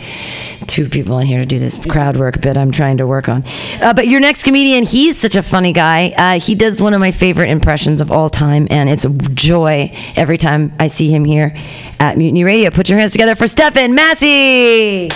two 0.68 0.89
people 0.89 1.18
in 1.18 1.26
here 1.26 1.41
to 1.41 1.47
do 1.47 1.59
this 1.59 1.85
crowd 1.87 2.16
work 2.16 2.41
bit 2.41 2.57
I'm 2.57 2.70
trying 2.70 2.99
to 2.99 3.07
work 3.07 3.28
on. 3.28 3.43
Uh, 3.81 3.95
but 3.95 4.07
your 4.07 4.20
next 4.20 4.45
comedian, 4.45 4.85
he's 4.85 5.18
such 5.18 5.35
a 5.35 5.43
funny 5.43 5.72
guy. 5.72 6.14
Uh, 6.16 6.39
he 6.39 6.55
does 6.55 6.81
one 6.81 6.95
of 6.95 7.01
my 7.01 7.11
favorite 7.11 7.51
impressions 7.51 8.01
of 8.01 8.12
all 8.12 8.31
time, 8.31 8.68
and 8.70 8.89
it's 8.89 9.05
a 9.05 9.11
joy 9.31 9.93
every 10.14 10.39
time 10.39 10.72
I 10.78 10.87
see 10.87 11.12
him 11.12 11.24
here 11.24 11.57
at 11.99 12.16
Mutiny 12.16 12.45
Radio. 12.45 12.70
Put 12.70 12.89
your 12.89 12.99
hands 13.01 13.11
together 13.11 13.35
for 13.35 13.49
Stefan 13.49 13.95
Massey. 13.97 15.11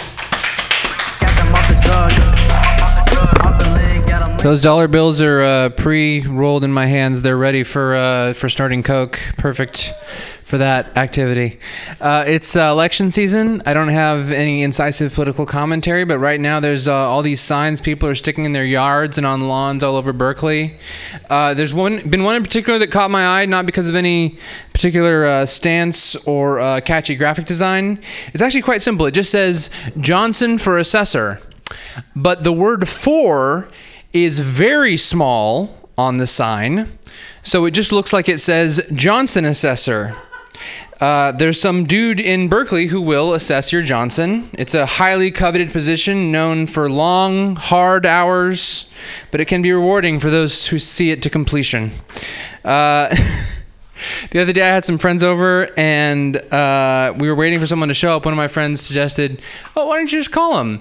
Those 4.44 4.60
dollar 4.60 4.88
bills 4.88 5.22
are 5.22 5.40
uh, 5.40 5.68
pre-rolled 5.70 6.64
in 6.64 6.70
my 6.70 6.84
hands. 6.84 7.22
They're 7.22 7.34
ready 7.34 7.62
for 7.62 7.94
uh, 7.94 8.34
for 8.34 8.50
starting 8.50 8.82
Coke. 8.82 9.18
Perfect 9.38 9.94
for 10.42 10.58
that 10.58 10.98
activity. 10.98 11.58
Uh, 11.98 12.24
it's 12.26 12.54
uh, 12.54 12.70
election 12.70 13.10
season. 13.10 13.62
I 13.64 13.72
don't 13.72 13.88
have 13.88 14.30
any 14.30 14.62
incisive 14.62 15.14
political 15.14 15.46
commentary, 15.46 16.04
but 16.04 16.18
right 16.18 16.38
now 16.38 16.60
there's 16.60 16.86
uh, 16.88 16.94
all 16.94 17.22
these 17.22 17.40
signs 17.40 17.80
people 17.80 18.06
are 18.06 18.14
sticking 18.14 18.44
in 18.44 18.52
their 18.52 18.66
yards 18.66 19.16
and 19.16 19.26
on 19.26 19.48
lawns 19.48 19.82
all 19.82 19.96
over 19.96 20.12
Berkeley. 20.12 20.76
Uh, 21.30 21.54
there's 21.54 21.72
one 21.72 22.06
been 22.10 22.22
one 22.22 22.36
in 22.36 22.42
particular 22.42 22.78
that 22.80 22.90
caught 22.90 23.10
my 23.10 23.40
eye, 23.40 23.46
not 23.46 23.64
because 23.64 23.88
of 23.88 23.94
any 23.94 24.38
particular 24.74 25.46
stance 25.46 26.16
or 26.26 26.82
catchy 26.82 27.16
graphic 27.16 27.46
design. 27.46 27.98
It's 28.34 28.42
actually 28.42 28.60
quite 28.60 28.82
simple. 28.82 29.06
It 29.06 29.12
just 29.12 29.30
says 29.30 29.70
Johnson 30.00 30.58
for 30.58 30.76
assessor. 30.76 31.40
But 32.14 32.42
the 32.42 32.52
word 32.52 32.86
for 32.86 33.68
is 34.14 34.38
very 34.38 34.96
small 34.96 35.90
on 35.98 36.16
the 36.16 36.26
sign. 36.26 36.98
So 37.42 37.66
it 37.66 37.72
just 37.72 37.92
looks 37.92 38.12
like 38.12 38.28
it 38.28 38.38
says 38.38 38.88
Johnson 38.94 39.44
Assessor. 39.44 40.16
Uh, 41.00 41.32
there's 41.32 41.60
some 41.60 41.84
dude 41.84 42.20
in 42.20 42.48
Berkeley 42.48 42.86
who 42.86 43.00
will 43.00 43.34
assess 43.34 43.72
your 43.72 43.82
Johnson. 43.82 44.48
It's 44.52 44.74
a 44.74 44.86
highly 44.86 45.30
coveted 45.32 45.72
position 45.72 46.30
known 46.30 46.66
for 46.68 46.88
long, 46.88 47.56
hard 47.56 48.06
hours, 48.06 48.92
but 49.32 49.40
it 49.40 49.46
can 49.46 49.60
be 49.60 49.72
rewarding 49.72 50.20
for 50.20 50.30
those 50.30 50.68
who 50.68 50.78
see 50.78 51.10
it 51.10 51.20
to 51.22 51.30
completion. 51.30 51.90
Uh, 52.64 53.14
the 54.30 54.40
other 54.40 54.52
day 54.52 54.62
I 54.62 54.68
had 54.68 54.84
some 54.84 54.96
friends 54.96 55.24
over 55.24 55.68
and 55.76 56.36
uh, 56.36 57.12
we 57.18 57.28
were 57.28 57.34
waiting 57.34 57.58
for 57.58 57.66
someone 57.66 57.88
to 57.88 57.94
show 57.94 58.16
up. 58.16 58.24
One 58.24 58.32
of 58.32 58.38
my 58.38 58.48
friends 58.48 58.80
suggested, 58.80 59.42
Oh, 59.76 59.86
why 59.86 59.96
don't 59.96 60.10
you 60.10 60.20
just 60.20 60.32
call 60.32 60.60
him? 60.60 60.80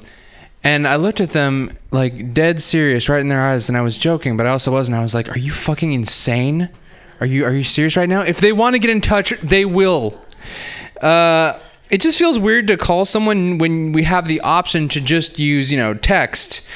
And 0.63 0.87
I 0.87 0.95
looked 0.95 1.19
at 1.19 1.31
them 1.31 1.77
like 1.91 2.33
dead 2.33 2.61
serious 2.61 3.09
right 3.09 3.19
in 3.19 3.27
their 3.27 3.41
eyes 3.41 3.67
and 3.67 3.77
I 3.77 3.81
was 3.81 3.97
joking, 3.97 4.37
but 4.37 4.45
I 4.45 4.49
also 4.49 4.71
wasn't. 4.71 4.97
I 4.97 5.01
was 5.01 5.13
like, 5.13 5.29
Are 5.29 5.39
you 5.39 5.51
fucking 5.51 5.91
insane? 5.91 6.69
Are 7.19 7.25
you 7.25 7.45
are 7.45 7.53
you 7.53 7.63
serious 7.63 7.97
right 7.97 8.09
now? 8.09 8.21
If 8.21 8.39
they 8.39 8.53
want 8.53 8.75
to 8.75 8.79
get 8.79 8.89
in 8.89 9.01
touch, 9.01 9.31
they 9.41 9.65
will. 9.65 10.19
Uh, 11.01 11.59
it 11.89 12.01
just 12.01 12.17
feels 12.17 12.39
weird 12.39 12.67
to 12.67 12.77
call 12.77 13.05
someone 13.05 13.57
when 13.57 13.91
we 13.91 14.03
have 14.03 14.27
the 14.27 14.41
option 14.41 14.87
to 14.89 15.01
just 15.01 15.37
use, 15.37 15.71
you 15.71 15.77
know, 15.77 15.93
text 15.93 16.67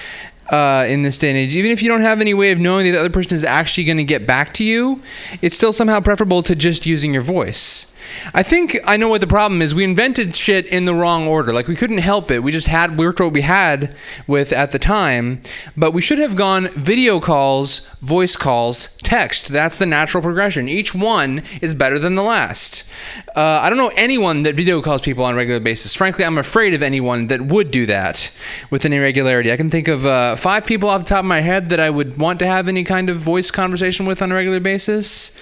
uh, 0.52 0.86
in 0.88 1.02
this 1.02 1.18
day 1.18 1.30
and 1.30 1.38
age. 1.38 1.56
Even 1.56 1.72
if 1.72 1.82
you 1.82 1.90
don't 1.90 2.02
have 2.02 2.22
any 2.22 2.34
way 2.34 2.52
of 2.52 2.60
knowing 2.60 2.86
that 2.86 2.92
the 2.92 3.00
other 3.00 3.10
person 3.10 3.34
is 3.34 3.44
actually 3.44 3.84
going 3.86 3.98
to 3.98 4.04
get 4.04 4.28
back 4.28 4.54
to 4.56 4.64
you, 4.64 5.02
it's 5.42 5.56
still 5.56 5.74
somehow 5.74 6.00
preferable 6.00 6.44
to 6.44 6.56
just 6.56 6.86
using 6.86 7.14
your 7.14 7.24
voice. 7.24 7.97
I 8.34 8.44
think 8.44 8.78
I 8.86 8.98
know 8.98 9.10
what 9.10 9.22
the 9.22 9.28
problem 9.28 9.62
is. 9.62 9.74
We 9.74 9.84
invented 9.84 10.36
shit 10.36 10.66
in 10.68 10.86
the 10.86 10.94
wrong 10.94 11.28
order. 11.28 11.54
Like 11.54 11.68
we 11.68 11.76
couldn't 11.76 12.00
help 12.00 12.32
it. 12.32 12.44
We 12.44 12.52
just 12.52 12.68
had 12.68 12.98
worked 12.98 13.20
what 13.20 13.34
we 13.34 13.42
had 13.42 13.96
with 14.28 14.52
at 14.54 14.72
the 14.72 14.80
time. 14.80 15.42
But 15.76 15.92
we 15.92 16.02
should 16.02 16.20
have 16.20 16.36
gone 16.36 16.70
video 16.70 17.20
calls, 17.20 17.88
voice 18.02 18.36
calls, 18.36 18.98
text. 18.98 19.48
That's 19.50 19.78
the 19.78 19.86
natural 19.86 20.22
progression. 20.24 20.70
Each 20.70 20.94
one 20.94 21.44
is 21.62 21.74
better 21.76 22.00
than 22.00 22.16
the 22.16 22.24
last. 22.24 22.90
Uh, 23.36 23.60
I 23.62 23.70
don't 23.70 23.78
know 23.78 23.92
anyone 23.96 24.44
that 24.44 24.56
video 24.56 24.82
calls 24.82 25.02
people 25.02 25.24
on 25.24 25.34
a 25.34 25.38
regular 25.38 25.60
basis. 25.60 25.94
Frankly, 25.94 26.26
I'm 26.26 26.38
afraid 26.38 26.74
of 26.74 26.84
anyone 26.84 27.28
that 27.28 27.42
would 27.42 27.72
do 27.72 27.86
that 27.86 28.36
with 28.70 28.86
any 28.86 29.00
regularity. 29.00 29.52
I 29.52 29.58
can 29.58 29.70
think 29.70 29.88
of 29.88 30.06
uh, 30.06 30.36
five 30.36 30.66
people 30.66 30.90
off 30.90 31.04
the 31.04 31.10
top 31.10 31.20
of 31.20 31.26
my 31.26 31.42
head 31.42 31.70
that 31.70 31.80
I 31.80 31.90
would 31.90 32.18
want 32.18 32.40
to 32.40 32.48
have 32.48 32.68
any 32.68 32.84
kind 32.84 33.10
of 33.10 33.18
voice 33.18 33.52
conversation 33.52 34.06
with 34.06 34.22
on 34.22 34.32
a 34.32 34.36
regular 34.36 34.60
basis. 34.60 35.40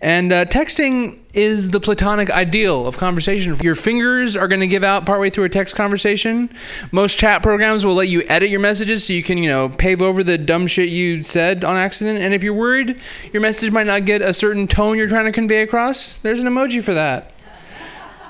And 0.00 0.32
uh, 0.32 0.44
texting 0.46 1.18
is 1.36 1.70
the 1.70 1.80
platonic 1.80 2.30
ideal 2.30 2.86
of 2.86 2.96
conversation. 2.96 3.54
Your 3.60 3.74
fingers 3.74 4.36
are 4.36 4.48
going 4.48 4.60
to 4.60 4.66
give 4.66 4.82
out 4.82 5.04
partway 5.04 5.30
through 5.30 5.44
a 5.44 5.48
text 5.48 5.76
conversation. 5.76 6.48
Most 6.92 7.18
chat 7.18 7.42
programs 7.42 7.84
will 7.84 7.94
let 7.94 8.08
you 8.08 8.22
edit 8.28 8.50
your 8.50 8.60
messages 8.60 9.04
so 9.06 9.12
you 9.12 9.22
can, 9.22 9.38
you 9.38 9.50
know, 9.50 9.68
pave 9.68 10.00
over 10.00 10.24
the 10.24 10.38
dumb 10.38 10.66
shit 10.66 10.88
you 10.88 11.22
said 11.22 11.64
on 11.64 11.76
accident. 11.76 12.18
And 12.20 12.32
if 12.32 12.42
you're 12.42 12.54
worried 12.54 12.98
your 13.32 13.42
message 13.42 13.70
might 13.70 13.86
not 13.86 14.04
get 14.04 14.22
a 14.22 14.32
certain 14.32 14.66
tone 14.66 14.96
you're 14.96 15.08
trying 15.08 15.26
to 15.26 15.32
convey 15.32 15.62
across, 15.62 16.18
there's 16.18 16.40
an 16.40 16.48
emoji 16.48 16.82
for 16.82 16.94
that. 16.94 17.32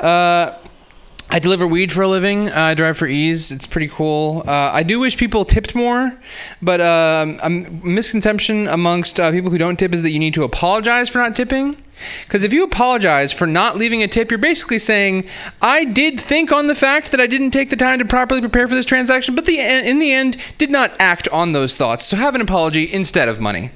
Uh, 0.00 0.59
I 1.28 1.38
deliver 1.40 1.66
weed 1.66 1.92
for 1.92 2.02
a 2.02 2.09
living. 2.09 2.48
Uh, 2.48 2.54
I 2.54 2.74
drive 2.74 2.96
for 2.96 3.07
Eaze. 3.07 3.50
It's 3.50 3.66
pretty 3.66 3.88
cool. 3.88 4.44
Uh, 4.46 4.70
I 4.72 4.84
do 4.84 5.00
wish 5.00 5.16
people 5.16 5.44
tipped 5.44 5.74
more, 5.74 6.12
but 6.62 6.80
um, 6.80 7.38
a 7.42 7.50
misconception 7.50 8.68
amongst 8.68 9.18
uh, 9.18 9.32
people 9.32 9.50
who 9.50 9.59
don't 9.59 9.76
tip 9.76 9.92
is 9.92 10.02
that 10.02 10.11
you 10.11 10.20
need 10.20 10.34
to 10.34 10.44
apologize 10.44 11.09
for 11.09 11.18
not 11.18 11.34
tipping. 11.34 11.76
Because 12.24 12.42
if 12.42 12.53
you 12.53 12.62
apologize 12.64 13.32
for 13.32 13.47
not 13.47 13.76
leaving 13.76 14.03
a 14.03 14.09
tip, 14.09 14.30
you're 14.30 14.38
basically 14.38 14.78
saying, 14.78 15.26
I 15.62 15.84
did 15.84 16.20
think 16.20 16.53
on 16.53 16.66
the 16.66 16.74
fact 16.74 17.11
that 17.11 17.20
I 17.20 17.26
didn't 17.26 17.51
take 17.51 17.70
the 17.70 17.76
time 17.76 17.99
to 17.99 18.05
properly 18.05 18.40
prepare 18.40 18.68
for 18.68 18.74
this 18.74 18.86
transaction, 18.86 19.34
but 19.34 19.47
the, 19.47 19.59
in 19.59 19.99
the 19.99 20.12
end, 20.12 20.36
did 20.59 20.70
not 20.70 20.94
act 20.99 21.28
on 21.28 21.53
those 21.53 21.76
thoughts. 21.76 22.05
So 22.05 22.16
have 22.16 22.34
an 22.34 22.40
apology 22.40 22.92
instead 22.92 23.28
of 23.28 23.40
money. 23.40 23.70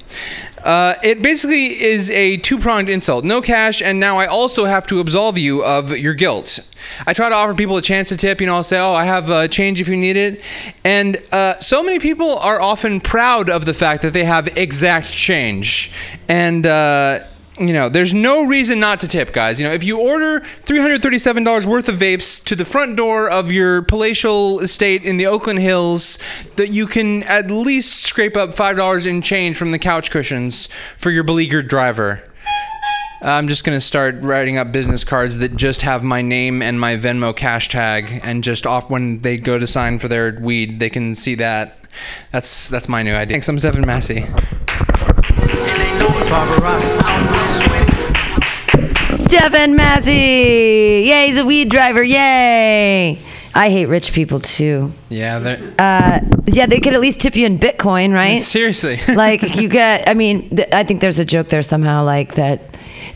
Uh, 0.63 0.95
it 1.03 1.23
basically 1.23 1.81
is 1.81 2.11
a 2.11 2.37
two 2.39 2.59
pronged 2.59 2.91
insult 2.91 3.25
no 3.25 3.41
cash, 3.41 3.81
and 3.81 3.99
now 3.99 4.19
I 4.19 4.27
also 4.27 4.67
have 4.67 4.87
to 4.89 5.01
absolve 5.01 5.39
you 5.39 5.65
of 5.65 5.97
your 5.97 6.13
guilt. 6.13 6.75
I 7.07 7.15
try 7.15 7.29
to 7.29 7.35
offer 7.35 7.55
people 7.55 7.77
a 7.77 7.83
chance 7.83 8.11
to 8.11 8.17
tip. 8.17 8.41
You 8.41 8.47
know, 8.47 8.57
I'll 8.57 8.63
say, 8.63 8.79
Oh, 8.79 8.93
I 8.93 9.05
have 9.05 9.31
uh, 9.31 9.49
change 9.49 9.81
if 9.81 9.89
you 9.89 9.97
need 9.97 10.17
it. 10.17 10.43
And 10.85 11.23
uh, 11.33 11.59
so 11.61 11.83
many 11.83 11.99
people 11.99 12.39
are 12.39 12.61
often 12.61 13.01
proud 13.01 13.49
of 13.49 13.65
the 13.65 13.75
fact 13.75 14.03
that 14.03 14.13
they 14.13 14.25
have 14.25 14.57
exact 14.59 15.11
change. 15.13 15.93
And, 16.29 16.67
uh, 16.67 17.21
you 17.61 17.75
know, 17.75 17.89
there's 17.89 18.15
no 18.15 18.45
reason 18.45 18.81
not 18.81 19.01
to 19.01 19.09
tip, 19.09 19.33
guys. 19.33 19.61
You 19.61 19.69
know, 19.69 19.73
if 19.73 19.85
you 19.85 20.01
order 20.01 20.41
$337 20.41 21.67
worth 21.67 21.89
of 21.89 21.97
vapes 21.97 22.43
to 22.45 22.57
the 22.57 22.65
front 22.65 22.97
door 22.97 23.31
of 23.31 23.53
your 23.53 23.83
palatial 23.83 24.61
estate 24.61 25.05
in 25.05 25.17
the 25.19 25.27
Oakland 25.27 25.59
Hills, 25.59 26.19
that 26.57 26.71
you 26.71 26.87
can 26.87 27.23
at 27.25 27.51
least 27.51 28.05
scrape 28.05 28.37
up 28.37 28.55
$5 28.55 29.07
in 29.07 29.23
change 29.23 29.57
from 29.57 29.71
the 29.71 29.79
couch 29.79 30.11
cushions 30.11 30.69
for 30.97 31.11
your 31.11 31.25
beleaguered 31.25 31.69
driver. 31.69 32.23
I'm 33.23 33.49
just 33.49 33.65
going 33.65 33.77
to 33.77 33.83
start 33.83 34.17
writing 34.23 34.57
up 34.57 34.73
business 34.73 35.05
cards 35.05 35.39
that 35.39 35.55
just 35.55 35.83
have 35.83 36.03
my 36.03 36.23
name 36.23 36.63
and 36.63 36.81
my 36.81 36.97
Venmo 36.97 37.37
cash 37.37 37.69
tag 37.69 38.21
and 38.25 38.43
just 38.43 38.67
off 38.67 38.89
when 38.89 39.21
they 39.21 39.37
go 39.37 39.59
to 39.59 39.67
sign 39.67 39.99
for 39.99 40.09
their 40.09 40.39
weed, 40.41 40.81
they 40.81 40.89
can 40.89 41.15
see 41.15 41.35
that. 41.35 41.77
That's 42.33 42.69
that's 42.71 42.89
my 42.89 43.03
new 43.03 43.13
idea. 43.13 43.35
Thanks, 43.35 43.49
I'm 43.49 43.59
Stephen 43.59 43.85
Massey. 43.85 44.25
Stefan 49.17 49.77
Massey. 49.77 50.13
Yay, 50.13 51.27
he's 51.27 51.39
a 51.39 51.45
weed 51.45 51.69
driver. 51.69 52.03
Yay. 52.03 53.19
I 53.55 53.69
hate 53.71 53.87
rich 53.87 54.13
people 54.13 54.41
too. 54.41 54.93
Yeah, 55.09 55.39
they're 55.41 55.75
Uh, 55.79 56.21
yeah, 56.47 56.67
they 56.67 56.79
could 56.81 56.95
at 56.95 57.01
least 57.01 57.21
tip 57.21 57.35
you 57.37 57.47
in 57.47 57.59
Bitcoin, 57.59 58.13
right? 58.15 58.41
seriously. 58.41 58.99
like 59.15 59.57
you 59.57 59.69
get. 59.69 60.09
I 60.09 60.15
mean, 60.15 60.49
th- 60.57 60.69
I 60.73 60.85
think 60.85 61.01
there's 61.01 61.19
a 61.19 61.25
joke 61.25 61.49
there 61.49 61.63
somehow, 61.63 62.05
like 62.05 62.35
that. 62.35 62.70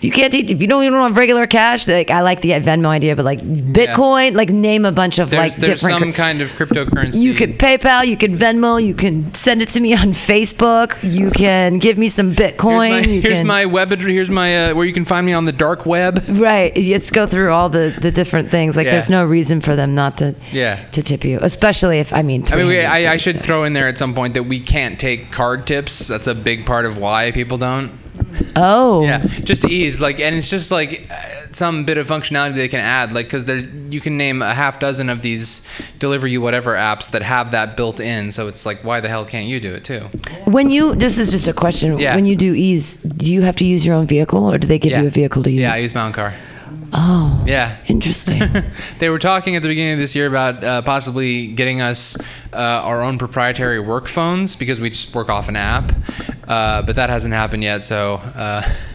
You 0.05 0.11
can't, 0.11 0.35
eat, 0.35 0.51
if 0.51 0.61
you 0.61 0.67
don't 0.67 0.85
even 0.85 1.01
have 1.01 1.17
regular 1.17 1.47
cash, 1.47 1.89
like 1.89 2.11
I 2.11 2.21
like 2.21 2.43
the 2.43 2.51
Venmo 2.51 2.89
idea, 2.89 3.17
but 3.17 3.25
like 3.25 3.41
Bitcoin, 3.41 4.35
like 4.35 4.51
name 4.51 4.85
a 4.85 4.93
bunch 4.93 5.19
of 5.19 5.31
there's, 5.31 5.53
like 5.53 5.67
there's 5.67 5.81
different. 5.81 6.01
some 6.01 6.13
kind 6.13 6.41
of 6.43 6.53
cryptocurrency. 6.53 7.21
you 7.21 7.33
could 7.35 7.59
PayPal, 7.59 8.07
you 8.07 8.17
could 8.17 8.33
Venmo, 8.33 8.85
you 8.85 8.95
can 8.95 9.33
send 9.33 9.63
it 9.63 9.71
to 9.71 9.81
me 9.81 9.95
on 9.95 10.09
Facebook, 10.09 10.97
you 11.03 11.31
can 11.31 11.79
give 11.79 11.97
me 11.97 12.09
some 12.09 12.35
Bitcoin. 12.35 13.05
Here's 13.05 13.07
my, 13.07 13.13
here's 13.13 13.39
can, 13.39 13.47
my 13.47 13.67
web. 13.67 13.93
Here's 13.95 14.31
my 14.31 14.71
uh, 14.71 14.75
where 14.75 14.85
you 14.85 14.93
can 14.93 15.05
find 15.05 15.25
me 15.25 15.33
on 15.33 15.45
the 15.45 15.53
dark 15.53 15.87
web. 15.87 16.23
Right. 16.29 16.77
Let's 16.77 17.11
go 17.11 17.27
through 17.27 17.53
all 17.53 17.69
the, 17.69 17.97
the 18.01 18.11
different 18.11 18.51
things. 18.51 18.77
Like, 18.77 18.87
Yeah. 18.87 18.93
there's 18.93 19.11
no 19.11 19.25
reason 19.25 19.61
for 19.61 19.77
them 19.77 19.95
not 19.95 20.19
to 20.19 20.35
Yeah. 20.53 20.85
to 20.93 21.03
tip 21.03 21.25
you, 21.25 21.39
especially 21.41 21.99
if 21.99 22.13
I 22.13 22.23
mean. 22.23 22.45
I 22.51 22.57
mean, 22.57 22.67
we, 22.67 22.81
I, 22.81 23.15
I 23.15 23.17
should 23.17 23.41
throw 23.41 23.65
in 23.65 23.73
there 23.73 23.89
at 23.89 23.97
some 23.97 24.15
point 24.15 24.35
that 24.35 24.43
we 24.45 24.61
can't 24.61 24.99
take 24.99 25.31
card 25.31 25.67
tips. 25.67 26.09
That's 26.09 26.27
a 26.27 26.35
big 26.35 26.67
part 26.67 26.85
of 26.85 26.99
why 26.99 27.31
people 27.31 27.57
don't. 27.57 28.04
Oh. 28.57 29.03
Yeah, 29.05 29.18
just 29.22 29.64
Eaze 29.64 30.01
like, 30.01 30.20
and 30.20 30.35
it's 30.37 30.51
just 30.51 30.70
like 30.70 31.07
uh, 31.11 31.14
some 31.53 31.85
bit 31.85 31.99
of 31.99 32.07
functionality 32.07 32.55
they 32.55 32.68
can 32.68 32.80
add, 32.80 33.12
like 33.12 33.26
because 33.26 33.45
there 33.45 33.59
you 33.59 34.01
can 34.01 34.16
name 34.16 34.43
a 34.43 34.55
half 34.55 34.80
dozen 34.80 35.09
of 35.09 35.22
these 35.22 35.68
deliver 35.99 36.26
you 36.26 36.41
whatever 36.41 36.74
apps 36.74 37.11
that 37.12 37.22
have 37.22 37.51
that 37.53 37.76
built 37.76 38.01
in. 38.01 38.32
So 38.32 38.49
it's 38.49 38.66
like, 38.66 38.78
why 38.85 39.01
the 39.01 39.09
hell 39.09 39.24
can't 39.24 39.47
you 39.47 39.61
do 39.61 39.72
it 39.74 39.85
too? 39.85 40.01
When 40.47 40.70
you, 40.70 40.95
this 40.95 41.18
is 41.18 41.30
just 41.30 41.49
a 41.49 41.53
question. 41.53 41.99
Yeah. 41.99 42.14
When 42.16 42.24
you 42.26 42.37
do 42.37 42.55
Eaze, 42.55 43.03
do 43.03 43.32
you 43.32 43.43
have 43.43 43.57
to 43.57 43.64
use 43.64 43.85
your 43.87 43.95
own 43.95 44.07
vehicle, 44.07 44.45
or 44.51 44.59
do 44.59 44.66
they 44.66 44.78
give 44.78 44.93
Yeah. 44.93 45.03
you 45.03 45.07
a 45.09 45.11
vehicle 45.11 45.43
to 45.45 45.51
use? 45.51 45.61
Yeah, 45.62 45.72
I 45.74 45.78
use 45.78 45.95
my 45.95 46.03
own 46.07 46.12
car. 46.12 46.35
Oh. 46.93 47.43
Yeah. 47.47 47.77
Interesting. 47.89 48.41
they 48.99 49.09
were 49.09 49.18
talking 49.18 49.57
at 49.57 49.62
the 49.62 49.68
beginning 49.68 49.95
of 49.95 49.99
this 49.99 50.14
year 50.14 50.27
about 50.27 50.62
uh, 50.62 50.83
possibly 50.83 51.49
getting 51.49 51.81
us 51.81 52.16
uh, 52.53 52.57
our 52.57 53.03
own 53.03 53.18
proprietary 53.18 53.81
work 53.81 54.09
phones 54.09 54.57
because 54.57 54.81
we 54.81 54.91
just 54.91 55.14
work 55.14 55.29
off 55.29 55.49
an 55.49 55.57
app, 55.57 55.93
uh, 56.49 56.83
but 56.83 56.97
that 56.97 57.11
hasn't 57.11 57.35
happened 57.35 57.62
yet. 57.62 57.83
So, 57.83 58.14
uh, 58.35 58.62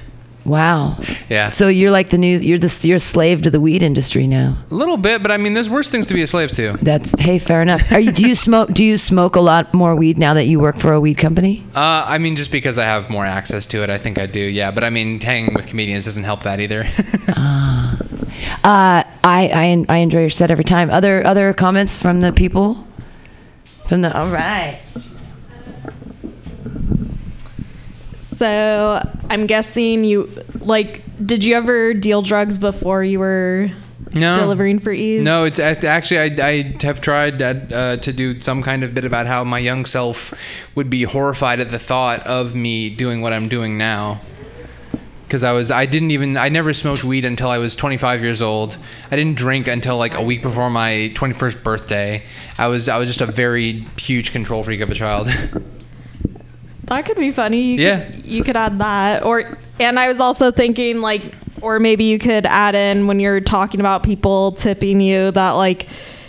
wow. 0.50 0.97
yeah, 1.30 1.47
So 1.47 1.68
you're 1.68 1.91
like 1.91 2.10
the 2.10 2.18
new, 2.18 2.38
you're 2.39 2.58
the 2.58 2.80
you're 2.88 2.97
a 2.97 3.00
slave 3.00 3.41
to 3.43 3.50
the 3.50 3.60
weed 3.62 3.84
industry 3.84 4.28
now. 4.28 4.58
a 4.72 4.76
little 4.76 4.97
bit. 4.97 5.22
But 5.22 5.32
I 5.32 5.38
mean, 5.38 5.54
there's 5.54 5.70
worse 5.70 5.89
things 5.89 6.06
to 6.08 6.14
be 6.14 6.22
a 6.22 6.28
slave 6.28 6.52
to. 6.54 6.74
That's 6.82 7.18
hey, 7.20 7.39
fair 7.39 7.62
enough. 7.62 7.91
Are 7.91 8.00
you? 8.00 8.12
Do 8.12 8.28
you 8.28 8.36
smoke? 8.36 8.72
Do 8.74 8.84
you 8.84 8.97
smoke 8.97 9.36
a 9.36 9.41
lot 9.41 9.74
more 9.74 9.95
weed 9.95 10.18
now 10.18 10.34
that 10.34 10.45
you 10.45 10.60
work 10.60 10.76
for 10.76 10.93
a 10.93 11.00
weed 11.00 11.18
company? 11.18 11.64
Uh, 11.76 12.04
I 12.08 12.18
mean, 12.18 12.36
just 12.36 12.52
because 12.52 12.78
I 12.78 12.84
have 12.86 13.10
more 13.10 13.26
access 13.26 13.66
to 13.68 13.84
it, 13.84 13.89
I 13.89 13.97
think 13.97 14.20
I 14.20 14.26
do. 14.26 14.39
Yeah, 14.39 14.72
but 14.72 14.84
I 14.84 14.89
mean, 14.89 15.20
hanging 15.22 15.54
with 15.54 15.68
comedians 15.68 16.06
doesn't 16.06 16.24
help 16.26 16.43
that 16.43 16.60
either. 16.60 16.86
Uh, 18.64 19.04
I, 19.24 19.50
I 19.54 19.86
I 19.88 19.97
enjoy 19.97 20.22
your 20.22 20.30
set 20.30 20.52
every 20.52 20.64
time. 20.64 20.89
Other 20.89 21.26
other 21.26 21.54
comments 21.54 21.97
from 21.97 22.20
the 22.22 22.32
people? 22.32 22.86
From 23.88 24.02
the 24.02 24.18
all 24.18 24.28
right. 24.28 24.80
So 28.39 29.01
I'm 29.29 29.47
guessing 29.47 30.05
you 30.05 30.31
like. 30.61 31.03
Did 31.25 31.43
you 31.43 31.55
ever 31.55 31.93
deal 31.93 32.21
drugs 32.21 32.57
before 32.57 33.03
you 33.03 33.19
were 33.19 33.69
no. 34.13 34.37
delivering 34.37 34.79
for 34.79 34.93
Eaze? 34.93 35.21
No, 35.25 35.43
it's 35.43 35.59
actually 35.59 36.19
I, 36.41 36.47
I 36.47 36.73
have 36.83 37.01
tried 37.01 37.41
uh, 37.41 37.97
to 37.97 38.13
do 38.13 38.39
some 38.39 38.63
kind 38.63 38.85
of 38.85 38.95
bit 38.95 39.03
about 39.03 39.27
how 39.27 39.43
my 39.43 39.59
young 39.59 39.83
self 39.83 40.33
would 40.73 40.89
be 40.89 41.03
horrified 41.03 41.59
at 41.59 41.67
the 41.67 41.79
thought 41.79 42.25
of 42.25 42.55
me 42.55 42.89
doing 42.89 43.19
what 43.19 43.33
I'm 43.33 43.49
doing 43.49 43.77
now. 43.77 44.21
Because 45.23 45.43
I 45.43 45.51
was, 45.51 45.69
I 45.69 45.85
didn't 45.85 46.11
even, 46.11 46.37
I 46.37 46.47
never 46.47 46.71
smoked 46.71 47.03
weed 47.03 47.25
until 47.25 47.49
I 47.49 47.57
was 47.57 47.75
25 47.75 48.23
years 48.23 48.41
old. 48.41 48.77
I 49.11 49.17
didn't 49.17 49.37
drink 49.37 49.67
until 49.67 49.97
like 49.97 50.15
a 50.15 50.23
week 50.23 50.41
before 50.41 50.69
my 50.69 51.11
21st 51.13 51.61
birthday. 51.61 52.23
I 52.57 52.67
was, 52.67 52.87
I 52.87 52.97
was 52.97 53.09
just 53.09 53.19
a 53.19 53.25
very 53.25 53.85
huge 53.99 54.31
control 54.31 54.63
freak 54.63 54.79
of 54.79 54.89
a 54.89 54.95
child. 54.95 55.27
That 56.89 57.05
could 57.05 57.17
be 57.17 57.31
funny. 57.31 57.61
You 57.61 57.79
Yeah. 57.79 58.05
Could, 58.05 58.25
you 58.25 58.43
could 58.43 58.57
add 58.57 58.79
that, 58.79 59.23
or 59.23 59.57
and 59.79 59.99
I 59.99 60.07
was 60.07 60.19
also 60.19 60.51
thinking 60.51 61.01
like, 61.01 61.21
or 61.61 61.79
maybe 61.79 62.03
you 62.03 62.19
could 62.19 62.45
add 62.45 62.75
in 62.75 63.07
when 63.07 63.19
you're 63.19 63.41
talking 63.41 63.79
about 63.79 64.03
people 64.03 64.51
tipping 64.53 65.01
you 65.01 65.31
that 65.31 65.51
like. 65.51 65.87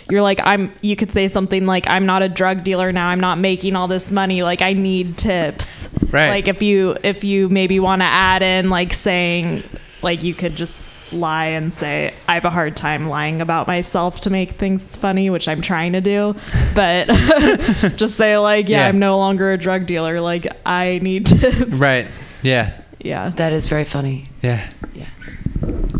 You're 0.09 0.21
like 0.21 0.41
I'm. 0.43 0.73
You 0.81 0.97
could 0.97 1.09
say 1.09 1.29
something 1.29 1.65
like, 1.65 1.87
"I'm 1.87 2.05
not 2.05 2.21
a 2.21 2.27
drug 2.27 2.65
dealer 2.65 2.91
now. 2.91 3.07
I'm 3.07 3.21
not 3.21 3.37
making 3.37 3.77
all 3.77 3.87
this 3.87 4.11
money. 4.11 4.43
Like 4.43 4.61
I 4.61 4.73
need 4.73 5.17
tips." 5.17 5.87
Right. 6.11 6.27
Like 6.27 6.49
if 6.49 6.61
you 6.61 6.97
if 7.01 7.23
you 7.23 7.47
maybe 7.47 7.79
want 7.79 8.01
to 8.01 8.05
add 8.05 8.41
in 8.41 8.69
like 8.69 8.91
saying 8.91 9.63
like 10.01 10.21
you 10.21 10.33
could 10.33 10.57
just 10.57 10.77
lie 11.13 11.47
and 11.47 11.73
say 11.73 12.13
I 12.27 12.33
have 12.35 12.45
a 12.45 12.49
hard 12.49 12.75
time 12.77 13.07
lying 13.09 13.41
about 13.41 13.67
myself 13.67 14.21
to 14.21 14.29
make 14.29 14.51
things 14.53 14.83
funny, 14.83 15.29
which 15.29 15.47
I'm 15.47 15.61
trying 15.61 15.93
to 15.93 16.01
do. 16.01 16.35
But 16.75 17.07
just 17.97 18.15
say 18.15 18.37
like, 18.37 18.69
yeah, 18.69 18.79
Yeah. 18.81 18.87
I'm 18.87 18.99
no 18.99 19.17
longer 19.17 19.51
a 19.51 19.57
drug 19.57 19.85
dealer. 19.85 20.21
Like 20.21 20.47
I 20.65 20.99
need 21.01 21.25
to 21.27 21.65
right. 21.71 22.07
Yeah. 22.41 22.81
Yeah. 22.99 23.29
That 23.29 23.51
is 23.53 23.67
very 23.67 23.83
funny. 23.85 24.25
Yeah. 24.41 24.67
Yeah. 24.93 25.07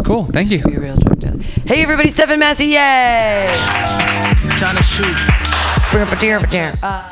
Cool. 0.06 0.26
Thank 0.26 0.52
you. 0.52 0.62
Be 0.64 0.76
a 0.76 0.80
real 0.80 0.96
drug 0.98 1.20
dealer. 1.20 1.38
Hey 1.66 1.84
everybody, 1.84 2.10
Stephen 2.10 2.40
Massey, 2.40 2.68
yay! 2.68 3.54
Trying 4.58 4.78
to 4.78 4.84
shoot. 4.84 5.16
Uh, 6.84 7.04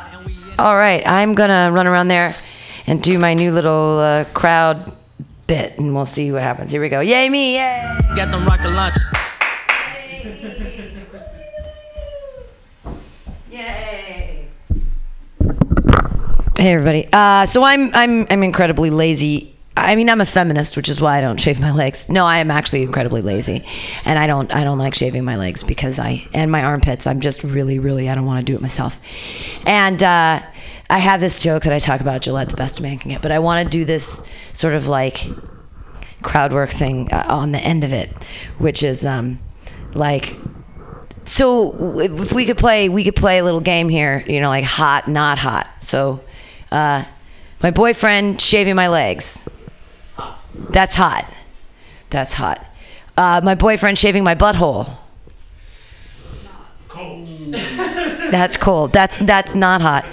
all 0.58 0.76
right, 0.76 1.06
I'm 1.08 1.34
gonna 1.36 1.70
run 1.72 1.86
around 1.88 2.08
there 2.08 2.36
and 2.88 3.02
do 3.02 3.18
my 3.20 3.34
new 3.34 3.52
little 3.52 4.00
uh, 4.00 4.24
crowd 4.34 4.92
bit, 5.50 5.78
and 5.80 5.96
we'll 5.96 6.06
see 6.06 6.32
what 6.32 6.44
happens. 6.44 6.72
Here 6.72 6.80
we 6.80 6.90
go. 6.90 7.00
Yay 7.00 7.28
me! 7.28 7.56
Yay! 7.56 7.82
Got 8.16 8.32
them 8.32 8.46
rocket 8.46 8.70
launch. 8.70 8.96
Yay! 13.52 14.48
Hey 16.56 16.74
everybody. 16.74 17.08
Uh, 17.12 17.48
so 17.48 17.64
I'm 17.64 17.90
I'm 17.96 18.28
I'm 18.30 18.44
incredibly 18.44 18.92
lazy. 18.92 19.56
I 19.76 19.96
mean, 19.96 20.10
I'm 20.10 20.22
a 20.22 20.26
feminist, 20.26 20.78
which 20.78 20.88
is 20.88 21.02
why 21.02 21.18
I 21.18 21.22
don't 21.22 21.40
shave 21.40 21.60
my 21.60 21.72
legs. 21.72 22.10
No, 22.10 22.26
I 22.26 22.40
am 22.40 22.52
actually 22.52 22.84
incredibly 22.84 23.24
lazy, 23.24 23.66
and 24.06 24.20
I 24.20 24.28
don't 24.28 24.54
I 24.54 24.64
don't 24.64 24.78
like 24.78 24.94
shaving 24.94 25.26
my 25.26 25.38
legs 25.38 25.64
because 25.64 25.98
I 25.98 26.28
and 26.32 26.52
my 26.52 26.64
armpits. 26.64 27.08
I'm 27.08 27.22
just 27.22 27.44
really 27.44 27.80
really 27.80 28.08
I 28.08 28.14
don't 28.14 28.26
want 28.28 28.40
to 28.40 28.46
do 28.46 28.54
it 28.54 28.62
myself, 28.62 29.02
and 29.66 30.04
uh, 30.04 30.42
I 30.90 30.98
have 30.98 31.22
this 31.22 31.40
joke 31.40 31.64
that 31.64 31.74
I 31.74 31.80
talk 31.80 32.02
about 32.02 32.22
Gillette, 32.22 32.50
the 32.50 32.58
best 32.58 32.80
a 32.80 32.84
man 32.84 32.98
can 32.98 33.12
get. 33.12 33.22
But 33.22 33.32
I 33.32 33.40
want 33.40 33.64
to 33.64 33.70
do 33.70 33.86
this 33.86 34.28
sort 34.54 34.74
of 34.74 34.88
like 34.88 35.28
crowd 36.24 36.52
work 36.52 36.72
thing 36.72 37.12
uh, 37.12 37.26
on 37.30 37.52
the 37.52 37.60
end 37.60 37.84
of 37.84 37.94
it, 37.94 38.12
which 38.58 38.82
is 38.82 39.06
um, 39.06 39.40
like 39.94 40.36
so 41.26 42.00
if 42.00 42.34
we 42.34 42.46
could 42.46 42.58
play 42.58 42.90
we 42.90 43.04
could 43.04 43.16
play 43.16 43.38
a 43.38 43.44
little 43.44 43.62
game 43.62 43.88
here 43.88 44.24
you 44.28 44.42
know 44.42 44.50
like 44.50 44.66
hot 44.66 45.08
not 45.08 45.38
hot. 45.38 45.70
So 45.80 46.22
uh, 46.72 47.06
my 47.62 47.70
boyfriend 47.70 48.42
shaving 48.42 48.76
my 48.76 48.88
legs. 48.88 49.48
That's 50.72 50.96
hot. 50.96 51.32
That's 52.10 52.34
hot. 52.34 52.66
Uh, 53.16 53.42
my 53.44 53.54
boyfriend 53.54 53.98
shaving 54.00 54.24
my 54.24 54.34
butthole. 54.34 54.92
That's 58.32 58.58
cold. 58.58 58.92
That's 58.92 59.20
that's 59.20 59.54
not 59.54 59.82
hot 59.82 60.06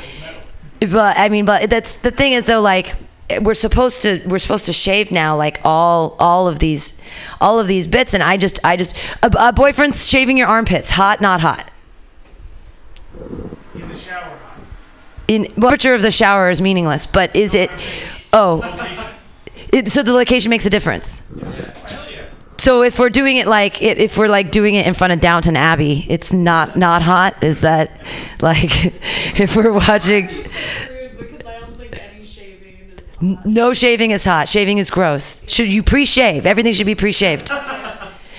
but 0.80 1.18
i 1.18 1.28
mean 1.28 1.44
but 1.44 1.70
that's 1.70 1.96
the 1.98 2.10
thing 2.10 2.32
is 2.32 2.46
though 2.46 2.60
like 2.60 2.94
we're 3.40 3.54
supposed 3.54 4.02
to 4.02 4.22
we're 4.26 4.38
supposed 4.38 4.66
to 4.66 4.72
shave 4.72 5.10
now 5.10 5.36
like 5.36 5.60
all 5.64 6.16
all 6.18 6.46
of 6.46 6.58
these 6.58 7.00
all 7.40 7.58
of 7.58 7.66
these 7.66 7.86
bits. 7.86 8.14
And 8.14 8.22
i 8.22 8.36
just 8.36 8.64
i 8.64 8.76
just 8.76 8.96
a, 9.22 9.30
a 9.38 9.52
boyfriend's 9.52 10.08
shaving 10.08 10.38
your 10.38 10.46
armpits 10.46 10.90
hot 10.90 11.20
not 11.20 11.40
hot. 11.40 11.70
In 13.74 13.88
the 13.88 13.96
shower. 13.96 14.38
in 15.28 15.42
well, 15.42 15.70
temperature 15.70 15.94
of 15.94 16.02
the 16.02 16.10
shower 16.10 16.50
is 16.50 16.60
meaningless 16.60 17.06
but 17.06 17.34
is 17.34 17.54
it 17.54 17.70
oh. 18.32 18.62
It, 19.72 19.90
so 19.90 20.02
the 20.02 20.12
location 20.12 20.50
makes 20.50 20.64
a 20.64 20.70
difference 20.70 21.36
so 22.66 22.82
if 22.82 22.98
we're 22.98 23.08
doing 23.08 23.36
it 23.36 23.46
like 23.46 23.80
if, 23.80 24.18
we're 24.18 24.26
like 24.26 24.50
doing 24.50 24.74
it 24.74 24.88
in 24.88 24.92
front 24.92 25.12
of 25.12 25.20
downton 25.20 25.56
abbey 25.56 26.04
it's 26.08 26.32
not 26.32 26.76
not 26.76 27.00
hot 27.00 27.44
is 27.44 27.60
that 27.60 28.00
like 28.42 28.84
if 29.38 29.54
we're 29.54 29.72
watching 29.72 30.28
No 33.44 33.72
shaving 33.72 34.10
is 34.10 34.24
hot. 34.26 34.46
Shaving 34.46 34.76
is 34.76 34.90
gross. 34.90 35.48
Should 35.50 35.68
you 35.68 35.82
pre-shave? 35.82 36.44
Everything 36.44 36.74
should 36.74 36.86
be 36.86 36.94
pre-shaved. 36.94 37.50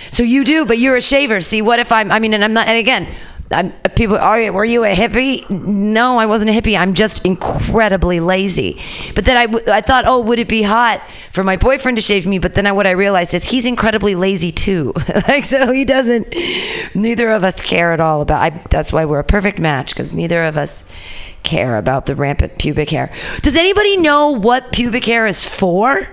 So 0.09 0.23
you 0.23 0.45
do, 0.45 0.65
but 0.65 0.77
you're 0.77 0.95
a 0.95 1.01
shaver. 1.01 1.41
See, 1.41 1.61
what 1.61 1.79
if 1.79 1.91
I'm? 1.91 2.13
I 2.13 2.19
mean, 2.19 2.33
and 2.33 2.41
I'm 2.41 2.53
not. 2.53 2.67
And 2.67 2.77
again, 2.77 3.13
I'm, 3.49 3.71
people. 3.95 4.17
Are 4.17 4.51
were 4.51 4.65
you 4.65 4.83
a 4.83 4.93
hippie? 4.93 5.49
No, 5.49 6.17
I 6.17 6.25
wasn't 6.25 6.49
a 6.49 6.53
hippie. 6.53 6.77
I'm 6.77 6.93
just 6.93 7.25
incredibly 7.25 8.19
lazy. 8.19 8.81
But 9.15 9.23
then 9.23 9.37
I, 9.37 9.71
I 9.71 9.81
thought, 9.81 10.03
oh, 10.05 10.19
would 10.21 10.39
it 10.39 10.49
be 10.49 10.63
hot 10.63 11.01
for 11.31 11.43
my 11.43 11.55
boyfriend 11.55 11.97
to 11.97 12.01
shave 12.01 12.27
me? 12.27 12.39
But 12.39 12.55
then 12.55 12.67
I, 12.67 12.73
what 12.73 12.87
I 12.87 12.91
realized 12.91 13.33
is 13.33 13.45
he's 13.45 13.65
incredibly 13.65 14.15
lazy 14.15 14.51
too. 14.51 14.93
like 15.27 15.45
so, 15.45 15.71
he 15.71 15.85
doesn't. 15.85 16.27
Neither 16.93 17.31
of 17.31 17.45
us 17.45 17.61
care 17.61 17.93
at 17.93 18.01
all 18.01 18.21
about. 18.21 18.41
I, 18.41 18.49
that's 18.69 18.91
why 18.91 19.05
we're 19.05 19.19
a 19.19 19.23
perfect 19.23 19.59
match 19.59 19.93
because 19.93 20.13
neither 20.13 20.43
of 20.43 20.57
us 20.57 20.83
care 21.43 21.77
about 21.77 22.05
the 22.05 22.15
rampant 22.15 22.57
pubic 22.59 22.89
hair. 22.89 23.13
Does 23.41 23.55
anybody 23.55 23.95
know 23.95 24.31
what 24.31 24.73
pubic 24.73 25.05
hair 25.05 25.25
is 25.25 25.47
for? 25.47 26.05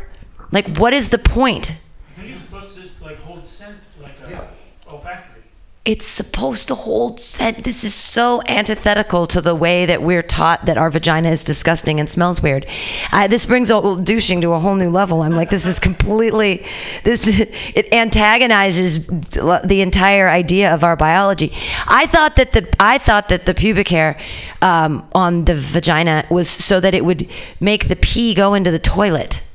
Like, 0.53 0.77
what 0.77 0.95
is 0.95 1.09
the 1.09 1.19
point? 1.19 1.81
I 2.17 2.21
think 2.21 2.33
it's 2.33 2.43
supposed 2.43 2.77
to 2.77 3.05
like 3.05 3.19
hold 3.23 3.45
scent 3.45 3.77
like 4.01 4.21
a 4.21 4.49
olfactory. 4.89 5.43
It's 5.85 6.07
supposed 6.07 6.69
to 6.69 6.75
hold 6.75 7.21
scent. 7.21 7.63
This 7.65 7.85
is 7.85 7.95
so 7.95 8.41
antithetical 8.49 9.27
to 9.27 9.43
the 9.43 9.55
way 9.55 9.85
that 9.85 10.01
we're 10.01 10.23
taught 10.23 10.65
that 10.65 10.79
our 10.79 10.89
vagina 10.89 11.29
is 11.29 11.45
disgusting 11.45 12.01
and 12.01 12.09
smells 12.09 12.43
weird. 12.43 12.65
I, 13.13 13.27
this 13.27 13.45
brings 13.45 13.71
a, 13.71 14.01
douching 14.03 14.41
to 14.41 14.53
a 14.53 14.59
whole 14.59 14.77
new 14.77 14.89
level. 14.89 15.21
I'm 15.21 15.33
like, 15.33 15.51
this 15.51 15.67
is 15.67 15.79
completely, 15.79 16.65
this 17.03 17.39
it 17.75 17.93
antagonizes 17.93 19.09
the 19.09 19.83
entire 19.83 20.31
idea 20.31 20.73
of 20.73 20.85
our 20.85 20.97
biology. 20.97 21.53
I 21.87 22.07
thought 22.07 22.37
that 22.37 22.53
the 22.53 22.75
I 22.81 22.97
thought 22.97 23.29
that 23.29 23.45
the 23.45 23.53
pubic 23.53 23.89
hair 23.89 24.19
um, 24.63 25.07
on 25.15 25.45
the 25.45 25.55
vagina 25.55 26.25
was 26.31 26.49
so 26.49 26.81
that 26.81 26.95
it 26.95 27.05
would 27.05 27.29
make 27.61 27.89
the 27.89 27.97
pee 27.97 28.35
go 28.35 28.55
into 28.55 28.71
the 28.71 28.79
toilet. 28.79 29.47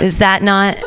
Is 0.00 0.18
that 0.18 0.42
not? 0.42 0.78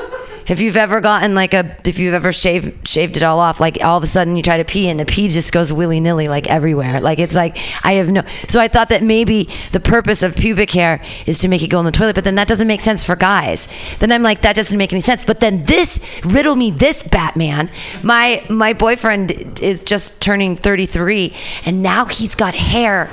If 0.47 0.59
you've 0.59 0.77
ever 0.77 1.01
gotten 1.01 1.33
like 1.33 1.53
a, 1.53 1.75
if 1.85 1.97
you've 1.97 2.13
ever 2.13 2.31
shaved 2.31 2.87
shaved 2.87 3.17
it 3.17 3.23
all 3.23 3.39
off, 3.39 3.59
like 3.59 3.83
all 3.83 3.97
of 3.97 4.03
a 4.03 4.07
sudden 4.07 4.35
you 4.35 4.43
try 4.43 4.57
to 4.57 4.63
pee 4.63 4.89
and 4.89 4.99
the 4.99 5.05
pee 5.05 5.27
just 5.27 5.51
goes 5.51 5.73
willy 5.73 5.99
nilly 5.99 6.27
like 6.27 6.47
everywhere. 6.47 7.01
Like 7.01 7.17
it's 7.17 7.33
like 7.33 7.57
I 7.83 7.93
have 7.93 8.11
no. 8.11 8.23
So 8.47 8.59
I 8.59 8.67
thought 8.67 8.89
that 8.89 9.01
maybe 9.01 9.49
the 9.71 9.79
purpose 9.79 10.21
of 10.21 10.35
pubic 10.35 10.71
hair 10.71 11.03
is 11.25 11.39
to 11.39 11.47
make 11.47 11.63
it 11.63 11.67
go 11.67 11.79
in 11.79 11.85
the 11.85 11.91
toilet, 11.91 12.15
but 12.15 12.23
then 12.23 12.35
that 12.35 12.47
doesn't 12.47 12.67
make 12.67 12.81
sense 12.81 13.03
for 13.03 13.15
guys. 13.15 13.73
Then 13.99 14.11
I'm 14.11 14.21
like 14.21 14.41
that 14.41 14.55
doesn't 14.55 14.77
make 14.77 14.93
any 14.93 15.01
sense. 15.01 15.23
But 15.23 15.39
then 15.39 15.65
this 15.65 15.99
riddle 16.23 16.55
me 16.55 16.69
this 16.69 17.01
Batman. 17.01 17.71
My 18.03 18.43
my 18.47 18.73
boyfriend 18.73 19.61
is 19.61 19.83
just 19.83 20.21
turning 20.21 20.55
33, 20.55 21.33
and 21.65 21.81
now 21.81 22.05
he's 22.05 22.35
got 22.35 22.53
hair 22.53 23.09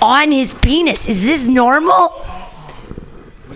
on 0.00 0.32
his 0.32 0.54
penis. 0.54 1.08
Is 1.08 1.24
this 1.24 1.46
normal? 1.46 2.39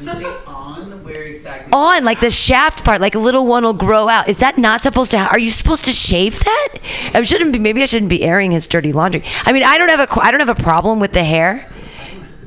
When 0.05 0.17
you 0.21 0.23
say 0.23 0.37
on, 0.47 1.05
where 1.05 1.23
exactly? 1.23 1.73
on 1.73 2.05
like 2.05 2.21
the 2.21 2.31
shaft 2.31 2.85
part 2.85 3.01
like 3.01 3.15
a 3.15 3.19
little 3.19 3.47
one 3.47 3.63
will 3.65 3.73
grow 3.73 4.09
out. 4.09 4.29
Is 4.29 4.39
that 4.39 4.59
not 4.59 4.83
supposed 4.83 5.11
to 5.13 5.19
ha- 5.19 5.29
are 5.31 5.39
you 5.39 5.51
supposed 5.51 5.85
to 5.87 5.93
shave 5.93 6.39
that? 6.41 6.69
I 7.15 7.23
shouldn't 7.23 7.53
be 7.53 7.59
maybe 7.59 7.83
i 7.83 7.87
shouldn't 7.87 8.11
be 8.11 8.23
airing 8.25 8.53
his 8.53 8.67
dirty 8.67 8.93
laundry. 8.93 9.23
I 9.45 9.53
mean 9.53 9.63
i 9.63 9.79
don't 9.79 9.89
have 9.89 10.01
a 10.01 10.07
qu- 10.07 10.21
i 10.23 10.31
don't 10.31 10.41
have 10.41 10.49
a 10.49 10.63
problem 10.63 11.01
with 11.01 11.13
the 11.13 11.25
hair. 11.25 11.71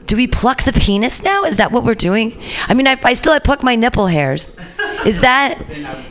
Do 0.05 0.15
we 0.15 0.25
pluck 0.27 0.63
the 0.63 0.71
penis 0.71 1.21
now? 1.23 1.43
Is 1.43 1.57
that 1.57 1.71
what 1.71 1.83
we're 1.83 1.93
doing? 1.95 2.41
I 2.67 2.73
mean 2.73 2.87
i, 2.87 2.97
I 3.03 3.13
still 3.13 3.33
i 3.33 3.39
pluck 3.39 3.63
my 3.63 3.75
nipple 3.75 4.07
hairs. 4.07 4.59
Is 5.05 5.19
that 5.21 5.59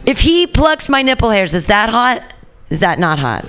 if 0.06 0.20
he 0.20 0.46
plucks 0.46 0.88
my 0.88 1.02
nipple 1.02 1.30
hairs 1.30 1.54
is 1.54 1.66
that 1.68 1.88
hot? 1.90 2.22
Is 2.70 2.80
that 2.80 2.98
not 2.98 3.18
hot? 3.18 3.46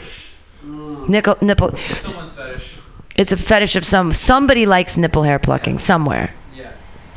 Mm. 0.65 1.09
Nickel, 1.09 1.37
nipple. 1.41 1.75
Someone's 1.77 2.35
fetish. 2.35 2.77
it's 3.15 3.31
a 3.31 3.37
fetish 3.37 3.75
of 3.75 3.85
some 3.85 4.13
somebody 4.13 4.65
likes 4.65 4.95
nipple 4.97 5.23
hair 5.23 5.39
plucking 5.39 5.79
somewhere. 5.79 6.31
Yeah. 6.33 6.36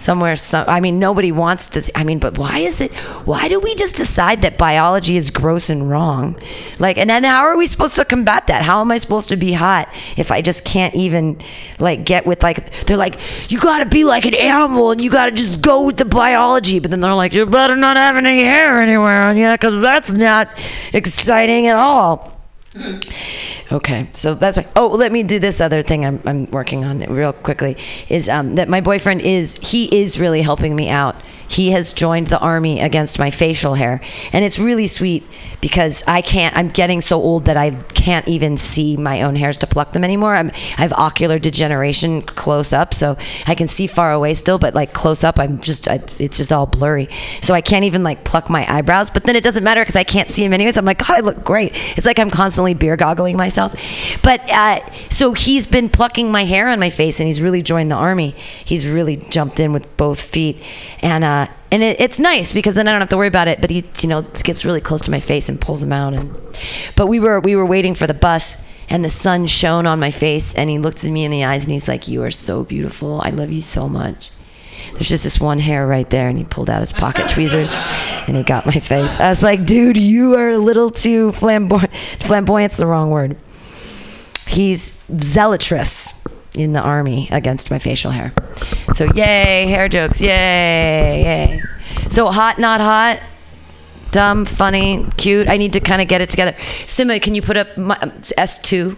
Somewhere 0.01 0.35
some 0.35 0.65
i 0.69 0.81
mean 0.81 0.99
nobody 0.99 1.31
wants 1.31 1.69
to 1.69 1.99
i 1.99 2.03
mean 2.03 2.19
but 2.19 2.39
why 2.39 2.59
is 2.59 2.81
it 2.81 2.93
why 3.25 3.49
do 3.49 3.61
we 3.61 3.75
just 3.75 3.97
decide 3.97 4.43
that 4.43 4.57
biology 4.57 5.17
is 5.17 5.31
gross 5.31 5.71
and 5.71 5.91
wrong? 5.91 6.37
Like 6.79 6.97
and 6.99 7.11
then 7.11 7.25
how 7.25 7.43
are 7.45 7.57
we 7.57 7.67
supposed 7.67 7.97
to 7.97 8.05
combat 8.05 8.47
that? 8.47 8.63
How 8.63 8.81
am 8.81 8.91
i 8.91 8.97
supposed 8.97 9.29
to 9.29 9.37
be 9.37 9.53
hot 9.53 9.93
if 10.17 10.31
i 10.31 10.41
just 10.41 10.65
can't 10.65 10.95
even 10.95 11.39
like 11.79 12.05
get 12.05 12.27
with 12.27 12.43
like 12.43 12.87
they're 12.87 12.97
like 12.97 13.19
you 13.51 13.61
gotta 13.61 13.87
be 13.87 14.05
like 14.05 14.27
an 14.27 14.35
animal 14.35 14.91
and 14.91 15.01
you 15.01 15.11
gotta 15.11 15.33
just 15.33 15.63
go 15.63 15.87
with 15.87 15.97
the 15.97 16.05
biology. 16.05 16.79
But 16.79 16.91
then 16.91 17.01
they're 17.01 17.15
like 17.15 17.33
you 17.33 17.45
better 17.47 17.77
not 17.77 17.97
have 17.97 18.17
any 18.17 18.43
hair 18.43 18.81
anywhere 18.81 19.23
on 19.23 19.37
you 19.37 19.51
because 19.53 19.83
that's 19.83 20.13
not 20.13 20.49
exciting 20.93 21.67
at 21.67 21.77
all 21.77 22.40
Okay, 23.73 24.09
so 24.13 24.35
that's 24.35 24.57
right. 24.57 24.67
Oh, 24.75 24.89
let 24.89 25.13
me 25.13 25.23
do 25.23 25.39
this 25.39 25.61
other 25.61 25.81
thing 25.81 26.05
I'm, 26.05 26.21
I'm 26.27 26.51
working 26.51 26.85
on 26.85 26.99
real 27.03 27.33
quickly. 27.33 27.77
Is 28.09 28.29
um, 28.29 28.57
that 28.57 28.69
my 28.69 28.81
boyfriend 28.81 29.21
is 29.21 29.59
he 29.63 29.85
is 29.97 30.19
really 30.19 30.43
helping 30.43 30.75
me 30.75 30.89
out. 30.89 31.15
He 31.51 31.73
has 31.73 31.93
joined 31.93 32.29
the 32.29 32.39
army 32.39 32.81
against 32.81 33.19
my 33.19 33.33
facial 33.33 33.75
hair, 33.75 34.01
and 34.33 34.45
it's 34.45 34.59
really 34.61 34.87
sweet 34.87 35.25
because 35.61 36.05
I 36.07 36.23
can't. 36.23 36.57
I'm 36.57 36.69
getting 36.69 37.01
so 37.01 37.21
old 37.21 37.47
that 37.47 37.57
I 37.57 37.73
can't 37.93 38.27
even 38.29 38.57
see 38.57 38.97
my 38.97 39.23
own 39.23 39.35
hairs 39.35 39.57
to 39.59 39.67
pluck 39.67 39.91
them 39.91 40.05
anymore. 40.05 40.35
I'm, 40.35 40.51
I 40.51 40.83
have 40.83 40.93
ocular 40.93 41.41
degeneration 41.41 42.23
close 42.23 42.73
up, 42.73 42.95
so 42.95 43.17
I 43.49 43.57
can 43.57 43.67
see 43.67 43.89
far 43.89 44.13
away 44.13 44.35
still, 44.35 44.61
but 44.61 44.75
like 44.75 44.93
close 44.93 45.25
up, 45.25 45.41
I'm 45.41 45.61
just 45.61 45.89
I, 45.89 46.01
it's 46.21 46.37
just 46.37 46.53
all 46.53 46.67
blurry. 46.67 47.09
So 47.43 47.53
I 47.53 47.63
can't 47.63 47.85
even 47.85 48.05
like 48.05 48.23
pluck 48.23 48.49
my 48.49 48.65
eyebrows. 48.73 49.11
But 49.11 49.25
then 49.25 49.35
it 49.35 49.43
doesn't 49.43 49.65
matter 49.65 49.81
because 49.81 49.97
I 49.97 50.05
can't 50.05 50.29
see 50.29 50.45
them 50.45 50.53
anyways. 50.53 50.77
I'm 50.77 50.85
like, 50.85 50.99
God, 50.99 51.17
I 51.17 51.21
look 51.21 51.43
great. 51.43 51.73
It's 51.97 52.07
like 52.07 52.21
I'm 52.21 52.31
constantly 52.31 52.75
beer 52.75 52.97
goggling 52.97 53.37
myself. 53.37 53.75
But 54.23 54.49
uh, 54.49 54.81
so 55.09 55.33
he's 55.33 55.67
been 55.67 55.89
plucking 55.89 56.31
my 56.31 56.45
hair 56.45 56.69
on 56.69 56.79
my 56.79 56.91
face, 56.91 57.19
and 57.19 57.27
he's 57.27 57.43
really 57.43 57.61
joined 57.61 57.91
the 57.91 57.97
army. 57.97 58.37
He's 58.65 58.87
really 58.87 59.17
jumped 59.17 59.59
in 59.59 59.73
with 59.73 59.97
both 59.97 60.23
feet, 60.23 60.63
and 61.01 61.25
uh, 61.25 61.40
Uh, 61.41 61.53
and 61.71 61.83
it, 61.83 62.01
it's 62.01 62.19
nice 62.19 62.53
because 62.53 62.75
then 62.75 62.89
I 62.89 62.93
don't 62.93 63.01
have 63.01 63.09
to 63.11 63.17
worry 63.17 63.29
about 63.29 63.49
it. 63.49 63.61
But 63.61 63.71
he, 63.71 63.85
you 64.01 64.09
know, 64.09 64.23
gets 64.23 64.65
really 64.65 64.81
close 64.81 65.01
to 65.03 65.11
my 65.11 65.21
face 65.21 65.49
and 65.49 65.61
pulls 65.61 65.83
him 65.83 65.93
out. 65.93 66.15
And 66.15 66.37
but 66.97 67.07
we 67.07 67.21
were 67.21 67.41
we 67.41 67.57
were 67.57 67.67
waiting 67.67 67.95
for 67.95 68.07
the 68.07 68.15
bus. 68.15 68.67
And 68.93 69.05
the 69.05 69.11
sun 69.11 69.47
shone 69.47 69.87
on 69.87 70.01
my 70.01 70.11
face, 70.11 70.53
and 70.53 70.69
he 70.69 70.81
looked 70.81 71.05
at 71.05 71.13
me 71.13 71.25
in 71.25 71.31
the 71.31 71.45
eyes, 71.45 71.63
and 71.63 71.73
he's 71.73 71.87
like, 71.87 72.09
"You 72.09 72.25
are 72.25 72.31
so 72.33 72.65
beautiful. 72.65 73.21
I 73.21 73.31
love 73.31 73.53
you 73.53 73.61
so 73.61 73.89
much." 73.89 74.33
There's 74.95 75.09
just 75.09 75.23
this 75.23 75.41
one 75.41 75.61
hair 75.61 75.87
right 75.87 76.11
there, 76.11 76.29
and 76.29 76.37
he 76.37 76.43
pulled 76.43 76.69
out 76.69 76.81
his 76.81 76.93
pocket 76.93 77.29
tweezers, 77.31 77.73
and 77.73 78.37
he 78.37 78.43
got 78.43 78.67
my 78.67 78.73
face. 78.73 79.21
I 79.21 79.29
was 79.29 79.45
like, 79.45 79.65
"Dude, 79.65 79.97
you 79.97 80.35
are 80.35 80.49
a 80.51 80.59
little 80.59 80.91
too 80.91 81.31
flamboyant. 81.31 81.95
Flamboyant's 81.95 82.79
the 82.79 82.87
wrong 82.87 83.11
word." 83.11 83.37
He's 84.49 85.05
zealotrous 85.07 86.21
in 86.55 86.73
the 86.73 86.81
army 86.81 87.29
against 87.31 87.71
my 87.71 87.79
facial 87.79 88.11
hair. 88.11 88.33
So 88.95 89.05
yay, 89.15 89.67
hair 89.67 89.89
jokes, 89.89 90.21
yay, 90.21 91.23
yay. 91.23 91.63
So 92.11 92.31
hot, 92.31 92.59
not 92.59 92.81
hot, 92.81 93.23
dumb, 94.11 94.45
funny, 94.45 95.07
cute. 95.17 95.49
I 95.49 95.57
need 95.57 95.73
to 95.75 95.81
kind 95.81 96.03
of 96.03 96.09
get 96.09 96.21
it 96.21 96.31
together. 96.31 96.53
Sima, 96.87 97.21
can 97.23 97.35
you 97.35 97.43
put 97.43 97.57
up 97.57 97.77
my, 97.77 97.97
S 98.37 98.61
two? 98.61 98.97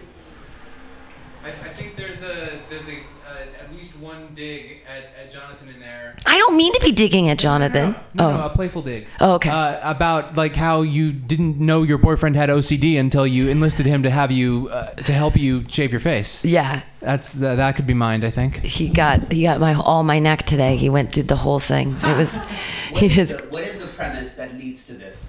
I, 1.43 1.49
I 1.49 1.73
think 1.73 1.95
there's 1.95 2.23
a 2.23 2.59
there's 2.69 2.87
a 2.87 2.93
uh, 2.93 3.63
at 3.63 3.73
least 3.73 3.99
one 3.99 4.29
dig 4.35 4.81
at, 4.87 5.25
at 5.25 5.31
Jonathan 5.31 5.69
in 5.69 5.79
there. 5.79 6.15
I 6.25 6.32
don't 6.45 6.57
mean 6.57 6.73
to 6.73 6.81
be 6.81 6.91
digging 6.91 7.29
at 7.29 7.37
Jonathan. 7.37 7.95
No, 8.13 8.27
oh, 8.27 8.37
no, 8.37 8.45
a 8.45 8.49
playful 8.49 8.81
dig. 8.81 9.07
Oh, 9.19 9.33
okay. 9.35 9.49
Uh, 9.49 9.91
about 9.91 10.35
like 10.35 10.55
how 10.55 10.81
you 10.81 11.11
didn't 11.11 11.59
know 11.59 11.83
your 11.83 11.97
boyfriend 11.97 12.35
had 12.35 12.49
OCD 12.49 12.99
until 12.99 13.25
you 13.25 13.47
enlisted 13.47 13.85
him 13.85 14.03
to 14.03 14.09
have 14.09 14.31
you 14.31 14.69
uh, 14.71 14.93
to 14.95 15.13
help 15.13 15.37
you 15.37 15.63
shave 15.67 15.91
your 15.91 16.01
face. 16.01 16.43
Yeah. 16.45 16.81
That's 16.99 17.41
uh, 17.41 17.55
that 17.55 17.75
could 17.75 17.87
be 17.87 17.93
mined. 17.93 18.23
I 18.23 18.29
think. 18.29 18.57
He 18.57 18.89
got 18.89 19.31
he 19.31 19.43
got 19.43 19.59
my 19.59 19.73
all 19.73 20.03
my 20.03 20.19
neck 20.19 20.43
today. 20.43 20.77
He 20.77 20.89
went 20.89 21.11
through 21.13 21.23
the 21.23 21.35
whole 21.35 21.59
thing. 21.59 21.95
It 22.03 22.17
was 22.17 22.35
he 22.87 22.93
What 22.93 23.03
is, 23.03 23.15
just 23.15 23.37
the, 23.37 23.43
what 23.49 23.63
is 23.63 23.79
the 23.79 23.87
premise 23.87 24.33
that 24.35 24.55
leads 24.55 24.85
to 24.87 24.93
this? 24.93 25.22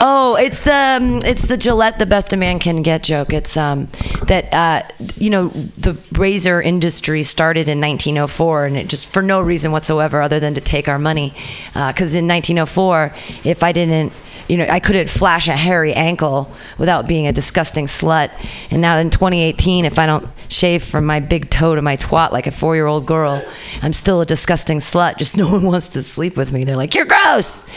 Oh, 0.00 0.36
it's 0.36 0.60
the 0.60 0.98
um, 1.00 1.20
it's 1.24 1.42
the 1.42 1.56
Gillette 1.56 1.98
the 1.98 2.06
best 2.06 2.32
a 2.32 2.36
man 2.36 2.58
can 2.58 2.82
get 2.82 3.02
joke. 3.02 3.32
It's 3.32 3.56
um 3.56 3.88
that 4.24 4.52
uh 4.52 4.82
you 5.16 5.30
know 5.30 5.48
the 5.48 5.96
razor 6.12 6.60
industry 6.60 7.22
started 7.22 7.68
in 7.68 7.80
1904 7.80 8.66
and 8.66 8.76
it 8.76 8.88
just 8.88 9.08
for 9.08 9.22
no 9.22 9.40
reason 9.40 9.72
whatsoever 9.72 10.20
other 10.20 10.40
than 10.40 10.54
to 10.54 10.60
take 10.60 10.88
our 10.88 10.98
money 10.98 11.34
because 11.72 12.14
in 12.14 12.28
1904 12.28 13.14
if 13.44 13.62
I 13.62 13.72
didn't 13.72 14.12
you 14.50 14.56
know 14.56 14.66
I 14.68 14.80
couldn't 14.80 15.08
flash 15.08 15.46
a 15.46 15.52
hairy 15.52 15.94
ankle 15.94 16.50
without 16.76 17.06
being 17.06 17.28
a 17.28 17.32
disgusting 17.32 17.86
slut. 17.86 18.30
And 18.70 18.82
now 18.82 18.98
in 18.98 19.08
2018 19.10 19.84
if 19.84 19.98
I 19.98 20.06
don't 20.06 20.26
shave 20.48 20.82
from 20.82 21.06
my 21.06 21.20
big 21.20 21.48
toe 21.48 21.76
to 21.76 21.82
my 21.82 21.96
twat 21.96 22.32
like 22.32 22.48
a 22.48 22.50
four 22.50 22.74
year 22.74 22.86
old 22.86 23.06
girl 23.06 23.42
I'm 23.80 23.92
still 23.92 24.20
a 24.20 24.26
disgusting 24.26 24.78
slut. 24.78 25.18
Just 25.18 25.36
no 25.42 25.50
one 25.50 25.62
wants 25.62 25.90
to 25.90 26.02
sleep 26.02 26.36
with 26.36 26.52
me. 26.52 26.64
They're 26.64 26.76
like 26.76 26.94
you're 26.94 27.06
gross. 27.06 27.70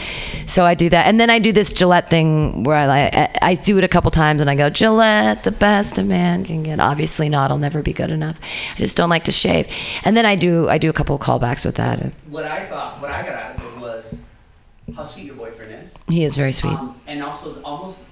So 0.50 0.64
I 0.64 0.74
do 0.74 0.88
that. 0.90 1.06
And 1.06 1.20
then 1.20 1.30
I 1.30 1.38
do 1.38 1.52
this 1.52 1.72
Gillette 1.72 2.10
thing 2.10 2.64
where 2.64 2.76
I 2.76 3.04
I, 3.04 3.38
I 3.40 3.54
do 3.54 3.78
it 3.78 3.84
a 3.84 3.88
couple 3.88 4.10
times 4.10 4.40
and 4.40 4.50
I 4.50 4.56
go 4.56 4.68
Gillette 4.68 5.44
the 5.44 5.52
best 5.52 5.98
a 5.98 6.02
man 6.02 6.44
can 6.44 6.64
get. 6.64 6.80
Obviously 6.80 7.28
not. 7.28 7.52
I'll 7.52 7.58
never 7.58 7.82
be 7.82 7.92
good 7.92 8.10
enough. 8.10 8.40
I 8.74 8.78
just 8.78 8.96
don't 8.96 9.10
like 9.10 9.24
to 9.24 9.32
shave. 9.32 9.68
And 10.04 10.16
then 10.16 10.26
I 10.26 10.34
do 10.34 10.68
I 10.68 10.78
do 10.78 10.90
a 10.90 10.92
couple 10.92 11.14
of 11.14 11.22
callbacks 11.22 11.64
with 11.64 11.76
that. 11.76 12.00
What 12.28 12.44
I 12.44 12.66
thought, 12.66 13.00
what 13.00 13.12
I 13.12 13.22
got 13.22 13.34
out 13.34 13.58
of 13.58 13.76
it 13.76 13.80
was 13.80 14.24
how 14.96 15.04
sweet 15.04 15.26
your 15.26 15.36
boyfriend. 15.36 15.53
He 16.08 16.24
is 16.24 16.36
very 16.36 16.52
sweet 16.52 16.74
Um, 16.74 16.98
and 17.06 17.22
also 17.22 17.60
almost 17.62 18.04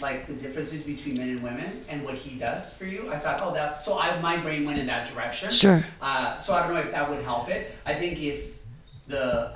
like 0.00 0.26
the 0.26 0.32
differences 0.34 0.82
between 0.82 1.18
men 1.18 1.28
and 1.28 1.42
women 1.42 1.84
and 1.88 2.04
what 2.04 2.14
he 2.14 2.36
does 2.38 2.72
for 2.72 2.86
you. 2.86 3.12
I 3.12 3.18
thought, 3.18 3.40
oh, 3.42 3.52
that. 3.54 3.80
So 3.80 3.98
I, 3.98 4.18
my 4.20 4.36
brain 4.38 4.64
went 4.64 4.78
in 4.78 4.86
that 4.86 5.12
direction. 5.12 5.50
Sure. 5.52 5.84
Uh, 6.00 6.38
so 6.38 6.54
I 6.54 6.62
don't 6.66 6.74
know 6.74 6.80
if 6.80 6.90
that 6.90 7.08
would 7.08 7.22
help 7.22 7.48
it. 7.48 7.76
I 7.86 7.94
think 7.94 8.20
if 8.20 8.56
the 9.06 9.52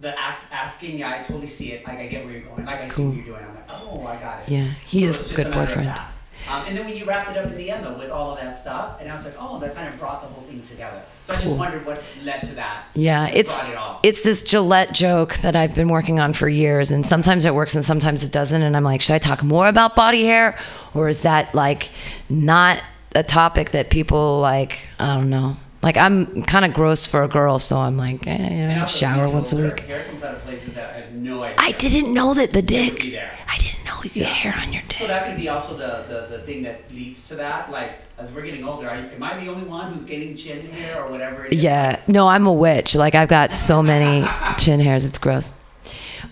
the 0.00 0.14
asking, 0.52 0.98
yeah, 0.98 1.10
I 1.20 1.22
totally 1.22 1.48
see 1.48 1.72
it. 1.72 1.86
Like 1.86 1.98
I 1.98 2.06
get 2.06 2.24
where 2.24 2.32
you're 2.34 2.42
going. 2.42 2.64
Like 2.64 2.80
I 2.80 2.88
see 2.88 2.96
Cool. 3.02 3.06
what 3.08 3.16
you're 3.16 3.24
doing. 3.26 3.44
I'm 3.44 3.54
like, 3.54 3.64
oh, 3.68 4.06
I 4.06 4.16
got 4.16 4.42
it. 4.42 4.48
Yeah, 4.48 4.64
he 4.86 5.00
So 5.02 5.08
is 5.08 5.32
a 5.32 5.34
good 5.34 5.52
boyfriend. 5.52 5.92
Um, 6.50 6.64
and 6.66 6.76
then 6.76 6.84
when 6.86 6.96
you 6.96 7.04
wrapped 7.04 7.30
it 7.30 7.36
up 7.36 7.46
in 7.50 7.56
the 7.56 7.70
end 7.70 7.84
though 7.84 7.94
with 7.98 8.10
all 8.10 8.32
of 8.32 8.40
that 8.40 8.56
stuff, 8.56 9.00
and 9.00 9.10
I 9.10 9.12
was 9.14 9.24
like, 9.24 9.34
oh, 9.38 9.58
that 9.58 9.74
kind 9.74 9.88
of 9.88 9.98
brought 9.98 10.22
the 10.22 10.28
whole 10.28 10.44
thing 10.44 10.62
together. 10.62 11.02
So 11.24 11.32
I 11.32 11.36
just 11.36 11.46
Cool. 11.46 11.56
wondered 11.56 11.84
what 11.84 12.02
led 12.22 12.42
to 12.44 12.54
that. 12.54 12.90
Yeah, 12.94 13.28
it's 13.28 13.58
it 13.58 13.78
it's 14.02 14.22
this 14.22 14.42
Gillette 14.44 14.92
joke 14.92 15.34
that 15.38 15.54
I've 15.56 15.74
been 15.74 15.88
working 15.88 16.20
on 16.20 16.32
for 16.32 16.48
years, 16.48 16.90
and 16.90 17.04
sometimes 17.06 17.44
it 17.44 17.54
works 17.54 17.74
and 17.74 17.84
sometimes 17.84 18.22
it 18.22 18.32
doesn't. 18.32 18.62
And 18.62 18.76
I'm 18.76 18.84
like, 18.84 19.00
should 19.02 19.14
I 19.14 19.18
talk 19.18 19.42
more 19.44 19.68
about 19.68 19.94
body 19.96 20.24
hair, 20.24 20.58
or 20.94 21.08
is 21.08 21.22
that 21.22 21.54
like 21.54 21.90
not 22.30 22.82
a 23.14 23.22
topic 23.22 23.72
that 23.72 23.90
people 23.90 24.40
like? 24.40 24.88
I 24.98 25.16
don't 25.16 25.28
know. 25.30 25.56
Like 25.82 25.96
I'm 25.96 26.42
kind 26.42 26.64
of 26.64 26.72
gross 26.74 27.06
for 27.06 27.22
a 27.22 27.28
girl, 27.28 27.58
so 27.58 27.76
I'm 27.78 27.96
like, 27.96 28.26
eh, 28.26 28.36
you 28.72 28.74
know, 28.80 28.86
shower 28.86 29.28
once 29.28 29.52
a 29.52 29.62
week. 29.62 29.80
Hair 29.80 30.04
comes 30.04 30.22
out 30.24 30.34
of 30.36 30.42
places 30.42 30.74
that 30.74 30.94
I 30.94 31.00
have 31.00 31.12
no 31.12 31.42
idea. 31.42 31.56
I 31.58 31.72
didn't 31.72 32.12
know 32.14 32.32
that 32.34 32.50
the 32.52 32.62
dick. 32.62 32.94
I 33.48 33.56
didn't 33.58 33.67
know 34.06 34.10
you 34.14 34.22
get 34.22 34.32
hair 34.32 34.54
on 34.60 34.72
your 34.72 34.82
dick. 34.82 34.98
So 34.98 35.06
that 35.06 35.26
could 35.26 35.36
be 35.36 35.48
also 35.48 35.76
the, 35.76 36.04
the, 36.08 36.36
the 36.36 36.42
thing 36.44 36.62
that 36.62 36.90
leads 36.92 37.28
to 37.28 37.36
that. 37.36 37.70
Like, 37.70 37.98
as 38.18 38.32
we're 38.32 38.42
getting 38.42 38.64
older, 38.64 38.88
are, 38.88 38.94
am 38.94 39.22
I 39.22 39.38
the 39.38 39.48
only 39.48 39.66
one 39.66 39.92
who's 39.92 40.04
getting 40.04 40.36
chin 40.36 40.66
hair 40.70 41.02
or 41.02 41.10
whatever 41.10 41.46
it 41.46 41.54
is? 41.54 41.62
Yeah, 41.62 42.00
no, 42.06 42.28
I'm 42.28 42.46
a 42.46 42.52
witch. 42.52 42.94
Like 42.94 43.14
I've 43.14 43.28
got 43.28 43.56
so 43.56 43.82
many 43.82 44.26
chin 44.58 44.80
hairs, 44.80 45.04
it's 45.04 45.18
gross. 45.18 45.52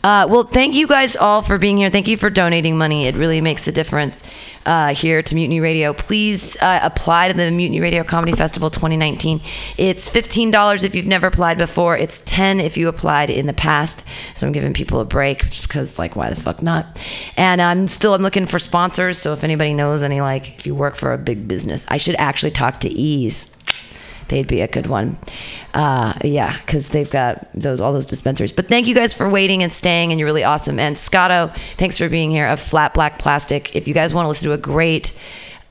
Uh, 0.07 0.25
well, 0.29 0.45
thank 0.45 0.77
you 0.77 0.87
guys 0.87 1.17
all 1.17 1.43
for 1.43 1.59
being 1.59 1.79
here. 1.79 1.91
Thank 1.91 2.07
you 2.07 2.17
for 2.17 2.31
donating 2.31 2.79
money. 2.79 3.07
It 3.07 3.17
really 3.17 3.41
makes 3.41 3.67
a 3.67 3.73
difference 3.73 4.23
uh, 4.65 4.95
here 4.95 5.21
to 5.21 5.35
Mutiny 5.35 5.59
Radio. 5.59 5.93
Please 5.93 6.57
uh, 6.63 6.79
apply 6.81 7.27
to 7.27 7.35
the 7.37 7.51
Mutiny 7.51 7.81
Radio 7.81 8.05
Comedy 8.05 8.31
Festival 8.31 8.71
2019. 8.71 9.41
It's 9.77 10.09
$15 10.09 10.85
if 10.85 10.95
you've 10.95 11.09
never 11.09 11.27
applied 11.27 11.59
before. 11.59 11.97
It's 11.97 12.21
10 12.21 12.61
if 12.61 12.77
you 12.77 12.87
applied 12.87 13.31
in 13.31 13.47
the 13.47 13.53
past. 13.53 14.05
So 14.37 14.47
I'm 14.47 14.53
giving 14.53 14.73
people 14.73 15.01
a 15.01 15.05
break 15.05 15.51
because, 15.63 15.99
like, 15.99 16.15
why 16.15 16.31
the 16.31 16.37
fuck 16.37 16.63
not? 16.63 17.01
And 17.37 17.61
I'm 17.61 17.89
still 17.89 18.15
I'm 18.15 18.23
looking 18.23 18.47
for 18.47 18.61
sponsors. 18.61 19.19
So 19.19 19.33
if 19.33 19.43
anybody 19.43 19.75
knows 19.75 20.05
any, 20.05 20.21
like, 20.21 20.57
if 20.57 20.69
you 20.69 20.77
work 20.77 20.95
for 20.95 21.15
a 21.15 21.19
big 21.19 21.49
business, 21.49 21.85
I 21.89 21.97
should 21.97 22.15
actually 22.15 22.53
talk 22.53 22.79
to 22.79 22.89
Eaze 22.89 23.56
they'd 24.29 24.49
be 24.49 24.61
a 24.61 24.69
good 24.69 24.87
one. 24.87 25.19
Uh, 25.75 26.15
yeah, 26.25 26.59
because 26.61 26.89
they've 26.89 27.11
got 27.11 27.49
those 27.53 27.81
all 27.81 27.93
those 27.93 28.07
dispensaries. 28.07 28.53
But 28.53 28.69
thank 28.69 28.87
you 28.87 28.95
guys 28.95 29.15
for 29.15 29.29
waiting 29.29 29.63
and 29.63 29.73
staying, 29.73 30.11
and 30.11 30.19
you're 30.19 30.27
really 30.27 30.45
awesome. 30.45 30.79
And 30.79 30.97
Scotto, 30.97 31.53
thanks 31.77 31.99
for 31.99 32.09
being 32.09 32.31
here. 32.31 32.47
Of 32.47 32.61
Flat 32.61 32.95
Black 32.95 33.19
Plastic. 33.19 33.75
If 33.77 33.87
you 33.89 33.95
guys 33.95 34.15
want 34.15 34.25
to 34.25 34.29
listen 34.29 34.49
to 34.49 34.55
a 34.55 34.59
great 34.59 35.21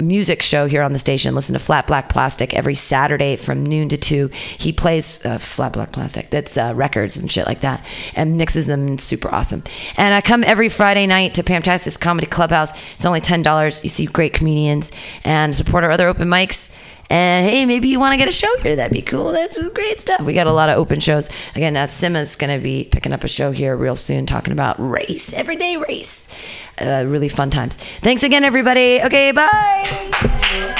music 0.01 0.41
show 0.41 0.67
here 0.67 0.81
on 0.81 0.91
the 0.91 0.99
station, 0.99 1.33
listen 1.33 1.53
to 1.53 1.59
Flat 1.59 1.87
Black 1.87 2.09
Plastic 2.09 2.53
every 2.53 2.75
Saturday 2.75 3.37
from 3.37 3.65
noon 3.65 3.87
to 3.87 3.97
two. 3.97 4.27
He 4.27 4.73
plays 4.73 5.25
uh, 5.25 5.37
Flat 5.37 5.71
Black 5.71 5.93
Plastic. 5.93 6.29
That's 6.29 6.57
uh, 6.57 6.73
records 6.75 7.15
and 7.15 7.31
shit 7.31 7.47
like 7.47 7.61
that, 7.61 7.83
and 8.13 8.37
mixes 8.37 8.67
them. 8.67 8.97
Super 8.97 9.33
awesome. 9.33 9.63
And 9.97 10.13
I 10.13 10.21
come 10.21 10.43
every 10.43 10.69
Friday 10.69 11.07
night 11.07 11.33
to 11.35 11.43
Pamtastic's 11.43 11.97
Comedy 11.97 12.27
Clubhouse. 12.27 12.73
It's 12.95 13.05
only 13.05 13.21
ten 13.21 13.41
dollars. 13.41 13.83
You 13.83 13.89
see 13.89 14.05
great 14.05 14.33
comedians 14.33 14.91
and 15.23 15.55
support 15.55 15.83
our 15.83 15.91
other 15.91 16.07
open 16.07 16.27
mics. 16.27 16.75
And 17.09 17.47
hey, 17.47 17.65
maybe 17.65 17.87
you 17.87 17.99
want 17.99 18.13
to 18.13 18.17
get 18.17 18.27
a 18.27 18.31
show 18.31 18.53
here. 18.59 18.75
That'd 18.75 18.93
be 18.93 19.01
cool. 19.01 19.31
That's 19.31 19.61
great 19.69 19.99
stuff. 19.99 20.21
We 20.21 20.33
got 20.33 20.47
a 20.47 20.53
lot 20.53 20.69
of 20.69 20.77
open 20.77 20.99
shows. 20.99 21.29
Again, 21.55 21.77
uh, 21.77 21.85
Simma's 21.85 22.35
going 22.35 22.57
to 22.57 22.63
be 22.63 22.85
picking 22.91 23.13
up 23.13 23.23
a 23.23 23.27
show 23.27 23.51
here 23.51 23.75
real 23.75 23.95
soon 23.95 24.25
talking 24.25 24.53
about 24.53 24.75
race, 24.79 25.33
everyday 25.33 25.77
race. 25.77 26.27
Uh, 26.79 27.05
really 27.07 27.29
fun 27.29 27.49
times. 27.49 27.77
Thanks 28.01 28.23
again, 28.23 28.43
everybody. 28.43 29.01
Okay, 29.01 29.31
bye. 29.31 30.71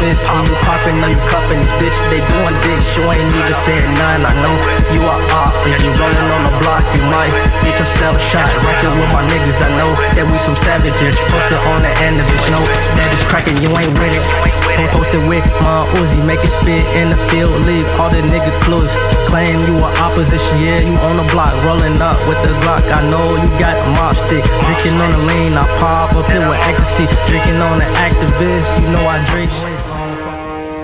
When 0.00 0.48
you 0.48 0.56
poppin', 0.64 0.96
now 0.96 1.12
you 1.12 1.20
cuffin' 1.28 1.60
these 1.60 1.76
bitches, 1.76 2.08
they 2.08 2.24
doing 2.24 2.56
this. 2.64 2.96
You 2.96 3.04
ain't 3.12 3.20
even 3.20 3.52
said 3.52 3.84
none, 4.00 4.24
I 4.24 4.32
know 4.40 4.56
you 4.96 5.04
are 5.04 5.20
odd 5.36 5.52
bitch. 5.60 5.76
You 5.84 5.92
rolling 5.92 6.30
on 6.32 6.48
the 6.48 6.54
block, 6.64 6.80
you 6.96 7.04
might 7.12 7.28
get 7.60 7.76
yourself 7.76 8.16
shot. 8.16 8.48
There 8.80 8.88
with 8.96 9.12
my 9.12 9.20
niggas, 9.28 9.60
I 9.60 9.68
know 9.76 9.92
that 10.16 10.24
we 10.24 10.40
some 10.40 10.56
savages. 10.56 11.20
Posted 11.28 11.60
on 11.68 11.84
the 11.84 11.92
end 12.00 12.16
of 12.16 12.24
this 12.32 12.48
note 12.48 12.64
that 12.96 13.12
is 13.12 13.20
cracking, 13.28 13.60
you 13.60 13.68
ain't 13.76 13.92
with 14.00 14.16
it. 14.16 14.24
I'm 14.80 14.88
posted 14.88 15.20
with 15.28 15.44
my 15.60 15.84
Uzi, 16.00 16.24
make 16.24 16.40
it 16.40 16.48
spit 16.48 16.80
in 16.96 17.12
the 17.12 17.20
field, 17.28 17.52
leave 17.68 17.84
all 18.00 18.08
the 18.08 18.24
nigga 18.32 18.56
clues. 18.64 18.96
Claim 19.28 19.60
you 19.68 19.76
are 19.84 19.94
opposition, 20.00 20.64
yeah, 20.64 20.80
you 20.80 20.96
on 21.12 21.20
the 21.20 21.28
block, 21.28 21.52
rolling 21.68 22.00
up 22.00 22.16
with 22.24 22.40
the 22.40 22.56
Glock. 22.64 22.88
I 22.88 23.04
know 23.12 23.36
you 23.36 23.48
got 23.60 23.76
a 23.76 23.88
mob 24.00 24.16
stick, 24.16 24.48
drinking 24.64 24.96
on 24.96 25.12
the 25.12 25.20
lean, 25.28 25.60
I 25.60 25.68
pop 25.76 26.16
up 26.16 26.24
here 26.32 26.40
with 26.48 26.56
ecstasy, 26.64 27.04
drinking 27.28 27.60
on 27.60 27.76
the 27.76 27.88
activist, 28.00 28.72
you 28.80 28.88
know 28.96 29.04
I 29.04 29.20
drink. 29.28 29.52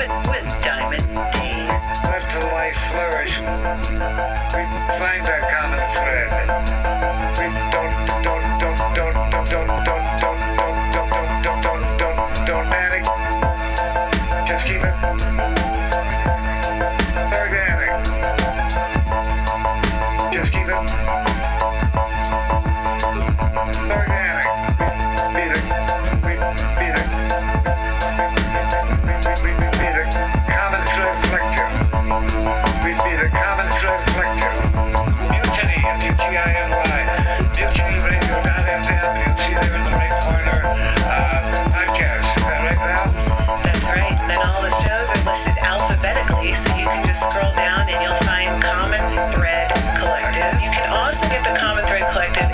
With 0.00 0.62
diamond 0.64 1.06
Dave. 1.34 1.68
Let 2.08 2.24
the 2.30 2.40
life 2.54 2.74
flourish. 2.90 3.38
We 3.38 4.64
find 4.96 5.26
that 5.26 5.42
common 5.50 5.80
thread. 5.94 7.19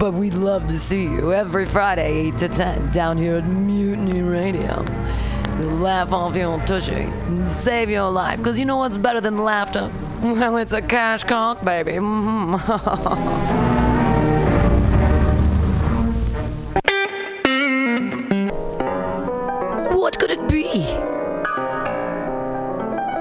But 0.00 0.14
we'd 0.14 0.32
love 0.32 0.66
to 0.68 0.78
see 0.78 1.02
you 1.02 1.34
every 1.34 1.66
Friday, 1.66 2.28
8 2.28 2.38
to 2.38 2.48
10, 2.48 2.90
down 2.90 3.18
here 3.18 3.36
at 3.36 3.44
Mutiny 3.44 4.22
Radio. 4.22 4.82
Laugh 5.58 6.10
off 6.10 6.34
your 6.34 6.58
tushy 6.60 6.94
and 6.94 7.44
save 7.44 7.90
your 7.90 8.10
life. 8.10 8.38
Because 8.38 8.58
you 8.58 8.64
know 8.64 8.78
what's 8.78 8.96
better 8.96 9.20
than 9.20 9.44
laughter? 9.44 9.90
Well, 10.22 10.56
it's 10.58 10.72
a 10.72 10.80
cash 10.82 11.24
cock, 11.24 11.62
baby. 11.64 11.92
Mhm. 11.92 12.52
what 19.98 20.18
could 20.18 20.30
it 20.30 20.48
be? 20.48 20.64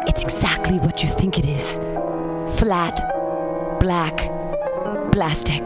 It's 0.10 0.24
exactly 0.24 0.80
what 0.80 1.04
you 1.04 1.10
think 1.10 1.40
it 1.40 1.46
is 1.46 1.80
flat, 2.60 3.00
black, 3.80 4.18
plastic, 5.12 5.66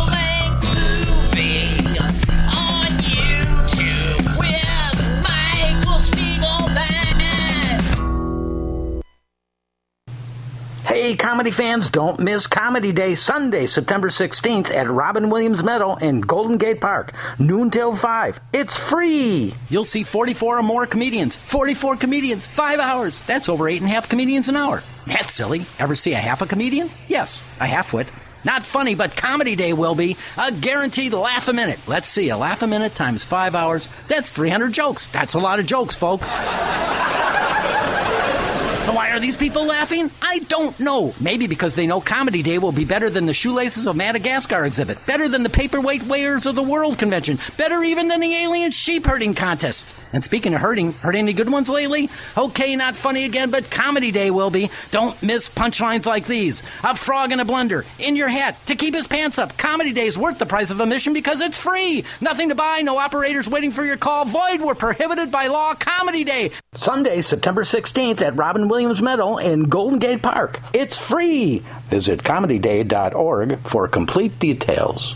Hey, 10.91 11.15
comedy 11.15 11.51
fans, 11.51 11.87
don't 11.89 12.19
miss 12.19 12.47
Comedy 12.47 12.91
Day 12.91 13.15
Sunday, 13.15 13.65
September 13.65 14.09
16th 14.09 14.75
at 14.75 14.89
Robin 14.89 15.29
Williams 15.29 15.63
Meadow 15.63 15.95
in 15.95 16.19
Golden 16.19 16.57
Gate 16.57 16.81
Park, 16.81 17.13
noon 17.39 17.71
till 17.71 17.95
5. 17.95 18.41
It's 18.51 18.77
free! 18.77 19.53
You'll 19.69 19.85
see 19.85 20.03
44 20.03 20.59
or 20.59 20.63
more 20.63 20.85
comedians. 20.85 21.37
44 21.37 21.95
comedians, 21.95 22.45
5 22.45 22.81
hours. 22.81 23.21
That's 23.21 23.47
over 23.47 23.63
8.5 23.71 24.09
comedians 24.09 24.49
an 24.49 24.57
hour. 24.57 24.83
That's 25.07 25.33
silly. 25.33 25.61
Ever 25.79 25.95
see 25.95 26.11
a 26.11 26.17
half 26.17 26.41
a 26.41 26.45
comedian? 26.45 26.89
Yes, 27.07 27.39
a 27.61 27.65
half 27.67 27.93
wit. 27.93 28.11
Not 28.43 28.63
funny, 28.63 28.93
but 28.93 29.15
Comedy 29.15 29.55
Day 29.55 29.71
will 29.71 29.95
be. 29.95 30.17
A 30.35 30.51
guaranteed 30.51 31.13
laugh 31.13 31.47
a 31.47 31.53
minute. 31.53 31.79
Let's 31.87 32.09
see, 32.09 32.27
a 32.27 32.37
laugh 32.37 32.63
a 32.63 32.67
minute 32.67 32.95
times 32.95 33.23
5 33.23 33.55
hours. 33.55 33.87
That's 34.09 34.33
300 34.33 34.73
jokes. 34.73 35.07
That's 35.07 35.35
a 35.35 35.39
lot 35.39 35.59
of 35.61 35.65
jokes, 35.65 35.95
folks. 35.95 36.29
So 38.91 38.97
why 38.97 39.11
are 39.11 39.21
these 39.21 39.37
people 39.37 39.63
laughing? 39.63 40.11
I 40.21 40.39
don't 40.39 40.77
know. 40.77 41.13
Maybe 41.21 41.47
because 41.47 41.75
they 41.75 41.87
know 41.87 42.01
Comedy 42.01 42.43
Day 42.43 42.57
will 42.57 42.73
be 42.73 42.83
better 42.83 43.09
than 43.09 43.25
the 43.25 43.31
Shoelaces 43.31 43.87
of 43.87 43.95
Madagascar 43.95 44.65
exhibit, 44.65 44.97
better 45.05 45.29
than 45.29 45.43
the 45.43 45.49
Paperweight 45.49 46.01
Weighers 46.01 46.45
of 46.45 46.55
the 46.55 46.61
World 46.61 46.97
convention, 46.97 47.39
better 47.55 47.81
even 47.83 48.09
than 48.09 48.19
the 48.19 48.35
Alien 48.35 48.71
Sheep 48.71 49.05
Herding 49.05 49.33
Contest. 49.33 49.85
And 50.13 50.21
speaking 50.25 50.53
of 50.53 50.59
herding, 50.59 50.91
heard 50.91 51.15
any 51.15 51.31
good 51.31 51.49
ones 51.49 51.69
lately? 51.69 52.09
Okay, 52.35 52.75
not 52.75 52.97
funny 52.97 53.23
again, 53.23 53.49
but 53.49 53.71
Comedy 53.71 54.11
Day 54.11 54.29
will 54.29 54.49
be. 54.49 54.69
Don't 54.91 55.23
miss 55.23 55.47
punchlines 55.47 56.05
like 56.05 56.25
these. 56.25 56.61
A 56.83 56.93
frog 56.93 57.31
in 57.31 57.39
a 57.39 57.45
blender, 57.45 57.85
in 57.97 58.17
your 58.17 58.27
hat, 58.27 58.57
to 58.65 58.75
keep 58.75 58.93
his 58.93 59.07
pants 59.07 59.39
up. 59.39 59.57
Comedy 59.57 59.93
Day 59.93 60.07
is 60.07 60.17
worth 60.17 60.37
the 60.37 60.45
price 60.45 60.69
of 60.69 60.81
admission 60.81 61.13
because 61.13 61.39
it's 61.39 61.57
free. 61.57 62.03
Nothing 62.19 62.49
to 62.49 62.55
buy, 62.55 62.81
no 62.81 62.97
operators 62.97 63.49
waiting 63.49 63.71
for 63.71 63.85
your 63.85 63.95
call. 63.95 64.25
Void 64.25 64.59
were 64.59 64.75
prohibited 64.75 65.31
by 65.31 65.47
law. 65.47 65.75
Comedy 65.75 66.25
Day. 66.25 66.51
Sunday, 66.73 67.21
September 67.21 67.63
16th 67.63 68.21
at 68.21 68.35
Robin 68.35 68.67
Williams 68.67 68.80
Meadow 68.87 69.37
in 69.37 69.63
Golden 69.63 69.99
Gate 69.99 70.21
Park. 70.21 70.59
It's 70.73 70.97
free. 70.97 71.59
Visit 71.89 72.23
comedyday.org 72.23 73.59
for 73.59 73.87
complete 73.87 74.39
details. 74.39 75.15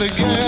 again. 0.00 0.45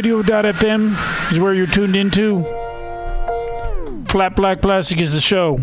MutinyRadio.fm 0.00 1.32
is 1.32 1.38
where 1.38 1.52
you're 1.52 1.66
tuned 1.66 1.94
into. 1.94 2.42
Flat 4.08 4.34
Black 4.34 4.62
Plastic 4.62 4.98
is 4.98 5.12
the 5.12 5.20
show. 5.20 5.60